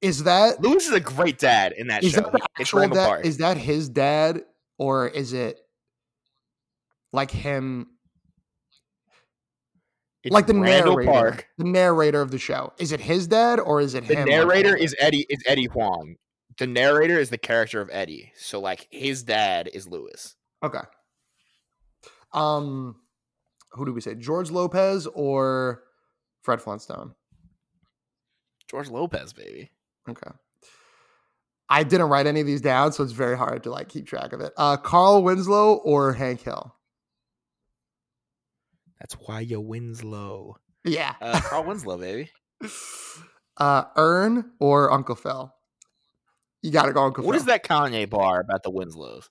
Is 0.00 0.24
that 0.24 0.60
Louis 0.60 0.84
is 0.86 0.92
a 0.92 1.00
great 1.00 1.38
dad 1.38 1.72
in 1.72 1.86
that 1.88 2.02
is 2.02 2.12
show. 2.12 2.20
that 2.22 2.32
the 2.32 2.40
actual 2.58 2.88
dad? 2.88 3.24
Is 3.24 3.38
that 3.38 3.56
his 3.56 3.88
dad 3.88 4.42
or 4.78 5.08
is 5.08 5.32
it 5.32 5.58
like 7.12 7.30
him 7.30 7.88
It's 10.24 10.32
like 10.32 10.46
the 10.46 10.54
Randall 10.54 10.94
narrator, 10.96 11.10
Park. 11.12 11.48
the 11.58 11.64
narrator 11.64 12.20
of 12.20 12.30
the 12.30 12.38
show? 12.38 12.72
Is 12.78 12.92
it 12.92 13.00
his 13.00 13.26
dad 13.26 13.58
or 13.58 13.80
is 13.80 13.94
it 13.94 14.06
The 14.06 14.14
him? 14.16 14.28
narrator 14.28 14.76
is 14.76 14.94
Eddie. 15.00 15.26
Is 15.28 15.42
Eddie 15.46 15.66
Huang. 15.66 16.16
The 16.58 16.66
narrator 16.66 17.18
is 17.18 17.30
the 17.30 17.38
character 17.38 17.80
of 17.80 17.88
Eddie. 17.92 18.32
So 18.36 18.60
like 18.60 18.86
his 18.90 19.22
dad 19.24 19.68
is 19.72 19.88
Louis. 19.88 20.34
okay. 20.62 20.80
Um, 22.32 22.96
who 23.72 23.84
do 23.84 23.92
we 23.92 24.00
say? 24.00 24.14
George 24.14 24.50
Lopez 24.50 25.06
or 25.08 25.82
Fred 26.42 26.62
Flintstone? 26.62 27.14
George 28.70 28.88
Lopez, 28.88 29.32
baby. 29.32 29.70
Okay. 30.08 30.30
I 31.68 31.82
didn't 31.84 32.08
write 32.08 32.26
any 32.26 32.40
of 32.40 32.46
these 32.46 32.60
down, 32.60 32.92
so 32.92 33.02
it's 33.02 33.12
very 33.12 33.36
hard 33.36 33.62
to 33.64 33.70
like 33.70 33.88
keep 33.88 34.06
track 34.06 34.32
of 34.32 34.40
it. 34.40 34.52
Uh, 34.56 34.76
Carl 34.76 35.22
Winslow 35.22 35.74
or 35.84 36.12
Hank 36.12 36.40
Hill? 36.42 36.74
That's 39.02 39.14
why 39.14 39.40
you 39.40 39.60
Winslow. 39.60 40.58
Yeah. 40.84 41.14
Uh, 41.20 41.40
Carl 41.40 41.64
Winslow, 41.64 41.98
baby. 41.98 42.30
Uh, 43.58 43.84
Earn 43.96 44.50
or 44.60 44.90
Uncle 44.90 45.14
Phil? 45.14 45.54
You 46.62 46.70
got 46.70 46.86
to 46.86 46.92
go 46.94 47.02
Uncle 47.04 47.22
What 47.22 47.32
Phil. 47.32 47.40
is 47.40 47.44
that 47.46 47.62
Kanye 47.64 48.08
bar 48.08 48.40
about 48.40 48.62
the 48.62 48.70
Winslows? 48.70 49.28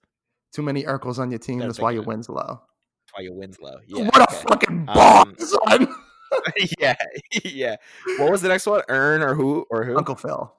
Too 0.54 0.62
many 0.62 0.84
Urkels 0.84 1.18
on 1.18 1.32
your 1.32 1.40
team. 1.40 1.58
Gotta 1.58 1.70
That's 1.70 1.80
why 1.80 1.92
you. 1.92 2.04
Winslow. 2.04 2.62
That's 2.62 3.14
why 3.18 3.24
you 3.24 3.34
Winslow. 3.34 3.80
Yeah. 3.88 4.04
what 4.06 4.32
a 4.32 4.34
fucking 4.36 4.86
bar, 4.86 5.24
Um, 5.26 5.36
son. 5.40 5.88
yeah, 6.80 6.96
yeah. 7.44 7.76
What 8.20 8.30
was 8.32 8.44
the 8.44 8.50
next 8.50 8.68
one? 8.68 8.84
Earn 8.90 9.24
or 9.24 9.34
who 9.34 9.66
or 9.72 9.86
who? 9.86 9.98
Uncle 9.98 10.16
Phil. 10.16 10.54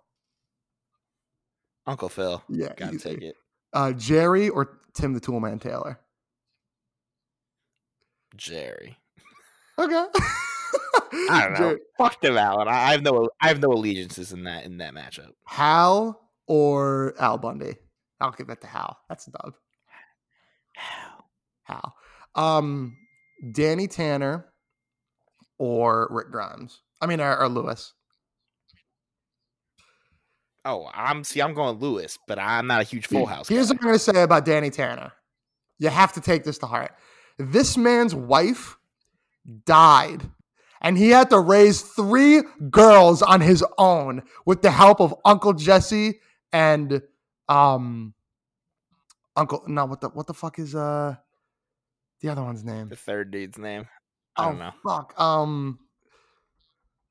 Uncle 1.87 2.09
Phil. 2.09 2.43
Yeah. 2.49 2.73
Gotta 2.77 2.95
easy. 2.97 3.11
take 3.11 3.23
it. 3.23 3.37
Uh, 3.73 3.93
Jerry 3.93 4.49
or 4.49 4.81
Tim 4.93 5.13
the 5.15 5.21
Toolman 5.21 5.61
Taylor? 5.61 6.01
Jerry. 8.37 8.97
Okay. 9.79 10.07
I 11.31 11.49
don't 11.49 11.61
know. 11.61 11.79
Fuck 11.99 12.21
them, 12.21 12.37
Allen. 12.37 12.69
I, 12.69 12.93
have 12.93 13.03
no. 13.03 13.29
I 13.41 13.49
have 13.49 13.61
no 13.61 13.73
allegiances 13.73 14.33
in 14.33 14.45
that 14.45 14.65
in 14.65 14.79
that 14.79 14.95
matchup. 14.95 15.31
Hal 15.45 16.21
or 16.47 17.15
Al 17.19 17.39
Bundy? 17.39 17.75
I'll 18.21 18.33
give 18.33 18.51
it 18.51 18.61
to 18.61 18.67
Hal. 18.67 18.99
That's 19.09 19.27
a 19.27 19.31
dub. 19.31 19.55
Hal. 21.65 21.95
Um, 22.35 22.97
Danny 23.53 23.89
Tanner 23.89 24.47
or 25.59 26.09
Rick 26.11 26.31
Grimes. 26.31 26.81
I 27.01 27.07
mean, 27.07 27.21
or, 27.21 27.39
or 27.39 27.49
Louis. 27.49 27.93
Oh, 30.65 30.89
I'm 30.95 31.25
see. 31.25 31.43
I'm 31.43 31.55
going 31.55 31.79
Louis, 31.79 32.17
but 32.29 32.39
I'm 32.39 32.67
not 32.67 32.81
a 32.81 32.85
huge 32.85 33.07
Full 33.07 33.27
House. 33.27 33.49
Here's 33.49 33.67
guy. 33.67 33.75
what 33.75 33.81
I'm 33.81 33.87
going 33.87 33.99
to 33.99 33.99
say 33.99 34.23
about 34.23 34.45
Danny 34.45 34.71
Tanner. 34.71 35.13
You 35.79 35.89
have 35.89 36.13
to 36.13 36.21
take 36.21 36.45
this 36.45 36.59
to 36.59 36.67
heart. 36.67 36.93
This 37.39 37.77
man's 37.77 38.15
wife 38.15 38.77
died, 39.65 40.23
and 40.81 40.97
he 40.99 41.11
had 41.11 41.31
to 41.31 41.41
raise 41.41 41.83
three 41.83 42.43
girls 42.71 43.23
on 43.23 43.41
his 43.41 43.65
own 43.79 44.23
with 44.47 44.63
the 44.63 44.71
help 44.71 45.01
of 45.01 45.15
Uncle 45.25 45.53
Jesse 45.53 46.21
and 46.53 47.03
um 47.49 48.15
Uncle. 49.37 49.65
No, 49.67 49.87
what 49.87 50.01
the 50.01 50.09
what 50.09 50.27
the 50.27 50.35
fuck 50.35 50.59
is 50.59 50.75
uh 50.75 51.17
the 52.21 52.29
other 52.29 52.43
one's 52.43 52.65
name? 52.65 52.89
the 52.89 52.97
third 52.97 53.31
dude's 53.31 53.59
name. 53.59 53.87
I 54.37 54.45
oh 54.45 54.49
don't 54.51 54.59
know. 54.59 54.73
fuck. 54.83 55.19
Um. 55.21 55.79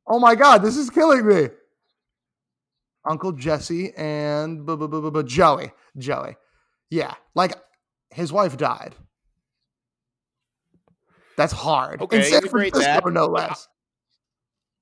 Oh 0.08 0.20
my 0.20 0.36
god, 0.36 0.62
this 0.64 0.78
is 0.78 0.90
killing 0.90 1.28
me. 1.28 1.50
Uncle 3.06 3.32
Jesse 3.32 3.94
and 3.96 4.68
Joey. 5.28 5.72
Joey. 5.98 6.36
Yeah, 6.90 7.14
like 7.36 7.56
his 8.12 8.32
wife 8.32 8.58
died. 8.58 8.96
That's 11.42 11.54
hard. 11.54 12.02
Okay, 12.02 12.18
In 12.18 12.24
San 12.24 12.48
Francisco, 12.48 13.10
no 13.10 13.26
less. 13.26 13.68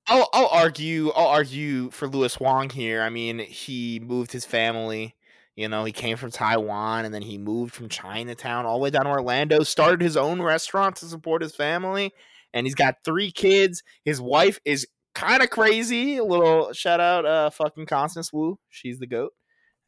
I'll 0.06 0.28
I'll 0.34 0.48
argue 0.48 1.08
I'll 1.10 1.28
argue 1.28 1.90
for 1.90 2.06
Louis 2.06 2.34
Huang 2.34 2.68
here. 2.68 3.00
I 3.00 3.08
mean, 3.08 3.38
he 3.38 3.98
moved 3.98 4.32
his 4.32 4.44
family. 4.44 5.14
You 5.56 5.68
know, 5.68 5.84
he 5.84 5.92
came 5.92 6.18
from 6.18 6.30
Taiwan 6.30 7.06
and 7.06 7.14
then 7.14 7.22
he 7.22 7.38
moved 7.38 7.74
from 7.74 7.88
Chinatown 7.88 8.66
all 8.66 8.78
the 8.78 8.82
way 8.82 8.90
down 8.90 9.04
to 9.04 9.10
Orlando, 9.10 9.62
started 9.62 10.02
his 10.02 10.16
own 10.18 10.42
restaurant 10.42 10.96
to 10.96 11.06
support 11.06 11.40
his 11.40 11.54
family, 11.54 12.12
and 12.52 12.66
he's 12.66 12.74
got 12.74 12.96
three 13.04 13.30
kids. 13.30 13.82
His 14.04 14.20
wife 14.20 14.58
is 14.66 14.86
kind 15.14 15.42
of 15.42 15.48
crazy. 15.48 16.18
A 16.18 16.24
little 16.24 16.74
shout 16.74 17.00
out 17.00 17.24
uh 17.24 17.48
fucking 17.50 17.86
Constance 17.86 18.32
Wu. 18.34 18.58
She's 18.68 18.98
the 18.98 19.06
goat. 19.06 19.32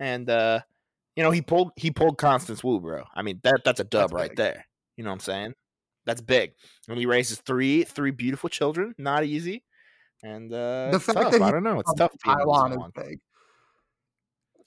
And 0.01 0.31
uh 0.31 0.61
you 1.17 1.23
know, 1.23 1.33
he 1.33 1.43
pulled 1.43 1.73
he 1.77 1.91
pulled 1.91 2.17
Constance 2.17 2.65
Wu, 2.65 2.81
bro. 2.81 3.05
I 3.15 3.21
mean, 3.21 3.41
that 3.43 3.61
that's 3.63 3.81
a 3.81 3.85
dub 3.85 4.11
That's 4.11 4.13
right 4.15 4.31
big. 4.31 4.37
there. 4.39 4.67
You 4.97 5.05
know 5.05 5.11
what 5.11 5.15
I'm 5.15 5.21
saying? 5.21 5.55
That's 6.07 6.21
big. 6.21 6.53
And 6.89 6.99
he 6.99 7.07
raises 7.07 7.39
three 7.41 7.85
three 7.85 8.11
beautiful 8.11 8.49
children. 8.49 8.95
Not 8.99 9.25
easy. 9.25 9.65
And 10.25 10.53
uh, 10.53 10.91
The 10.93 11.01
fact 11.01 11.19
tough. 11.19 11.33
that 11.33 11.43
I 11.43 11.51
don't 11.51 11.63
know. 11.65 11.81
It's 11.81 11.93
tough. 11.95 12.13
Taiwan 12.25 12.73
is 12.73 12.79
big. 12.95 13.21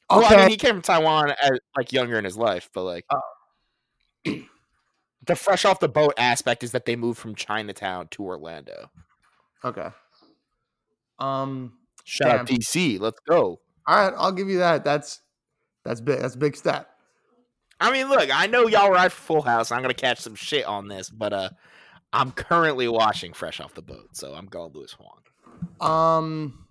Well, 0.09 0.25
I 0.25 0.35
mean, 0.37 0.49
he 0.49 0.57
came 0.57 0.73
from 0.75 0.81
Taiwan 0.81 1.31
as 1.41 1.59
like 1.75 1.91
younger 1.91 2.17
in 2.17 2.25
his 2.25 2.37
life, 2.37 2.69
but 2.73 2.83
like 2.83 3.05
Oh. 3.11 3.21
the 5.25 5.35
fresh 5.35 5.65
off 5.65 5.79
the 5.79 5.87
boat 5.89 6.13
aspect 6.17 6.63
is 6.63 6.71
that 6.71 6.85
they 6.85 6.95
moved 6.95 7.19
from 7.19 7.35
Chinatown 7.35 8.07
to 8.11 8.23
Orlando. 8.23 8.91
okay. 9.63 9.89
Um. 11.19 11.73
Shout 12.03 12.39
out 12.41 12.47
DC. 12.47 12.99
Let's 12.99 13.19
go. 13.27 13.59
All 13.87 13.95
right, 13.95 14.13
I'll 14.17 14.31
give 14.31 14.47
you 14.49 14.59
that. 14.59 14.83
That's 14.83 15.21
that's 15.83 16.01
big. 16.01 16.19
That's 16.19 16.35
a 16.35 16.37
big 16.37 16.55
step. 16.55 16.89
I 17.79 17.91
mean, 17.91 18.07
look, 18.09 18.29
I 18.33 18.47
know 18.47 18.67
y'all 18.67 18.89
ride 18.91 19.11
for 19.11 19.21
Full 19.21 19.41
House. 19.41 19.71
I'm 19.71 19.81
gonna 19.81 19.93
catch 19.93 20.19
some 20.19 20.35
shit 20.35 20.65
on 20.65 20.87
this, 20.87 21.09
but 21.09 21.33
uh, 21.33 21.49
I'm 22.13 22.31
currently 22.31 22.87
watching 22.87 23.33
Fresh 23.33 23.59
Off 23.59 23.73
the 23.73 23.81
Boat, 23.81 24.09
so 24.13 24.33
I'm 24.33 24.45
going 24.45 24.71
Louis 24.73 24.93
Huang. 24.93 25.21
Um. 25.81 26.65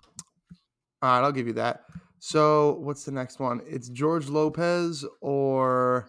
All 1.03 1.11
right, 1.11 1.25
I'll 1.25 1.33
give 1.33 1.47
you 1.47 1.53
that. 1.55 1.83
So, 2.19 2.77
what's 2.81 3.05
the 3.05 3.13
next 3.13 3.39
one? 3.39 3.61
It's 3.67 3.91
George 3.91 4.29
Lopez 4.29 5.05
or 5.21 6.09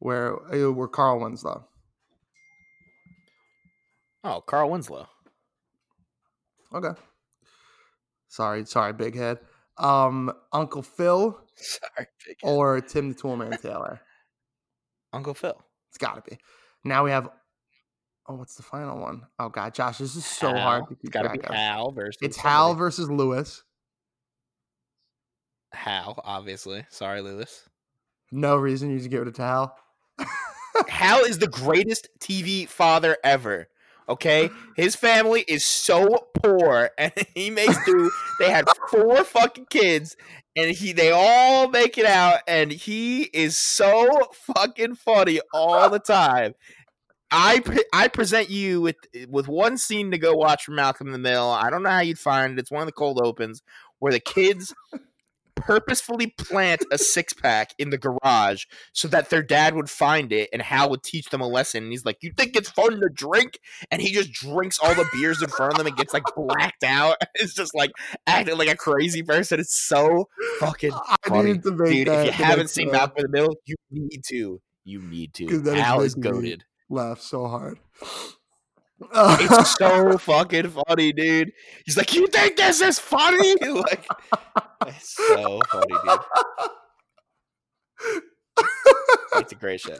where? 0.00 0.36
uh, 0.52 0.70
Where 0.70 0.88
Carl 0.88 1.20
Winslow? 1.20 1.66
Oh, 4.24 4.42
Carl 4.42 4.68
Winslow. 4.68 5.08
Okay. 6.74 7.00
Sorry, 8.28 8.66
sorry, 8.66 8.92
big 8.92 9.16
head. 9.16 9.38
Um, 9.78 10.32
Uncle 10.52 10.82
Phil 10.82 11.38
Sorry, 11.54 12.06
or 12.42 12.80
Tim 12.80 13.10
the 13.10 13.14
Toolman 13.14 13.60
Taylor? 13.60 14.00
Uncle 15.12 15.34
Phil. 15.34 15.56
It's 15.90 15.98
got 15.98 16.22
to 16.24 16.30
be. 16.30 16.38
Now 16.84 17.04
we 17.04 17.10
have. 17.10 17.28
Oh, 18.28 18.34
what's 18.34 18.56
the 18.56 18.62
final 18.62 18.98
one? 18.98 19.22
Oh 19.38 19.48
God, 19.48 19.74
Josh, 19.74 19.98
this 19.98 20.14
is 20.14 20.26
so 20.26 20.54
hard 20.54 20.86
to 20.88 20.92
It's 20.92 21.02
keep 21.02 21.12
got 21.12 21.22
to 21.22 21.28
track 21.28 21.40
be 21.40 21.46
of. 21.48 21.54
Hal 21.54 21.92
versus. 21.92 22.18
It's 22.20 22.36
Hal 22.36 22.74
versus 22.74 23.10
Louis. 23.10 23.62
Hal, 25.72 26.20
obviously. 26.24 26.84
Sorry, 26.90 27.20
Louis. 27.20 27.68
No 28.30 28.56
reason 28.56 28.90
you 28.90 28.98
just 28.98 29.10
give 29.10 29.26
it 29.26 29.34
to 29.34 29.42
Hal. 29.42 29.76
Hal 30.88 31.24
is 31.24 31.38
the 31.38 31.48
greatest 31.48 32.08
TV 32.20 32.68
father 32.68 33.16
ever. 33.24 33.68
Okay, 34.08 34.48
his 34.74 34.96
family 34.96 35.44
is 35.46 35.64
so 35.64 36.28
poor, 36.42 36.90
and 36.96 37.12
he 37.34 37.50
makes 37.50 37.76
do. 37.84 38.10
They 38.38 38.50
had 38.50 38.66
four 38.90 39.22
fucking 39.24 39.66
kids, 39.66 40.16
and 40.56 40.70
he 40.70 40.92
they 40.92 41.10
all 41.10 41.68
make 41.68 41.98
it 41.98 42.06
out, 42.06 42.40
and 42.48 42.72
he 42.72 43.24
is 43.24 43.56
so 43.56 44.08
fucking 44.32 44.94
funny 44.94 45.40
all 45.52 45.90
the 45.90 45.98
time. 45.98 46.54
I 47.30 47.60
pre- 47.60 47.84
I 47.92 48.08
present 48.08 48.48
you 48.48 48.80
with 48.80 48.96
with 49.28 49.48
one 49.48 49.76
scene 49.76 50.10
to 50.12 50.18
go 50.18 50.34
watch 50.34 50.64
from 50.64 50.76
Malcolm 50.76 51.08
in 51.08 51.12
the 51.12 51.18
Middle. 51.18 51.50
I 51.50 51.68
don't 51.68 51.82
know 51.82 51.90
how 51.90 52.00
you'd 52.00 52.18
find 52.18 52.54
it. 52.54 52.58
It's 52.58 52.70
one 52.70 52.80
of 52.80 52.86
the 52.86 52.92
cold 52.92 53.20
opens 53.22 53.62
where 53.98 54.12
the 54.12 54.20
kids 54.20 54.74
purposefully 55.62 56.34
plant 56.38 56.84
a 56.90 56.98
six 56.98 57.32
pack 57.32 57.74
in 57.78 57.90
the 57.90 57.98
garage 57.98 58.64
so 58.92 59.08
that 59.08 59.30
their 59.30 59.42
dad 59.42 59.74
would 59.74 59.90
find 59.90 60.32
it 60.32 60.48
and 60.52 60.62
Hal 60.62 60.90
would 60.90 61.02
teach 61.02 61.30
them 61.30 61.40
a 61.40 61.46
lesson. 61.48 61.84
And 61.84 61.92
he's 61.92 62.04
like, 62.04 62.18
You 62.22 62.32
think 62.36 62.56
it's 62.56 62.70
fun 62.70 63.00
to 63.00 63.08
drink? 63.12 63.58
And 63.90 64.00
he 64.02 64.12
just 64.12 64.32
drinks 64.32 64.78
all 64.80 64.94
the 64.94 65.08
beers 65.12 65.42
in 65.42 65.48
front 65.48 65.72
of 65.72 65.78
them 65.78 65.86
and 65.86 65.96
gets 65.96 66.12
like 66.14 66.24
blacked 66.36 66.84
out. 66.84 67.16
It's 67.40 67.54
just 67.54 67.74
like 67.74 67.90
acting 68.26 68.58
like 68.58 68.68
a 68.68 68.76
crazy 68.76 69.22
person. 69.22 69.60
It's 69.60 69.74
so 69.74 70.28
fucking 70.58 70.92
I 70.92 71.16
funny. 71.26 71.48
needed 71.52 71.62
to 71.64 71.70
make 71.72 71.92
dude. 71.92 72.08
that 72.08 72.26
If 72.26 72.38
you 72.38 72.44
haven't 72.44 72.68
seen 72.68 72.90
Malcolm 72.90 73.16
in 73.18 73.22
the 73.24 73.28
Middle, 73.28 73.56
you 73.64 73.76
need 73.90 74.24
to. 74.28 74.60
You 74.84 75.00
need 75.02 75.34
to. 75.34 75.44
is 75.46 75.68
Hal 75.68 76.00
is 76.00 76.14
goaded. 76.14 76.64
laugh 76.88 77.20
so 77.20 77.46
hard. 77.46 77.78
It's 79.00 79.76
so 79.78 80.18
fucking 80.18 80.70
funny, 80.70 81.12
dude. 81.12 81.52
He's 81.84 81.96
like, 81.96 82.12
You 82.14 82.26
think 82.28 82.56
this 82.56 82.80
is 82.80 82.98
funny? 82.98 83.54
Like 83.62 84.06
It's 84.86 85.16
so 85.16 85.60
funny, 85.70 85.94
dude. 86.04 86.20
It's 89.36 89.52
a 89.52 89.54
great 89.56 89.80
show. 89.80 89.96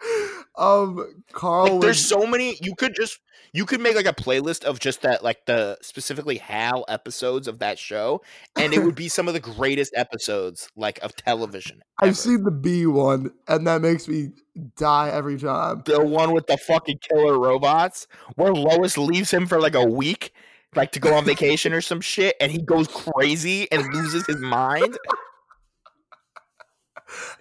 Um, 0.56 1.22
Carl. 1.30 1.74
Like, 1.74 1.82
there's 1.82 2.04
so 2.04 2.26
many. 2.26 2.58
You 2.60 2.74
could 2.74 2.92
just 2.96 3.20
you 3.52 3.64
could 3.64 3.80
make 3.80 3.94
like 3.94 4.06
a 4.06 4.12
playlist 4.12 4.64
of 4.64 4.78
just 4.80 5.02
that, 5.02 5.22
like 5.22 5.46
the 5.46 5.78
specifically 5.80 6.38
Hal 6.38 6.84
episodes 6.88 7.48
of 7.48 7.60
that 7.60 7.78
show, 7.78 8.22
and 8.56 8.72
it 8.72 8.82
would 8.82 8.94
be 8.94 9.08
some 9.08 9.28
of 9.28 9.34
the 9.34 9.40
greatest 9.40 9.92
episodes 9.96 10.68
like 10.76 10.98
of 11.02 11.14
television. 11.16 11.82
ever. 12.02 12.10
I've 12.10 12.18
seen 12.18 12.44
the 12.44 12.50
B 12.50 12.86
one, 12.86 13.30
and 13.46 13.66
that 13.66 13.80
makes 13.80 14.08
me 14.08 14.30
die 14.76 15.10
every 15.10 15.38
time. 15.38 15.82
the 15.86 16.04
one 16.04 16.32
with 16.32 16.46
the 16.46 16.56
fucking 16.56 16.98
killer 16.98 17.38
robots, 17.38 18.06
where 18.34 18.52
Lois 18.52 18.98
leaves 18.98 19.30
him 19.30 19.46
for 19.46 19.60
like 19.60 19.74
a 19.74 19.84
week, 19.84 20.32
like 20.74 20.92
to 20.92 21.00
go 21.00 21.14
on 21.14 21.24
vacation 21.24 21.72
or 21.72 21.80
some 21.80 22.00
shit, 22.00 22.36
and 22.40 22.52
he 22.52 22.60
goes 22.60 22.88
crazy 22.88 23.70
and 23.72 23.94
loses 23.94 24.26
his 24.26 24.38
mind. 24.38 24.98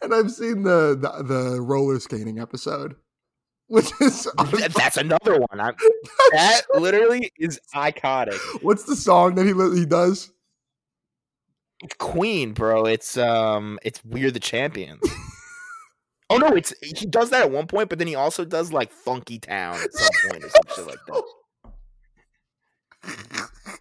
And 0.01 0.13
I've 0.13 0.32
seen 0.32 0.63
the 0.63 0.97
the, 0.99 1.24
the 1.24 1.61
roller 1.61 1.99
skating 1.99 2.39
episode, 2.39 2.95
which 3.68 3.91
is 4.01 4.28
Th- 4.51 4.72
That's 4.74 4.97
another 4.97 5.39
one. 5.39 5.59
I, 5.59 5.72
that 6.32 6.61
literally 6.76 7.32
is 7.38 7.59
iconic. 7.76 8.38
what's 8.61 8.84
the 8.84 8.95
song 8.95 9.36
that 9.36 9.45
he 9.45 9.80
he 9.80 9.86
does? 9.86 10.32
It's 11.84 11.95
Queen, 11.99 12.53
bro. 12.53 12.86
It's 12.86 13.18
um, 13.18 13.78
it's 13.84 14.03
We're 14.03 14.32
the 14.32 14.39
Champions. 14.39 15.01
oh 16.30 16.38
no, 16.38 16.47
it's 16.49 16.74
he 16.82 17.05
does 17.05 17.30
that 17.30 17.41
at 17.43 17.51
one 17.51 17.68
point, 17.68 17.89
but 17.89 17.99
then 17.99 18.07
he 18.07 18.15
also 18.15 18.45
does 18.45 18.72
like 18.74 18.91
Funky 18.91 19.38
Town 19.39 19.76
at 19.76 19.93
some 19.93 20.32
point 20.32 20.43
or 20.43 20.49
some 20.49 20.76
shit 20.76 20.88
like 20.88 20.97
that. 21.07 21.24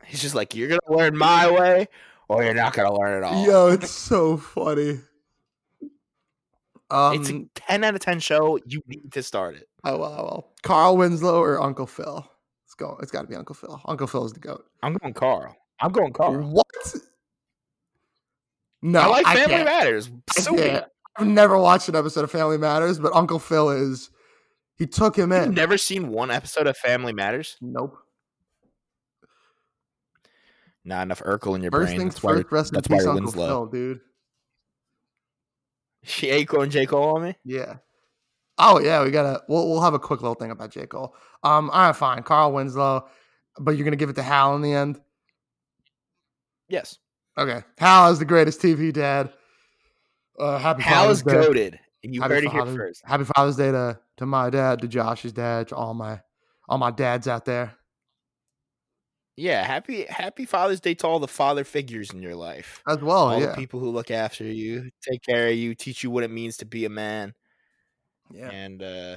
He's 0.05 0.21
just 0.21 0.35
like, 0.35 0.55
you're 0.55 0.69
gonna 0.69 0.81
learn 0.97 1.17
my 1.17 1.51
way, 1.51 1.89
or 2.29 2.45
you're 2.45 2.55
not 2.55 2.75
gonna 2.75 2.93
learn 2.95 3.17
at 3.17 3.23
all. 3.25 3.45
Yo, 3.45 3.69
it's 3.69 3.91
so 3.91 4.37
funny. 4.37 5.01
Um, 6.91 7.21
it's 7.21 7.31
a 7.31 7.45
ten 7.55 7.83
out 7.85 7.95
of 7.95 8.01
ten 8.01 8.21
show. 8.21 8.59
You 8.67 8.81
need 8.87 9.13
to 9.13 9.23
start 9.23 9.57
it. 9.57 9.69
oh 9.85 9.99
wow, 9.99 10.09
well, 10.17 10.53
Carl 10.63 10.97
Winslow 10.97 11.41
or 11.41 11.61
Uncle 11.61 11.87
Phil? 11.87 12.27
It's 12.65 12.75
go. 12.75 12.97
It's 13.03 13.11
got 13.11 13.23
to 13.23 13.29
be 13.29 13.35
Uncle 13.35 13.55
Phil. 13.55 13.81
Uncle 13.87 14.07
Phil 14.07 14.25
is 14.25 14.33
the 14.33 14.41
goat. 14.41 14.65
I'm 14.83 14.95
going 14.95 15.15
Carl. 15.15 15.57
I'm 15.81 15.91
going 15.93 16.13
Carl. 16.13 16.35
What? 16.43 16.67
No, 18.83 19.01
I 19.01 19.07
like 19.07 19.27
Family 19.27 19.47
can't. 19.47 19.65
Matters. 19.65 20.11
So 20.33 20.83
I've 21.17 21.27
never 21.27 21.59
watched 21.59 21.89
an 21.89 21.97
episode 21.97 22.25
of 22.25 22.31
Family 22.31 22.59
Matters, 22.59 22.99
but 23.01 23.13
Uncle 23.15 23.39
Phil 23.39 23.71
is. 23.71 24.11
He 24.79 24.87
took 24.87 25.17
him 25.17 25.33
You've 25.33 25.45
in. 25.45 25.55
never 25.55 25.79
seen 25.79 26.09
one 26.11 26.31
episode 26.31 26.67
of 26.67 26.77
Family 26.77 27.13
Matters? 27.15 27.57
Nope. 27.63 27.97
Not 30.85 31.03
enough 31.05 31.21
Urkel 31.23 31.57
in 31.57 31.63
your 31.63 31.73
First 31.73 31.89
brain. 31.89 31.99
things 31.99 32.15
That's 32.15 32.23
why, 32.23 32.33
first. 32.35 32.53
Rest 32.53 32.73
that's 32.75 32.89
why 32.89 32.97
peace, 32.99 33.07
Uncle 33.07 33.25
Winslow. 33.25 33.47
Phil, 33.47 33.67
dude. 33.67 34.01
She 36.11 36.29
Aiko 36.29 36.63
and 36.63 36.71
J. 36.71 36.87
Cole 36.87 37.17
on 37.17 37.23
me? 37.25 37.35
Yeah. 37.45 37.77
Oh 38.59 38.79
yeah, 38.81 39.03
we 39.05 39.11
gotta. 39.11 39.43
We'll 39.49 39.69
we'll 39.69 39.83
have 39.83 39.95
a 39.95 39.99
quick 39.99 40.23
little 40.23 40.35
thing 40.35 40.51
about 40.51 40.71
J 40.71 40.87
Cole. 40.87 41.15
Um, 41.43 41.69
all 41.71 41.87
right, 41.89 41.97
fine. 41.97 42.23
Carl 42.23 42.53
Winslow, 42.53 43.07
but 43.59 43.73
you're 43.77 43.85
gonna 43.85 43.97
give 43.97 44.09
it 44.09 44.15
to 44.17 44.23
Hal 44.23 44.55
in 44.57 44.63
the 44.63 44.73
end. 44.73 45.01
Yes. 46.69 46.99
Okay, 47.39 47.63
Hal 47.79 48.11
is 48.13 48.19
the 48.19 48.25
greatest 48.25 48.61
TV 48.63 48.93
dad. 48.93 49.33
Uh, 50.39 50.59
happy 50.59 50.83
Hal 50.83 51.05
Father's 51.05 51.19
is 51.19 51.23
Day. 51.25 51.33
goaded. 51.33 51.79
And 52.05 52.15
you 52.15 52.21
Happy 52.23 52.35
heard 52.35 52.45
it 52.45 52.51
here 52.51 52.61
Father's- 52.61 52.77
first. 52.77 53.03
Happy 53.05 53.25
Father's 53.25 53.57
Day 53.57 53.71
to 53.73 53.99
to 54.19 54.27
my 54.27 54.49
dad, 54.51 54.81
to 54.81 54.89
Josh's 54.89 55.33
dad, 55.33 55.69
to 55.69 55.77
all 55.77 55.93
my 55.95 56.21
all 56.69 56.79
my 56.79 56.91
dads 56.91 57.29
out 57.29 57.45
there. 57.45 57.75
Yeah, 59.37 59.63
happy 59.65 60.07
happy 60.09 60.47
Father's 60.47 60.81
Day 60.81 60.95
to 60.95 61.07
all 61.07 61.19
the 61.19 61.29
father 61.29 61.63
figures 61.63 62.11
in 62.11 62.23
your 62.23 62.35
life. 62.35 62.83
As 62.89 62.99
well, 62.99 63.29
all 63.29 63.39
yeah, 63.39 63.47
the 63.49 63.55
people 63.55 63.81
who 63.81 63.91
look 63.91 64.11
after 64.11 64.45
you, 64.45 64.91
take 65.03 65.23
care 65.23 65.49
of 65.49 65.55
you, 65.55 65.75
teach 65.75 66.03
you 66.03 66.11
what 66.11 66.25
it 66.25 66.31
means 66.31 66.57
to 66.59 66.65
be 66.65 66.87
a 66.87 66.89
man, 66.89 67.35
yeah. 68.33 68.49
and 68.51 68.83
uh 68.83 69.17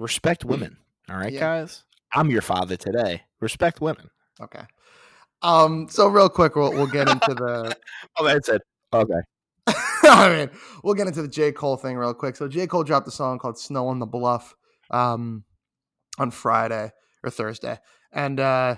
respect 0.00 0.44
women. 0.44 0.76
All 1.08 1.16
right, 1.16 1.32
Yeah. 1.32 1.38
guys? 1.40 1.84
I'm 2.12 2.30
your 2.30 2.42
father 2.42 2.76
today. 2.76 3.22
Respect 3.38 3.80
women. 3.80 4.10
Okay. 4.40 4.64
Um. 5.42 5.86
So 5.88 6.08
real 6.08 6.28
quick, 6.28 6.56
we'll 6.56 6.72
we'll 6.72 6.88
get 6.88 7.08
into 7.08 7.32
the. 7.34 7.76
Oh, 8.18 8.24
that's 8.24 8.48
it. 8.48 8.62
Okay. 8.92 9.20
I 10.04 10.36
mean, 10.36 10.50
we'll 10.82 10.94
get 10.94 11.06
into 11.06 11.22
the 11.22 11.28
J 11.28 11.52
Cole 11.52 11.76
thing 11.76 11.96
real 11.96 12.12
quick. 12.12 12.34
So 12.34 12.48
J 12.48 12.66
Cole 12.66 12.82
dropped 12.82 13.06
a 13.06 13.12
song 13.12 13.38
called 13.38 13.56
"Snow 13.56 13.86
on 13.86 14.00
the 14.00 14.06
Bluff" 14.06 14.56
um, 14.90 15.44
on 16.18 16.32
Friday 16.32 16.90
or 17.24 17.30
Thursday, 17.30 17.78
and 18.12 18.40
uh, 18.40 18.76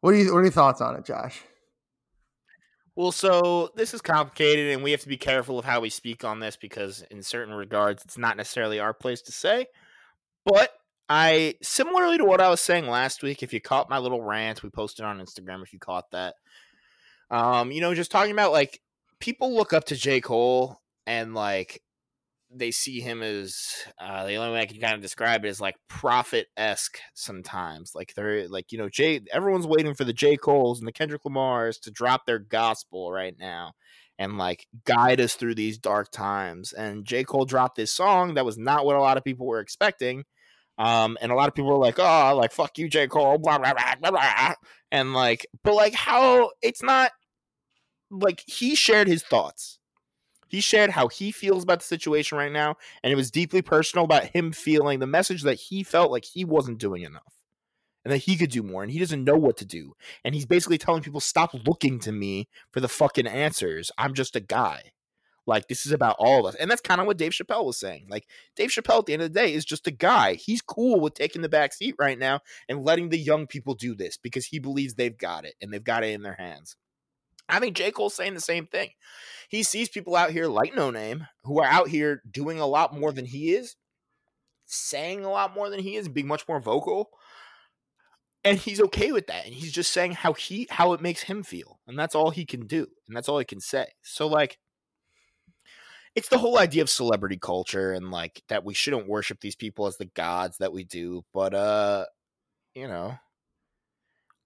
what 0.00 0.12
do 0.12 0.18
you 0.18 0.32
what 0.32 0.38
are 0.38 0.42
your 0.42 0.52
thoughts 0.52 0.80
on 0.80 0.96
it, 0.96 1.04
Josh? 1.04 1.42
Well, 2.94 3.12
so 3.12 3.70
this 3.74 3.94
is 3.94 4.02
complicated, 4.02 4.72
and 4.72 4.82
we 4.82 4.90
have 4.90 5.00
to 5.00 5.08
be 5.08 5.16
careful 5.16 5.58
of 5.58 5.64
how 5.64 5.80
we 5.80 5.88
speak 5.88 6.24
on 6.24 6.40
this 6.40 6.56
because, 6.56 7.02
in 7.10 7.22
certain 7.22 7.54
regards, 7.54 8.04
it's 8.04 8.18
not 8.18 8.36
necessarily 8.36 8.80
our 8.80 8.92
place 8.92 9.22
to 9.22 9.32
say. 9.32 9.66
But 10.44 10.70
I, 11.08 11.54
similarly 11.62 12.18
to 12.18 12.24
what 12.24 12.40
I 12.40 12.50
was 12.50 12.60
saying 12.60 12.86
last 12.86 13.22
week, 13.22 13.42
if 13.42 13.52
you 13.52 13.60
caught 13.60 13.88
my 13.88 13.98
little 13.98 14.20
rant, 14.20 14.62
we 14.62 14.68
posted 14.68 15.06
on 15.06 15.20
Instagram. 15.20 15.62
If 15.62 15.72
you 15.72 15.78
caught 15.78 16.10
that, 16.10 16.34
um, 17.30 17.72
you 17.72 17.80
know, 17.80 17.94
just 17.94 18.10
talking 18.10 18.32
about 18.32 18.52
like 18.52 18.80
people 19.20 19.54
look 19.54 19.72
up 19.72 19.84
to 19.84 19.96
J. 19.96 20.20
Cole 20.20 20.80
and 21.06 21.34
like 21.34 21.80
they 22.54 22.70
see 22.70 23.00
him 23.00 23.22
as 23.22 23.64
uh, 24.00 24.26
the 24.26 24.34
only 24.36 24.52
way 24.52 24.60
I 24.60 24.66
can 24.66 24.80
kind 24.80 24.94
of 24.94 25.00
describe 25.00 25.44
it 25.44 25.48
is 25.48 25.60
like 25.60 25.76
prophet 25.88 26.48
esque 26.56 26.98
sometimes. 27.14 27.92
Like 27.94 28.14
they're 28.14 28.48
like 28.48 28.72
you 28.72 28.78
know 28.78 28.88
J. 28.88 29.20
Everyone's 29.32 29.66
waiting 29.66 29.94
for 29.94 30.04
the 30.04 30.12
J. 30.12 30.36
Cole's 30.36 30.78
and 30.78 30.88
the 30.88 30.92
Kendrick 30.92 31.24
Lamar's 31.24 31.78
to 31.80 31.90
drop 31.90 32.26
their 32.26 32.38
gospel 32.38 33.12
right 33.12 33.34
now 33.38 33.72
and 34.18 34.38
like 34.38 34.66
guide 34.84 35.20
us 35.20 35.34
through 35.34 35.54
these 35.54 35.78
dark 35.78 36.10
times. 36.10 36.72
And 36.72 37.04
J. 37.04 37.24
Cole 37.24 37.44
dropped 37.44 37.76
this 37.76 37.92
song 37.92 38.34
that 38.34 38.44
was 38.44 38.58
not 38.58 38.84
what 38.84 38.96
a 38.96 39.00
lot 39.00 39.16
of 39.16 39.24
people 39.24 39.46
were 39.46 39.60
expecting. 39.60 40.24
Um, 40.78 41.18
and 41.20 41.30
a 41.30 41.34
lot 41.34 41.48
of 41.48 41.54
people 41.54 41.70
were 41.70 41.76
like, 41.76 41.98
"Oh, 41.98 42.34
like 42.36 42.52
fuck 42.52 42.78
you, 42.78 42.88
J. 42.88 43.06
Cole," 43.06 43.38
blah 43.38 43.58
blah 43.58 43.74
blah 43.74 43.94
blah, 44.00 44.10
blah. 44.10 44.54
and 44.90 45.12
like, 45.12 45.46
but 45.62 45.74
like, 45.74 45.94
how 45.94 46.50
it's 46.62 46.82
not 46.82 47.12
like 48.10 48.42
he 48.46 48.74
shared 48.74 49.08
his 49.08 49.22
thoughts. 49.22 49.78
He 50.52 50.60
shared 50.60 50.90
how 50.90 51.08
he 51.08 51.32
feels 51.32 51.62
about 51.62 51.78
the 51.78 51.86
situation 51.86 52.36
right 52.36 52.52
now, 52.52 52.76
and 53.02 53.10
it 53.10 53.16
was 53.16 53.30
deeply 53.30 53.62
personal 53.62 54.04
about 54.04 54.26
him 54.26 54.52
feeling 54.52 54.98
the 54.98 55.06
message 55.06 55.44
that 55.44 55.54
he 55.54 55.82
felt 55.82 56.10
like 56.10 56.26
he 56.26 56.44
wasn't 56.44 56.76
doing 56.76 57.04
enough 57.04 57.40
and 58.04 58.12
that 58.12 58.18
he 58.18 58.36
could 58.36 58.50
do 58.50 58.62
more 58.62 58.82
and 58.82 58.92
he 58.92 58.98
doesn't 58.98 59.24
know 59.24 59.38
what 59.38 59.56
to 59.56 59.64
do. 59.64 59.94
And 60.22 60.34
he's 60.34 60.44
basically 60.44 60.76
telling 60.76 61.00
people, 61.00 61.20
stop 61.20 61.54
looking 61.66 61.98
to 62.00 62.12
me 62.12 62.48
for 62.70 62.80
the 62.80 62.88
fucking 62.88 63.26
answers. 63.26 63.90
I'm 63.96 64.12
just 64.12 64.36
a 64.36 64.40
guy. 64.40 64.92
Like, 65.46 65.68
this 65.68 65.86
is 65.86 65.92
about 65.92 66.16
all 66.18 66.40
of 66.40 66.44
us. 66.44 66.60
And 66.60 66.70
that's 66.70 66.82
kind 66.82 67.00
of 67.00 67.06
what 67.06 67.16
Dave 67.16 67.32
Chappelle 67.32 67.64
was 67.64 67.80
saying. 67.80 68.08
Like, 68.10 68.26
Dave 68.54 68.68
Chappelle 68.68 68.98
at 68.98 69.06
the 69.06 69.14
end 69.14 69.22
of 69.22 69.32
the 69.32 69.40
day 69.40 69.54
is 69.54 69.64
just 69.64 69.86
a 69.86 69.90
guy. 69.90 70.34
He's 70.34 70.60
cool 70.60 71.00
with 71.00 71.14
taking 71.14 71.40
the 71.40 71.48
back 71.48 71.72
seat 71.72 71.94
right 71.98 72.18
now 72.18 72.40
and 72.68 72.84
letting 72.84 73.08
the 73.08 73.16
young 73.16 73.46
people 73.46 73.72
do 73.72 73.94
this 73.94 74.18
because 74.18 74.44
he 74.44 74.58
believes 74.58 74.94
they've 74.94 75.16
got 75.16 75.46
it 75.46 75.54
and 75.62 75.72
they've 75.72 75.82
got 75.82 76.04
it 76.04 76.12
in 76.12 76.20
their 76.20 76.36
hands. 76.38 76.76
I 77.48 77.60
think 77.60 77.76
J. 77.76 77.90
Cole's 77.90 78.14
saying 78.14 78.34
the 78.34 78.40
same 78.40 78.66
thing. 78.66 78.90
He 79.48 79.62
sees 79.62 79.88
people 79.88 80.16
out 80.16 80.30
here 80.30 80.46
like 80.46 80.74
Noname 80.74 81.28
who 81.44 81.60
are 81.60 81.66
out 81.66 81.88
here 81.88 82.22
doing 82.30 82.58
a 82.58 82.66
lot 82.66 82.98
more 82.98 83.12
than 83.12 83.26
he 83.26 83.52
is, 83.52 83.76
saying 84.66 85.24
a 85.24 85.30
lot 85.30 85.54
more 85.54 85.68
than 85.68 85.80
he 85.80 85.96
is, 85.96 86.08
being 86.08 86.26
much 86.26 86.48
more 86.48 86.60
vocal. 86.60 87.10
And 88.44 88.58
he's 88.58 88.80
okay 88.80 89.12
with 89.12 89.26
that. 89.26 89.44
And 89.44 89.54
he's 89.54 89.72
just 89.72 89.92
saying 89.92 90.12
how 90.12 90.32
he 90.32 90.66
how 90.70 90.94
it 90.94 91.00
makes 91.00 91.24
him 91.24 91.42
feel. 91.42 91.80
And 91.86 91.98
that's 91.98 92.14
all 92.14 92.30
he 92.30 92.44
can 92.44 92.66
do. 92.66 92.86
And 93.06 93.16
that's 93.16 93.28
all 93.28 93.38
he 93.38 93.44
can 93.44 93.60
say. 93.60 93.86
So 94.02 94.26
like 94.26 94.58
it's 96.14 96.28
the 96.28 96.38
whole 96.38 96.58
idea 96.58 96.82
of 96.82 96.90
celebrity 96.90 97.38
culture 97.38 97.92
and 97.92 98.10
like 98.10 98.42
that 98.48 98.64
we 98.64 98.74
shouldn't 98.74 99.08
worship 99.08 99.40
these 99.40 99.56
people 99.56 99.86
as 99.86 99.96
the 99.96 100.06
gods 100.06 100.58
that 100.58 100.72
we 100.72 100.84
do. 100.84 101.24
But 101.32 101.54
uh, 101.54 102.06
you 102.74 102.88
know, 102.88 103.16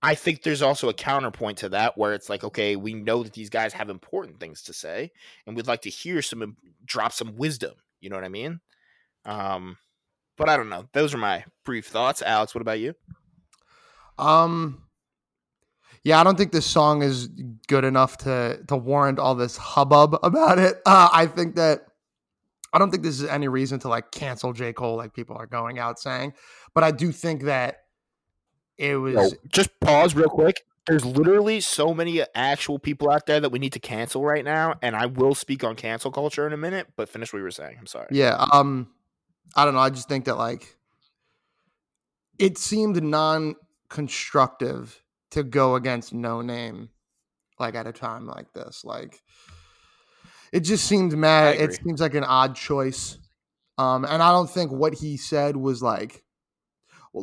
I 0.03 0.15
think 0.15 0.43
there's 0.43 0.63
also 0.63 0.89
a 0.89 0.95
counterpoint 0.95 1.59
to 1.59 1.71
that 1.71 1.97
where 1.97 2.13
it's 2.13 2.29
like, 2.29 2.45
okay, 2.45 2.77
we 2.77 2.95
know 2.95 3.23
that 3.23 3.33
these 3.33 3.51
guys 3.51 3.73
have 3.73 3.89
important 3.89 4.39
things 4.39 4.63
to 4.65 4.73
say, 4.73 5.11
and 5.47 5.57
we'd 5.57 5.67
like 5.67 5.83
to 5.83 5.91
hear 5.91 6.23
some 6.23 6.57
drop 6.85 7.13
some 7.13 7.37
wisdom. 7.37 7.75
You 8.01 8.11
know 8.11 8.17
what 8.17 8.25
I 8.25 8.29
mean? 8.29 8.61
Um, 9.25 9.79
but 10.37 10.49
I 10.49 10.57
don't 10.57 10.69
know. 10.69 10.85
Those 10.93 11.15
are 11.15 11.19
my 11.19 11.45
brief 11.65 11.87
thoughts. 11.87 12.23
Alex, 12.23 12.55
what 12.55 12.61
about 12.61 12.79
you? 12.79 12.95
Um, 14.19 14.83
yeah, 16.05 16.21
I 16.21 16.25
don't 16.25 16.39
think 16.39 16.53
this 16.53 16.67
song 16.67 17.03
is 17.03 17.29
good 17.67 17.85
enough 17.85 18.19
to 18.19 18.61
to 18.69 18.77
warrant 18.77 19.19
all 19.19 19.35
this 19.35 19.57
hubbub 19.57 20.19
about 20.23 20.59
it. 20.59 20.77
Uh, 20.87 21.09
I 21.13 21.27
think 21.27 21.57
that 21.57 21.87
I 22.73 22.79
don't 22.79 22.91
think 22.91 23.03
this 23.03 23.21
is 23.21 23.29
any 23.29 23.49
reason 23.49 23.79
to 23.81 23.89
like 23.89 24.13
cancel 24.13 24.53
J 24.53 24.73
Cole 24.73 24.97
like 24.97 25.15
people 25.15 25.37
are 25.37 25.47
going 25.47 25.79
out 25.79 25.99
saying, 25.99 26.35
but 26.75 26.85
I 26.85 26.91
do 26.91 27.11
think 27.13 27.45
that 27.45 27.86
it 28.79 28.97
was 28.97 29.15
Yo, 29.15 29.31
just 29.49 29.79
pause 29.81 30.15
real 30.15 30.29
quick. 30.29 30.65
There's 30.87 31.05
literally 31.05 31.61
so 31.61 31.93
many 31.93 32.23
actual 32.35 32.79
people 32.79 33.11
out 33.11 33.27
there 33.27 33.41
that 33.41 33.51
we 33.51 33.59
need 33.59 33.73
to 33.73 33.81
cancel 33.81 34.25
right 34.25 34.45
now, 34.45 34.75
and 34.83 34.95
I 34.95 35.07
will 35.07 35.35
speak 35.35 35.65
on 35.65 35.75
cancel 35.75 36.13
culture 36.13 36.47
in 36.47 36.53
a 36.53 36.57
minute. 36.57 36.89
But 36.97 37.09
finish 37.09 37.33
what 37.33 37.39
you 37.39 37.45
were 37.45 37.51
saying. 37.51 37.77
I'm 37.79 37.87
sorry. 37.87 38.09
Yeah. 38.13 38.37
Um, 38.53 38.89
I 39.57 39.65
don't 39.65 39.75
know. 39.75 39.81
I 39.81 39.91
just 39.91 40.09
think 40.09 40.27
that 40.27 40.37
like 40.37 40.77
it 42.39 42.59
seemed 42.59 43.03
non-constructive 43.03 45.03
to 45.31 45.43
go 45.43 45.75
against 45.75 46.15
Noname 46.15 46.89
like 47.59 47.75
at 47.75 47.87
a 47.87 47.93
time 47.93 48.27
like 48.27 48.53
this. 48.53 48.85
Like 48.85 49.23
it 50.53 50.61
just 50.61 50.85
seemed 50.85 51.17
mad. 51.17 51.57
It 51.57 51.75
seems 51.75 52.01
like 52.01 52.15
an 52.15 52.25
odd 52.25 52.55
choice. 52.55 53.19
Um, 53.79 54.05
and 54.05 54.23
I 54.23 54.31
don't 54.31 54.49
think 54.49 54.71
what 54.71 54.95
he 54.95 55.17
said 55.17 55.57
was 55.57 55.83
like 55.83 56.23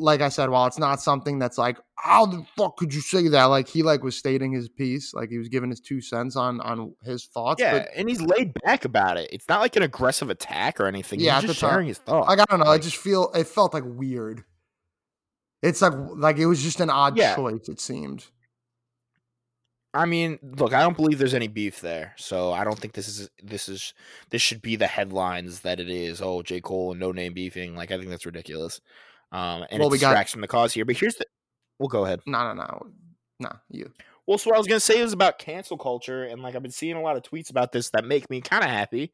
like 0.02 0.22
I 0.22 0.30
said, 0.30 0.50
while 0.50 0.66
it's 0.66 0.80
not 0.80 1.00
something 1.02 1.38
that's 1.40 1.58
like, 1.58 1.78
how 1.96 2.26
the 2.26 2.44
fuck 2.58 2.78
could 2.78 2.94
you 2.94 3.00
say 3.02 3.28
that? 3.28 3.46
Like 3.46 3.68
he 3.68 3.84
like 3.84 4.04
was 4.04 4.18
stating 4.18 4.52
his 4.52 4.68
piece, 4.68 5.14
like 5.14 5.30
he 5.30 5.38
was 5.38 5.50
giving 5.50 5.70
his 5.70 5.80
two 5.80 6.02
cents 6.02 6.36
on 6.36 6.60
on 6.62 6.96
his 7.04 7.26
thoughts. 7.26 7.62
Yeah, 7.62 7.80
but 7.80 7.90
and 7.96 8.10
he's 8.10 8.22
laid 8.22 8.54
back 8.66 8.86
about 8.86 9.18
it. 9.18 9.30
It's 9.32 9.48
not 9.48 9.62
like 9.62 9.76
an 9.76 9.84
aggressive 9.84 10.30
attack 10.30 10.80
or 10.80 10.88
anything. 10.88 11.20
Yeah, 11.20 11.36
he's 11.40 11.50
just 11.50 11.60
the 11.60 11.68
time- 11.68 11.74
sharing 11.76 11.88
his 11.88 12.00
thoughts. 12.00 12.28
like 12.28 12.40
I 12.40 12.46
don't 12.50 12.60
know, 12.60 12.72
I 12.72 12.80
just 12.80 12.98
feel 12.98 13.32
it 13.36 13.48
felt 13.48 13.74
like 13.74 13.84
weird. 13.86 14.44
It's 15.62 15.82
like 15.82 15.94
like 16.18 16.38
it 16.38 16.48
was 16.48 16.62
just 16.64 16.80
an 16.80 16.90
odd 16.90 17.16
Yeah. 17.18 17.36
choice. 17.36 17.70
It 17.70 17.80
seemed. 17.80 18.26
I 19.96 20.06
mean, 20.06 20.40
look, 20.42 20.74
I 20.74 20.82
don't 20.82 20.98
believe 20.98 21.20
there's 21.20 21.36
any 21.36 21.48
beef 21.48 21.80
there, 21.80 22.16
so 22.18 22.52
I 22.52 22.64
don't 22.64 22.80
think 22.80 22.94
this 22.94 23.08
is 23.08 23.30
this 23.44 23.70
is 23.70 23.94
this 24.32 24.42
should 24.42 24.62
be 24.64 24.76
the 24.76 24.88
headlines 24.88 25.60
that 25.60 25.80
it 25.80 25.88
is. 25.88 26.20
Oh, 26.20 26.42
J. 26.42 26.62
Cole 26.62 26.94
and 26.94 27.02
Noname 27.02 27.36
beefing. 27.36 27.76
Like, 27.76 27.92
I 27.92 27.98
think 27.98 28.10
that's 28.10 28.26
ridiculous. 28.26 28.82
Um, 29.34 29.66
and 29.70 29.80
Well, 29.80 29.90
it 29.90 29.92
we 29.92 29.98
got- 30.00 30.10
distracts 30.12 30.32
from 30.32 30.42
the 30.42 30.48
cause 30.48 30.74
here. 30.74 30.86
But 30.86 30.98
here's 30.98 31.16
the. 31.16 31.26
We'll 31.80 31.90
go 31.90 32.06
ahead. 32.06 32.22
No, 32.26 32.54
no, 32.54 32.54
no, 32.54 32.88
no. 33.40 33.50
You. 33.70 33.92
Well, 34.28 34.38
so 34.38 34.50
what 34.52 34.56
I 34.56 34.60
was 34.60 34.68
gonna 34.68 34.80
say 34.80 35.02
was 35.02 35.12
about 35.12 35.38
cancel 35.40 35.78
culture, 35.78 36.24
and 36.24 36.42
like 36.42 36.56
I've 36.56 36.62
been 36.62 36.72
seeing 36.72 36.96
a 36.96 37.02
lot 37.02 37.18
of 37.18 37.24
tweets 37.24 37.50
about 37.50 37.72
this 37.74 37.90
that 37.90 38.06
make 38.06 38.30
me 38.30 38.40
kind 38.42 38.64
of 38.64 38.70
happy. 38.70 39.12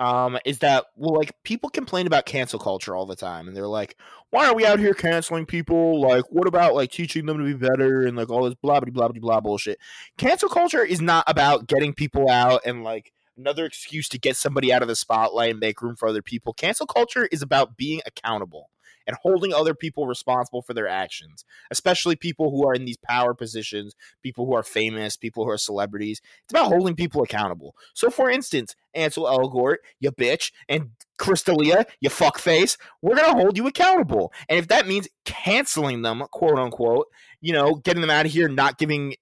Um, 0.00 0.38
is 0.44 0.60
that 0.60 0.86
well, 0.96 1.14
like 1.14 1.32
people 1.42 1.70
complain 1.70 2.06
about 2.06 2.24
cancel 2.24 2.58
culture 2.58 2.94
all 2.96 3.04
the 3.06 3.16
time, 3.16 3.46
and 3.46 3.56
they're 3.56 3.66
like, 3.68 3.96
"Why 4.30 4.46
are 4.48 4.54
we 4.54 4.64
out 4.64 4.78
here 4.78 4.94
canceling 4.94 5.44
people? 5.44 6.00
Like, 6.00 6.24
what 6.30 6.46
about 6.48 6.74
like 6.74 6.90
teaching 6.90 7.26
them 7.26 7.38
to 7.38 7.44
be 7.44 7.54
better 7.54 8.02
and 8.06 8.16
like 8.16 8.30
all 8.30 8.44
this 8.44 8.54
blah 8.62 8.80
blah 8.80 8.90
blah 8.90 9.08
blah 9.08 9.20
blah 9.20 9.40
bullshit?" 9.40 9.78
Cancel 10.16 10.48
culture 10.48 10.84
is 10.84 11.00
not 11.00 11.24
about 11.28 11.66
getting 11.66 11.92
people 11.94 12.30
out 12.30 12.62
and 12.64 12.82
like 12.84 13.12
another 13.36 13.64
excuse 13.64 14.08
to 14.08 14.18
get 14.18 14.36
somebody 14.36 14.72
out 14.72 14.82
of 14.82 14.88
the 14.88 14.96
spotlight 14.96 15.50
and 15.50 15.60
make 15.60 15.82
room 15.82 15.94
for 15.96 16.08
other 16.08 16.22
people. 16.22 16.52
Cancel 16.52 16.86
culture 16.86 17.26
is 17.30 17.42
about 17.42 17.76
being 17.76 18.00
accountable 18.06 18.70
and 19.08 19.16
holding 19.22 19.54
other 19.54 19.74
people 19.74 20.06
responsible 20.06 20.60
for 20.60 20.74
their 20.74 20.86
actions, 20.86 21.44
especially 21.70 22.14
people 22.14 22.50
who 22.50 22.68
are 22.68 22.74
in 22.74 22.84
these 22.84 22.98
power 22.98 23.34
positions, 23.34 23.94
people 24.22 24.44
who 24.44 24.54
are 24.54 24.62
famous, 24.62 25.16
people 25.16 25.44
who 25.44 25.50
are 25.50 25.58
celebrities. 25.58 26.20
It's 26.44 26.52
about 26.52 26.68
holding 26.68 26.94
people 26.94 27.22
accountable. 27.22 27.74
So, 27.94 28.10
for 28.10 28.30
instance, 28.30 28.76
Ansel 28.94 29.24
Elgort, 29.24 29.76
you 29.98 30.12
bitch, 30.12 30.52
and 30.68 30.90
Chris 31.16 31.42
D'Elia, 31.42 31.86
you 32.00 32.10
fuckface, 32.10 32.76
we're 33.00 33.16
gonna 33.16 33.32
hold 33.32 33.56
you 33.56 33.66
accountable. 33.66 34.30
And 34.48 34.58
if 34.58 34.68
that 34.68 34.86
means 34.86 35.08
canceling 35.24 36.02
them, 36.02 36.22
quote 36.30 36.58
unquote, 36.58 37.06
you 37.40 37.54
know, 37.54 37.76
getting 37.76 38.02
them 38.02 38.10
out 38.10 38.26
of 38.26 38.32
here, 38.32 38.48
not 38.48 38.78
giving 38.78 39.14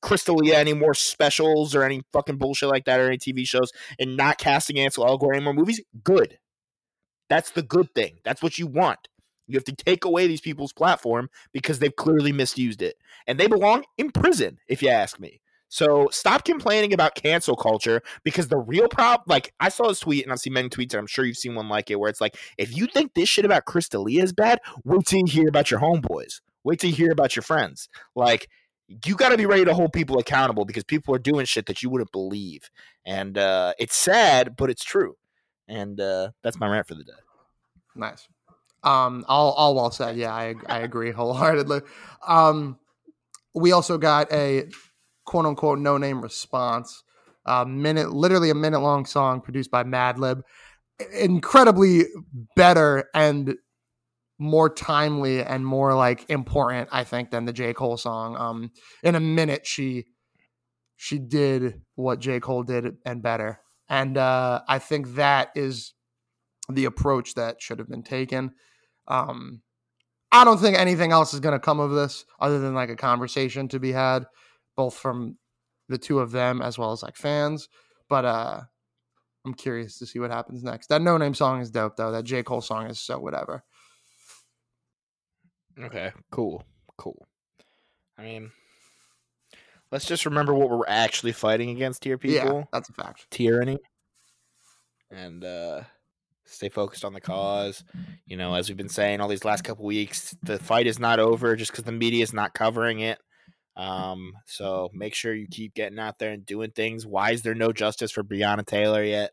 Chris 0.00 0.24
D'Elia 0.24 0.56
any 0.56 0.72
more 0.72 0.94
specials 0.94 1.74
or 1.74 1.82
any 1.82 2.02
fucking 2.12 2.36
bullshit 2.36 2.68
like 2.68 2.84
that 2.84 3.00
or 3.00 3.08
any 3.08 3.18
TV 3.18 3.46
shows, 3.46 3.72
and 3.98 4.16
not 4.16 4.38
casting 4.38 4.78
Ansel 4.78 5.04
Elgort 5.04 5.36
in 5.36 5.44
more 5.44 5.52
movies, 5.52 5.82
good. 6.04 6.38
That's 7.28 7.50
the 7.50 7.62
good 7.62 7.94
thing. 7.94 8.18
That's 8.24 8.42
what 8.42 8.58
you 8.58 8.66
want. 8.66 9.08
You 9.46 9.56
have 9.56 9.64
to 9.64 9.74
take 9.74 10.04
away 10.04 10.26
these 10.26 10.40
people's 10.40 10.72
platform 10.72 11.30
because 11.52 11.78
they've 11.78 11.94
clearly 11.94 12.32
misused 12.32 12.82
it. 12.82 12.96
And 13.26 13.38
they 13.38 13.46
belong 13.46 13.84
in 13.96 14.10
prison, 14.10 14.58
if 14.68 14.82
you 14.82 14.90
ask 14.90 15.18
me. 15.18 15.40
So 15.70 16.08
stop 16.10 16.44
complaining 16.44 16.94
about 16.94 17.14
cancel 17.14 17.54
culture 17.56 18.02
because 18.24 18.48
the 18.48 18.56
real 18.56 18.88
problem, 18.88 19.24
like 19.26 19.52
I 19.60 19.68
saw 19.68 19.88
this 19.88 20.00
tweet 20.00 20.24
and 20.24 20.32
I've 20.32 20.40
seen 20.40 20.54
many 20.54 20.68
tweets, 20.68 20.92
and 20.92 21.00
I'm 21.00 21.06
sure 21.06 21.24
you've 21.24 21.36
seen 21.36 21.54
one 21.54 21.68
like 21.68 21.90
it, 21.90 22.00
where 22.00 22.08
it's 22.08 22.20
like, 22.20 22.38
if 22.56 22.74
you 22.74 22.86
think 22.86 23.12
this 23.14 23.28
shit 23.28 23.44
about 23.44 23.66
Chris 23.66 23.88
D'Elia 23.88 24.22
is 24.22 24.32
bad, 24.32 24.60
wait 24.84 25.04
till 25.06 25.20
you 25.20 25.26
hear 25.26 25.48
about 25.48 25.70
your 25.70 25.80
homeboys. 25.80 26.40
Wait 26.64 26.80
till 26.80 26.90
you 26.90 26.96
hear 26.96 27.12
about 27.12 27.36
your 27.36 27.42
friends. 27.42 27.88
Like, 28.14 28.48
you 29.04 29.14
got 29.14 29.28
to 29.30 29.36
be 29.36 29.44
ready 29.44 29.66
to 29.66 29.74
hold 29.74 29.92
people 29.92 30.18
accountable 30.18 30.64
because 30.64 30.84
people 30.84 31.14
are 31.14 31.18
doing 31.18 31.44
shit 31.44 31.66
that 31.66 31.82
you 31.82 31.90
wouldn't 31.90 32.12
believe. 32.12 32.70
And 33.04 33.36
uh, 33.36 33.74
it's 33.78 33.96
sad, 33.96 34.56
but 34.56 34.70
it's 34.70 34.84
true. 34.84 35.16
And 35.68 36.00
uh, 36.00 36.30
that's 36.42 36.58
my 36.58 36.68
rant 36.68 36.86
for 36.86 36.94
the 36.94 37.04
day. 37.04 37.12
Nice. 37.94 38.26
Um, 38.82 39.24
all 39.28 39.52
all 39.52 39.74
well 39.74 39.90
said. 39.90 40.16
Yeah, 40.16 40.32
I 40.32 40.54
I 40.66 40.78
agree 40.80 41.10
wholeheartedly. 41.12 41.82
Um, 42.26 42.78
we 43.54 43.72
also 43.72 43.98
got 43.98 44.32
a 44.32 44.68
quote 45.24 45.46
unquote 45.46 45.78
Noname 45.78 46.22
response. 46.22 47.02
A 47.46 47.64
minute, 47.64 48.12
literally 48.12 48.50
a 48.50 48.54
minute 48.54 48.80
long 48.80 49.06
song 49.06 49.40
produced 49.40 49.70
by 49.70 49.82
Madlib. 49.82 50.42
Incredibly 51.14 52.04
better 52.56 53.08
and 53.14 53.56
more 54.38 54.68
timely 54.68 55.42
and 55.42 55.64
more 55.66 55.94
like 55.94 56.28
important, 56.28 56.88
I 56.92 57.04
think, 57.04 57.30
than 57.30 57.44
the 57.44 57.52
J 57.52 57.72
Cole 57.72 57.96
song. 57.96 58.36
Um, 58.36 58.70
in 59.02 59.14
a 59.14 59.20
minute, 59.20 59.66
she 59.66 60.06
she 60.96 61.18
did 61.18 61.80
what 61.94 62.20
J 62.20 62.40
Cole 62.40 62.62
did 62.62 62.96
and 63.04 63.22
better, 63.22 63.60
and 63.88 64.16
uh, 64.16 64.62
I 64.68 64.78
think 64.78 65.14
that 65.14 65.50
is 65.54 65.94
the 66.68 66.84
approach 66.84 67.34
that 67.34 67.62
should 67.62 67.78
have 67.78 67.88
been 67.88 68.02
taken. 68.02 68.52
Um, 69.06 69.62
I 70.30 70.44
don't 70.44 70.58
think 70.58 70.76
anything 70.76 71.12
else 71.12 71.32
is 71.32 71.40
going 71.40 71.54
to 71.54 71.58
come 71.58 71.80
of 71.80 71.92
this 71.92 72.26
other 72.40 72.58
than 72.58 72.74
like 72.74 72.90
a 72.90 72.96
conversation 72.96 73.68
to 73.68 73.80
be 73.80 73.92
had, 73.92 74.26
both 74.76 74.94
from 74.94 75.38
the 75.88 75.98
two 75.98 76.20
of 76.20 76.30
them 76.30 76.60
as 76.60 76.78
well 76.78 76.92
as 76.92 77.02
like 77.02 77.16
fans. 77.16 77.68
But 78.10 78.24
uh, 78.26 78.60
I'm 79.46 79.54
curious 79.54 79.98
to 79.98 80.06
see 80.06 80.18
what 80.18 80.30
happens 80.30 80.62
next. 80.62 80.88
That 80.88 81.00
Noname 81.00 81.34
song 81.34 81.60
is 81.62 81.70
dope 81.70 81.96
though. 81.96 82.12
That 82.12 82.24
J 82.24 82.42
Cole 82.42 82.60
song 82.60 82.86
is 82.86 82.98
so 82.98 83.18
whatever. 83.18 83.64
Okay, 85.80 86.12
cool, 86.30 86.64
cool. 86.96 87.26
I 88.18 88.22
mean, 88.22 88.50
let's 89.92 90.06
just 90.06 90.26
remember 90.26 90.54
what 90.54 90.70
we're 90.70 90.86
actually 90.86 91.32
fighting 91.32 91.70
against 91.70 92.04
here, 92.04 92.18
people. 92.18 92.58
Yeah, 92.58 92.64
that's 92.72 92.88
a 92.88 92.92
fact. 92.92 93.26
Tyranny, 93.30 93.78
and 95.10 95.44
uh, 95.44 95.82
stay 96.44 96.68
focused 96.68 97.04
on 97.04 97.12
the 97.12 97.20
cause. 97.20 97.84
You 98.26 98.36
know, 98.36 98.54
as 98.54 98.68
we've 98.68 98.76
been 98.76 98.88
saying 98.88 99.20
all 99.20 99.28
these 99.28 99.44
last 99.44 99.64
couple 99.64 99.84
weeks, 99.84 100.36
the 100.42 100.58
fight 100.58 100.86
is 100.86 100.98
not 100.98 101.18
over 101.18 101.56
just 101.56 101.72
because 101.72 101.84
the 101.84 101.92
media 101.92 102.22
is 102.22 102.32
not 102.32 102.54
covering 102.54 103.00
it. 103.00 103.18
Um, 103.76 104.32
so 104.46 104.90
make 104.92 105.14
sure 105.14 105.32
you 105.32 105.46
keep 105.48 105.74
getting 105.74 106.00
out 106.00 106.18
there 106.18 106.32
and 106.32 106.44
doing 106.44 106.72
things. 106.72 107.06
Why 107.06 107.30
is 107.30 107.42
there 107.42 107.54
no 107.54 107.72
justice 107.72 108.10
for 108.10 108.24
Breonna 108.24 108.66
Taylor 108.66 109.04
yet? 109.04 109.30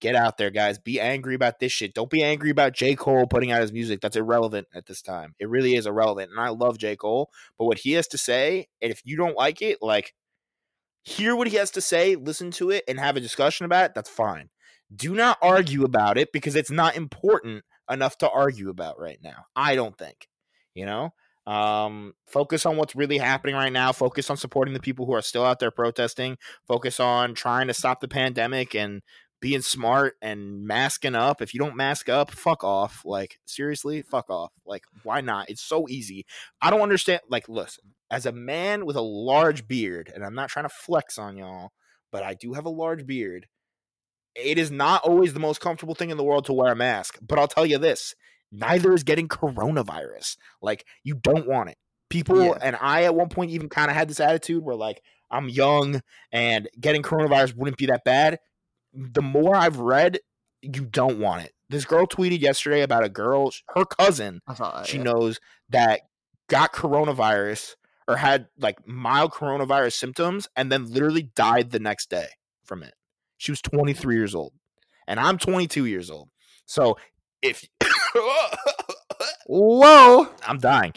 Get 0.00 0.14
out 0.14 0.36
there, 0.36 0.50
guys. 0.50 0.78
Be 0.78 1.00
angry 1.00 1.34
about 1.34 1.58
this 1.58 1.72
shit. 1.72 1.94
Don't 1.94 2.10
be 2.10 2.22
angry 2.22 2.50
about 2.50 2.74
J. 2.74 2.94
Cole 2.94 3.26
putting 3.26 3.50
out 3.50 3.62
his 3.62 3.72
music. 3.72 4.00
That's 4.00 4.16
irrelevant 4.16 4.66
at 4.74 4.86
this 4.86 5.00
time. 5.00 5.34
It 5.40 5.48
really 5.48 5.74
is 5.74 5.86
irrelevant. 5.86 6.30
And 6.30 6.40
I 6.40 6.50
love 6.50 6.76
J. 6.76 6.96
Cole, 6.96 7.30
but 7.58 7.64
what 7.64 7.78
he 7.78 7.92
has 7.92 8.06
to 8.08 8.18
say, 8.18 8.68
and 8.82 8.92
if 8.92 9.00
you 9.04 9.16
don't 9.16 9.36
like 9.36 9.62
it, 9.62 9.78
like 9.80 10.12
hear 11.02 11.34
what 11.34 11.48
he 11.48 11.56
has 11.56 11.70
to 11.72 11.80
say, 11.80 12.14
listen 12.14 12.50
to 12.52 12.70
it, 12.70 12.84
and 12.86 13.00
have 13.00 13.16
a 13.16 13.20
discussion 13.20 13.64
about 13.64 13.86
it, 13.86 13.94
that's 13.94 14.10
fine. 14.10 14.50
Do 14.94 15.14
not 15.14 15.38
argue 15.40 15.84
about 15.84 16.18
it 16.18 16.30
because 16.32 16.56
it's 16.56 16.70
not 16.70 16.96
important 16.96 17.64
enough 17.90 18.18
to 18.18 18.30
argue 18.30 18.68
about 18.68 19.00
right 19.00 19.18
now. 19.22 19.46
I 19.54 19.76
don't 19.76 19.96
think. 19.96 20.28
You 20.74 20.84
know? 20.84 21.14
Um, 21.46 22.14
focus 22.26 22.66
on 22.66 22.76
what's 22.76 22.96
really 22.96 23.18
happening 23.18 23.54
right 23.54 23.72
now. 23.72 23.92
Focus 23.92 24.30
on 24.30 24.36
supporting 24.36 24.74
the 24.74 24.80
people 24.80 25.06
who 25.06 25.12
are 25.12 25.22
still 25.22 25.44
out 25.44 25.60
there 25.60 25.70
protesting. 25.70 26.38
Focus 26.66 26.98
on 26.98 27.34
trying 27.34 27.68
to 27.68 27.74
stop 27.74 28.00
the 28.00 28.08
pandemic 28.08 28.74
and 28.74 29.02
being 29.40 29.60
smart 29.60 30.14
and 30.22 30.64
masking 30.64 31.14
up. 31.14 31.42
If 31.42 31.52
you 31.52 31.60
don't 31.60 31.76
mask 31.76 32.08
up, 32.08 32.30
fuck 32.30 32.64
off. 32.64 33.02
Like, 33.04 33.38
seriously, 33.44 34.02
fuck 34.02 34.30
off. 34.30 34.52
Like, 34.64 34.84
why 35.02 35.20
not? 35.20 35.50
It's 35.50 35.62
so 35.62 35.86
easy. 35.88 36.24
I 36.62 36.70
don't 36.70 36.80
understand. 36.80 37.20
Like, 37.28 37.48
listen, 37.48 37.94
as 38.10 38.26
a 38.26 38.32
man 38.32 38.86
with 38.86 38.96
a 38.96 39.02
large 39.02 39.68
beard, 39.68 40.10
and 40.14 40.24
I'm 40.24 40.34
not 40.34 40.48
trying 40.48 40.64
to 40.64 40.74
flex 40.74 41.18
on 41.18 41.36
y'all, 41.36 41.70
but 42.10 42.22
I 42.22 42.34
do 42.34 42.54
have 42.54 42.64
a 42.64 42.70
large 42.70 43.06
beard. 43.06 43.46
It 44.34 44.58
is 44.58 44.70
not 44.70 45.02
always 45.02 45.32
the 45.32 45.40
most 45.40 45.60
comfortable 45.60 45.94
thing 45.94 46.10
in 46.10 46.16
the 46.16 46.24
world 46.24 46.44
to 46.46 46.52
wear 46.52 46.72
a 46.72 46.76
mask. 46.76 47.18
But 47.20 47.38
I'll 47.38 47.48
tell 47.48 47.66
you 47.66 47.78
this 47.78 48.14
neither 48.52 48.92
is 48.94 49.02
getting 49.02 49.28
coronavirus. 49.28 50.36
Like, 50.62 50.84
you 51.04 51.14
don't 51.14 51.46
want 51.46 51.70
it. 51.70 51.76
People, 52.08 52.42
Yeah. 52.42 52.58
and 52.62 52.76
I 52.80 53.04
at 53.04 53.14
one 53.14 53.28
point 53.28 53.50
even 53.50 53.68
kind 53.68 53.90
of 53.90 53.96
had 53.96 54.08
this 54.08 54.20
attitude 54.20 54.62
where, 54.62 54.76
like, 54.76 55.02
I'm 55.30 55.48
young 55.48 56.00
and 56.30 56.68
getting 56.80 57.02
coronavirus 57.02 57.56
wouldn't 57.56 57.76
be 57.78 57.86
that 57.86 58.04
bad. 58.04 58.38
The 58.96 59.22
more 59.22 59.54
I've 59.54 59.78
read, 59.78 60.20
you 60.62 60.84
don't 60.84 61.18
want 61.18 61.44
it. 61.44 61.52
This 61.68 61.84
girl 61.84 62.06
tweeted 62.06 62.40
yesterday 62.40 62.82
about 62.82 63.04
a 63.04 63.08
girl, 63.08 63.50
her 63.74 63.84
cousin, 63.84 64.40
I 64.46 64.54
saw 64.54 64.76
that. 64.76 64.86
she 64.86 64.98
yeah. 64.98 65.04
knows 65.04 65.38
that 65.68 66.02
got 66.48 66.72
coronavirus 66.72 67.74
or 68.08 68.16
had 68.16 68.46
like 68.58 68.86
mild 68.86 69.32
coronavirus 69.32 69.94
symptoms 69.94 70.48
and 70.56 70.70
then 70.70 70.92
literally 70.92 71.30
died 71.34 71.70
the 71.70 71.80
next 71.80 72.08
day 72.08 72.28
from 72.64 72.82
it. 72.82 72.94
She 73.36 73.52
was 73.52 73.60
23 73.60 74.14
years 74.14 74.34
old 74.34 74.52
and 75.06 75.18
I'm 75.18 75.38
22 75.38 75.86
years 75.86 76.10
old. 76.10 76.28
So 76.66 76.96
if 77.42 77.64
Whoa. 79.46 80.28
I'm 80.46 80.58
dying. 80.58 80.94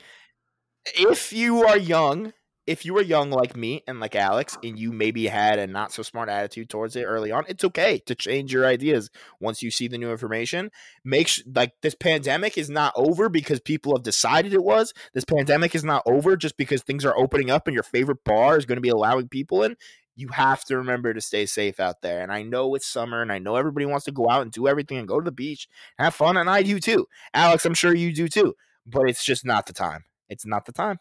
If 0.85 1.33
you 1.33 1.65
are 1.65 1.77
young, 1.77 2.33
if 2.69 2.85
you 2.85 2.93
were 2.93 3.01
young 3.01 3.31
like 3.31 3.57
me 3.57 3.83
and 3.87 3.99
like 3.99 4.15
Alex, 4.15 4.55
and 4.63 4.77
you 4.77 4.91
maybe 4.91 5.25
had 5.25 5.57
a 5.57 5.65
not 5.65 5.91
so 5.91 6.03
smart 6.03 6.29
attitude 6.29 6.69
towards 6.69 6.95
it 6.95 7.01
early 7.01 7.31
on, 7.31 7.43
it's 7.47 7.63
okay 7.63 7.97
to 8.05 8.13
change 8.13 8.53
your 8.53 8.63
ideas 8.63 9.09
once 9.39 9.63
you 9.63 9.71
see 9.71 9.87
the 9.87 9.97
new 9.97 10.11
information. 10.11 10.69
Make 11.03 11.29
sh- 11.29 11.41
like 11.55 11.73
this 11.81 11.95
pandemic 11.95 12.59
is 12.59 12.69
not 12.69 12.93
over 12.95 13.27
because 13.27 13.59
people 13.59 13.95
have 13.95 14.03
decided 14.03 14.53
it 14.53 14.63
was. 14.63 14.93
This 15.15 15.25
pandemic 15.25 15.73
is 15.73 15.83
not 15.83 16.03
over 16.05 16.37
just 16.37 16.57
because 16.57 16.83
things 16.83 17.05
are 17.05 17.17
opening 17.17 17.49
up 17.49 17.65
and 17.65 17.73
your 17.73 17.81
favorite 17.81 18.23
bar 18.23 18.55
is 18.55 18.67
going 18.67 18.77
to 18.77 18.81
be 18.81 18.89
allowing 18.89 19.29
people 19.29 19.63
in. 19.63 19.75
You 20.15 20.27
have 20.27 20.63
to 20.65 20.77
remember 20.77 21.11
to 21.11 21.21
stay 21.21 21.47
safe 21.47 21.79
out 21.79 22.03
there. 22.03 22.21
And 22.21 22.31
I 22.31 22.43
know 22.43 22.75
it's 22.75 22.85
summer 22.85 23.23
and 23.23 23.31
I 23.31 23.39
know 23.39 23.55
everybody 23.55 23.87
wants 23.87 24.05
to 24.05 24.11
go 24.11 24.29
out 24.29 24.43
and 24.43 24.51
do 24.51 24.67
everything 24.67 24.99
and 24.99 25.07
go 25.07 25.19
to 25.19 25.25
the 25.25 25.31
beach, 25.31 25.67
have 25.97 26.13
fun, 26.13 26.37
and 26.37 26.47
I 26.47 26.61
do 26.61 26.79
too. 26.79 27.07
Alex, 27.33 27.65
I'm 27.65 27.73
sure 27.73 27.95
you 27.95 28.13
do 28.13 28.27
too. 28.27 28.53
But 28.85 29.09
it's 29.09 29.25
just 29.25 29.43
not 29.43 29.65
the 29.65 29.73
time. 29.73 30.03
It's 30.29 30.45
not 30.45 30.67
the 30.67 30.71
time. 30.71 30.99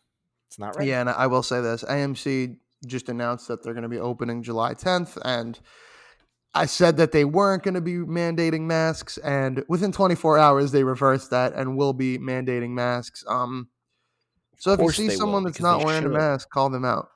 It's 0.49 0.59
not 0.59 0.77
right. 0.77 0.87
Yeah, 0.87 1.01
and 1.01 1.11
I 1.11 1.27
will 1.27 1.43
say 1.43 1.61
this: 1.61 1.85
AMC 1.85 2.57
just 2.87 3.09
announced 3.09 3.49
that 3.49 3.63
they're 3.63 3.75
going 3.75 3.83
to 3.83 3.89
be 3.89 3.99
opening 3.99 4.43
July 4.43 4.75
10th, 4.75 5.19
and 5.25 5.59
I 6.55 6.67
said 6.67 6.97
that 6.97 7.13
they 7.13 7.25
weren't 7.25 7.63
going 7.63 7.75
to 7.75 7.81
be 7.81 7.95
mandating 7.95 8.63
masks, 8.63 9.19
and 9.19 9.65
within 9.69 9.93
24 9.93 10.39
hours 10.39 10.73
they 10.73 10.85
reversed 10.85 11.31
that 11.31 11.53
and 11.55 11.77
will 11.77 11.93
be 11.93 12.19
mandating 12.19 12.71
masks. 12.71 13.25
Um, 13.29 13.69
so 14.59 14.73
if 14.73 14.81
you 14.81 14.91
see 14.91 15.03
they 15.03 15.15
will, 15.15 15.19
someone 15.19 15.45
that's 15.45 15.61
not 15.61 15.85
wearing 15.85 16.05
a 16.05 16.09
mask, 16.09 16.49
call 16.51 16.71
them 16.71 16.85
out 16.85 17.09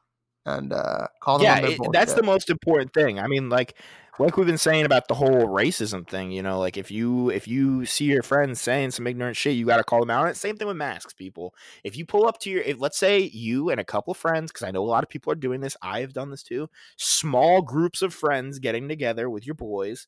and 0.45 0.73
uh, 0.73 1.07
call 1.23 1.39
them 1.39 1.47
yeah, 1.47 1.57
it- 1.71 1.79
that's 1.93 2.13
the 2.15 2.23
most 2.23 2.51
important 2.51 2.93
thing. 2.93 3.19
I 3.19 3.27
mean, 3.27 3.49
like 3.49 3.75
like 4.19 4.37
we've 4.37 4.47
been 4.47 4.59
saying 4.59 4.85
about 4.85 5.09
the 5.09 5.15
whole 5.15 5.47
racism 5.47 6.07
thing. 6.07 6.31
You 6.31 6.43
know, 6.43 6.59
like 6.59 6.77
if 6.77 6.91
you 6.91 7.31
if 7.31 7.49
you 7.49 7.87
see 7.87 8.05
your 8.07 8.23
friends 8.23 8.61
saying 8.61 8.91
some 8.91 9.07
ignorant 9.07 9.37
shit, 9.37 9.55
you 9.55 9.67
got 9.67 9.79
to 9.79 9.85
call 9.85 10.01
them 10.01 10.11
out. 10.11 10.29
it. 10.29 10.37
Same 10.37 10.57
thing 10.57 10.69
with 10.69 10.77
masks, 10.77 11.15
people. 11.15 11.55
If 11.83 11.97
you 11.97 12.05
pull 12.05 12.27
up 12.27 12.39
to 12.41 12.51
your, 12.51 12.63
if, 12.63 12.79
let's 12.79 12.99
say 12.99 13.21
you 13.21 13.71
and 13.71 13.81
a 13.81 13.85
couple 13.85 14.11
of 14.11 14.19
friends, 14.19 14.53
because 14.53 14.67
I 14.67 14.71
know 14.71 14.83
a 14.83 14.85
lot 14.85 15.03
of 15.03 15.09
people 15.09 15.33
are 15.33 15.37
doing 15.37 15.61
this. 15.61 15.77
I 15.83 16.01
have 16.01 16.13
done 16.13 16.31
this 16.31 16.43
too. 16.43 16.69
Small 16.97 17.63
groups 17.63 18.03
of 18.03 18.13
friends 18.13 18.59
getting 18.59 18.89
together 18.89 19.31
with 19.31 19.47
your 19.47 19.55
boys. 19.55 20.07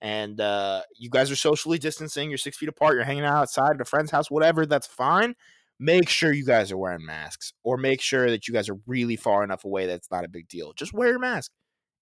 And 0.00 0.40
uh, 0.40 0.82
you 0.98 1.10
guys 1.10 1.30
are 1.30 1.36
socially 1.36 1.78
distancing. 1.78 2.28
You're 2.28 2.38
six 2.38 2.56
feet 2.56 2.68
apart. 2.68 2.94
You're 2.94 3.04
hanging 3.04 3.24
out 3.24 3.36
outside 3.36 3.74
at 3.74 3.80
a 3.80 3.84
friend's 3.84 4.10
house. 4.10 4.30
Whatever. 4.30 4.66
That's 4.66 4.86
fine 4.86 5.34
make 5.80 6.08
sure 6.08 6.32
you 6.32 6.44
guys 6.44 6.70
are 6.70 6.76
wearing 6.76 7.04
masks 7.04 7.54
or 7.64 7.76
make 7.76 8.00
sure 8.00 8.30
that 8.30 8.46
you 8.46 8.54
guys 8.54 8.68
are 8.68 8.78
really 8.86 9.16
far 9.16 9.42
enough 9.42 9.64
away 9.64 9.86
that 9.86 9.94
it's 9.94 10.10
not 10.12 10.24
a 10.24 10.28
big 10.28 10.46
deal. 10.46 10.72
Just 10.74 10.92
wear 10.92 11.08
your 11.08 11.18
mask. 11.18 11.50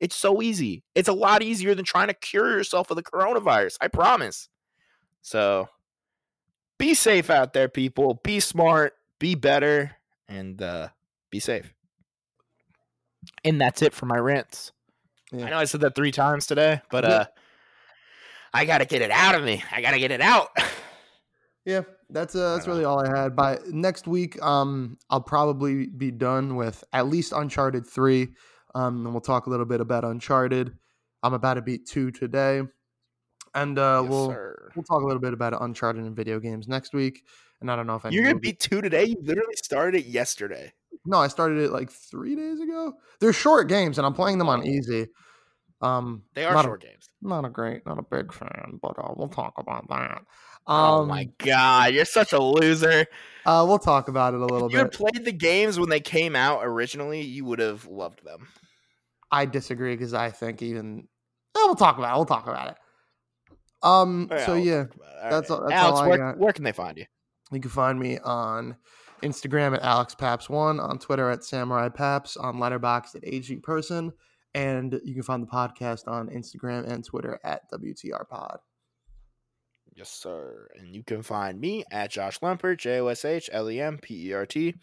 It's 0.01 0.17
so 0.17 0.41
easy. 0.43 0.83
It's 0.95 1.09
a 1.09 1.13
lot 1.13 1.43
easier 1.43 1.75
than 1.75 1.85
trying 1.85 2.09
to 2.09 2.15
cure 2.15 2.51
yourself 2.51 2.91
of 2.91 2.97
the 2.97 3.03
coronavirus. 3.03 3.77
I 3.81 3.89
promise. 3.89 4.49
So 5.23 5.69
be 6.79 6.95
safe 6.95 7.29
out 7.31 7.53
there, 7.53 7.69
people. 7.69 8.21
Be 8.25 8.41
smart, 8.41 8.95
be 9.19 9.35
better, 9.35 9.93
and 10.29 10.61
uh, 10.63 10.89
be 11.31 11.39
safe. 11.39 11.73
And 13.45 13.61
that's 13.61 13.83
it 13.83 13.93
for 13.93 14.07
my 14.07 14.17
rants. 14.17 14.73
Yeah. 15.33 15.47
I 15.47 15.51
know 15.51 15.59
I 15.59 15.65
said 15.65 15.83
that 15.83 15.95
three 15.95 16.11
times 16.13 16.47
today, 16.47 16.81
but 16.91 17.05
Yeah. 17.05 17.11
uh, 17.11 17.25
I 18.53 18.65
got 18.65 18.79
to 18.79 18.85
get 18.87 19.03
it 19.03 19.11
out 19.11 19.35
of 19.35 19.45
me. 19.45 19.63
I 19.71 19.81
got 19.83 19.93
to 19.93 19.99
get 19.99 20.11
it 20.11 20.21
out. 20.21 20.49
Yeah, 21.67 21.83
that's 22.09 22.35
uh, 22.35 22.55
that's 22.57 22.67
really 22.67 22.85
all 22.85 22.99
I 22.99 23.07
had. 23.17 23.37
By 23.37 23.59
next 23.69 24.09
week, 24.09 24.43
um, 24.43 24.97
I'll 25.11 25.21
probably 25.21 25.87
be 25.87 26.11
done 26.11 26.57
with 26.57 26.83
at 26.95 27.07
least 27.07 27.33
Uncharted 27.33 27.87
three. 27.87 28.29
Um, 28.75 29.05
and 29.07 29.15
we'll 29.15 29.21
talk 29.21 29.47
a 29.47 29.51
little 29.51 29.67
bit 29.67 29.81
about 29.81 30.05
Uncharted. 30.05 30.77
I'm 31.23 31.35
about 31.35 31.55
to 31.55 31.63
beat 31.63 31.87
two 31.87 32.11
today, 32.11 32.63
and 33.55 33.79
uh, 33.79 34.01
Yes, 34.03 34.11
we'll 34.11 34.29
sir. 34.31 34.73
we'll 34.75 34.85
talk 34.85 35.03
a 35.03 35.07
little 35.07 35.21
bit 35.21 35.33
about 35.33 35.61
Uncharted 35.61 36.03
and 36.05 36.15
video 36.17 36.39
games 36.41 36.69
next 36.69 36.95
week. 36.95 37.25
And 37.61 37.71
I 37.71 37.77
don't 37.77 37.87
know 37.87 37.97
if 37.97 38.07
I 38.07 38.09
You're 38.11 38.25
gonna 38.25 38.39
beat 38.39 38.59
two 38.61 38.81
today. 38.81 39.05
You 39.05 39.17
literally 39.23 39.57
started 39.57 40.01
it 40.01 40.07
yesterday. 40.07 40.73
No, 41.05 41.19
I 41.19 41.29
started 41.29 41.59
it 41.59 41.71
like 41.73 41.91
three 41.91 42.35
days 42.37 42.61
ago. 42.61 42.95
They're 43.21 43.33
short 43.33 43.69
games, 43.69 43.99
and 43.99 44.07
I'm 44.07 44.15
playing 44.15 44.39
them 44.39 44.49
on 44.49 44.61
Oh. 44.61 44.65
easy. 44.65 45.09
Um, 45.83 46.23
They 46.35 46.45
are 46.45 46.63
short 46.63 46.83
games. 46.83 47.09
Not 47.23 47.45
a 47.45 47.51
great, 47.51 47.85
not 47.87 47.99
a 47.99 48.03
big 48.03 48.33
fan, 48.33 48.79
but 48.83 48.99
uh, 48.99 49.13
we'll 49.17 49.29
talk 49.29 49.55
about 49.59 49.89
that. 49.89 50.23
Um, 50.67 50.77
oh 50.77 51.05
my 51.07 51.29
god, 51.39 51.95
you're 51.95 52.05
such 52.05 52.33
a 52.33 52.39
loser. 52.43 53.07
Uh, 53.47 53.65
we'll 53.67 53.79
talk 53.79 54.09
about 54.09 54.35
it 54.35 54.41
a 54.41 54.47
little 54.47 54.69
bit. 54.69 54.75
If 54.75 54.79
you 54.79 54.85
bit. 54.85 54.93
played 54.93 55.25
the 55.25 55.33
games 55.33 55.79
when 55.79 55.89
they 55.89 56.01
came 56.01 56.37
out 56.37 56.61
originally, 56.63 57.23
you 57.23 57.45
would 57.47 57.59
have 57.59 57.87
loved 57.87 58.25
them. 58.25 58.49
I 59.31 59.47
disagree 59.47 59.95
because 59.95 60.15
I 60.15 60.31
think 60.31 60.63
even 60.63 61.09
oh, 61.55 61.67
we'll 61.67 61.75
talk 61.77 61.99
about 61.99 62.15
it. 62.15 62.17
We'll 62.17 62.27
talk 62.27 62.47
about 62.47 62.71
it. 62.71 62.77
Um. 63.83 64.29
So 64.45 64.55
we'll 64.55 64.65
yeah, 64.65 64.85
talk 64.85 64.95
about 64.97 65.09
it. 65.09 65.25
All 65.25 65.31
that's 65.31 65.51
right. 65.51 65.57
all- 65.57 65.69
that's 65.69 65.75
Alex, 65.81 65.99
all 65.99 66.05
I 66.05 66.09
where, 66.09 66.19
got. 66.19 66.39
where 66.39 66.53
can 66.53 66.65
they 66.65 66.73
find 66.73 66.99
you? 66.99 67.07
you 67.53 67.61
can 67.61 67.71
find 67.71 67.99
me 67.99 68.19
on 68.19 68.77
Instagram 69.23 69.75
at 69.75 69.83
AlexPaps1, 69.83 70.83
on 70.83 70.99
Twitter 70.99 71.31
at 71.31 71.45
Samurai 71.45 71.89
Paps, 71.89 72.37
on 72.37 72.57
Letterboxd 72.57 73.17
at 73.17 73.25
AG 73.25 73.55
Person, 73.57 74.13
and 74.55 75.01
you 75.05 75.15
can 75.15 75.23
find 75.23 75.43
the 75.43 75.47
podcast 75.47 76.07
on 76.07 76.29
Instagram 76.29 76.89
and 76.89 77.05
Twitter 77.05 77.39
at 77.45 77.71
WTR 77.73 78.29
Pod. 78.29 78.59
Yes, 80.01 80.09
sir. 80.09 80.67
And 80.79 80.95
you 80.97 81.03
can 81.03 81.23
find 81.23 81.61
me 81.61 81.85
at 81.93 82.11
Josh 82.11 82.41
Lempert, 82.41 82.79
J 82.79 83.01
O 83.01 83.09
S 83.09 83.23
H 83.23 83.51
L 83.53 83.71
E 83.71 83.83
M 83.83 83.99
P 83.99 84.29
E 84.29 84.33
R 84.33 84.47
T, 84.47 84.75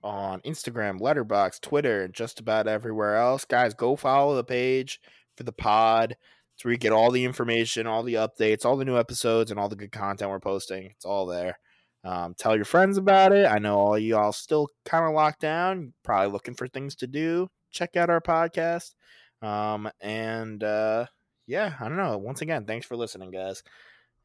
on 0.00 0.40
Instagram, 0.42 1.00
Letterboxd, 1.00 1.60
Twitter, 1.60 2.04
and 2.04 2.14
just 2.14 2.38
about 2.38 2.68
everywhere 2.68 3.16
else. 3.16 3.44
Guys, 3.44 3.74
go 3.74 3.96
follow 3.96 4.36
the 4.36 4.44
page 4.44 5.00
for 5.36 5.42
the 5.42 5.50
pod. 5.50 6.14
It's 6.54 6.64
where 6.64 6.70
you 6.70 6.78
get 6.78 6.92
all 6.92 7.10
the 7.10 7.24
information, 7.24 7.88
all 7.88 8.04
the 8.04 8.14
updates, 8.14 8.64
all 8.64 8.76
the 8.76 8.84
new 8.84 8.96
episodes, 8.96 9.50
and 9.50 9.58
all 9.58 9.68
the 9.68 9.74
good 9.74 9.90
content 9.90 10.30
we're 10.30 10.38
posting. 10.38 10.84
It's 10.84 11.04
all 11.04 11.26
there. 11.26 11.58
Um, 12.04 12.36
tell 12.38 12.54
your 12.54 12.64
friends 12.64 12.96
about 12.96 13.32
it. 13.32 13.46
I 13.46 13.58
know 13.58 13.76
all 13.76 13.98
you 13.98 14.16
all 14.16 14.32
still 14.32 14.68
kind 14.84 15.04
of 15.04 15.14
locked 15.14 15.40
down, 15.40 15.94
probably 16.04 16.30
looking 16.30 16.54
for 16.54 16.68
things 16.68 16.94
to 16.96 17.08
do. 17.08 17.48
Check 17.72 17.96
out 17.96 18.08
our 18.08 18.20
podcast. 18.20 18.94
Um, 19.42 19.90
and 20.00 20.62
uh, 20.62 21.06
yeah, 21.48 21.74
I 21.80 21.88
don't 21.88 21.96
know. 21.96 22.18
Once 22.18 22.40
again, 22.40 22.66
thanks 22.66 22.86
for 22.86 22.96
listening, 22.96 23.32
guys. 23.32 23.64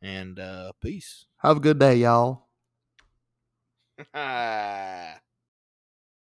And 0.05 0.37
uh, 0.39 0.71
peace. 0.79 1.25
Have 1.37 1.57
a 1.57 1.59
good 1.59 1.79
day, 1.79 1.95
y'all. 1.95 2.45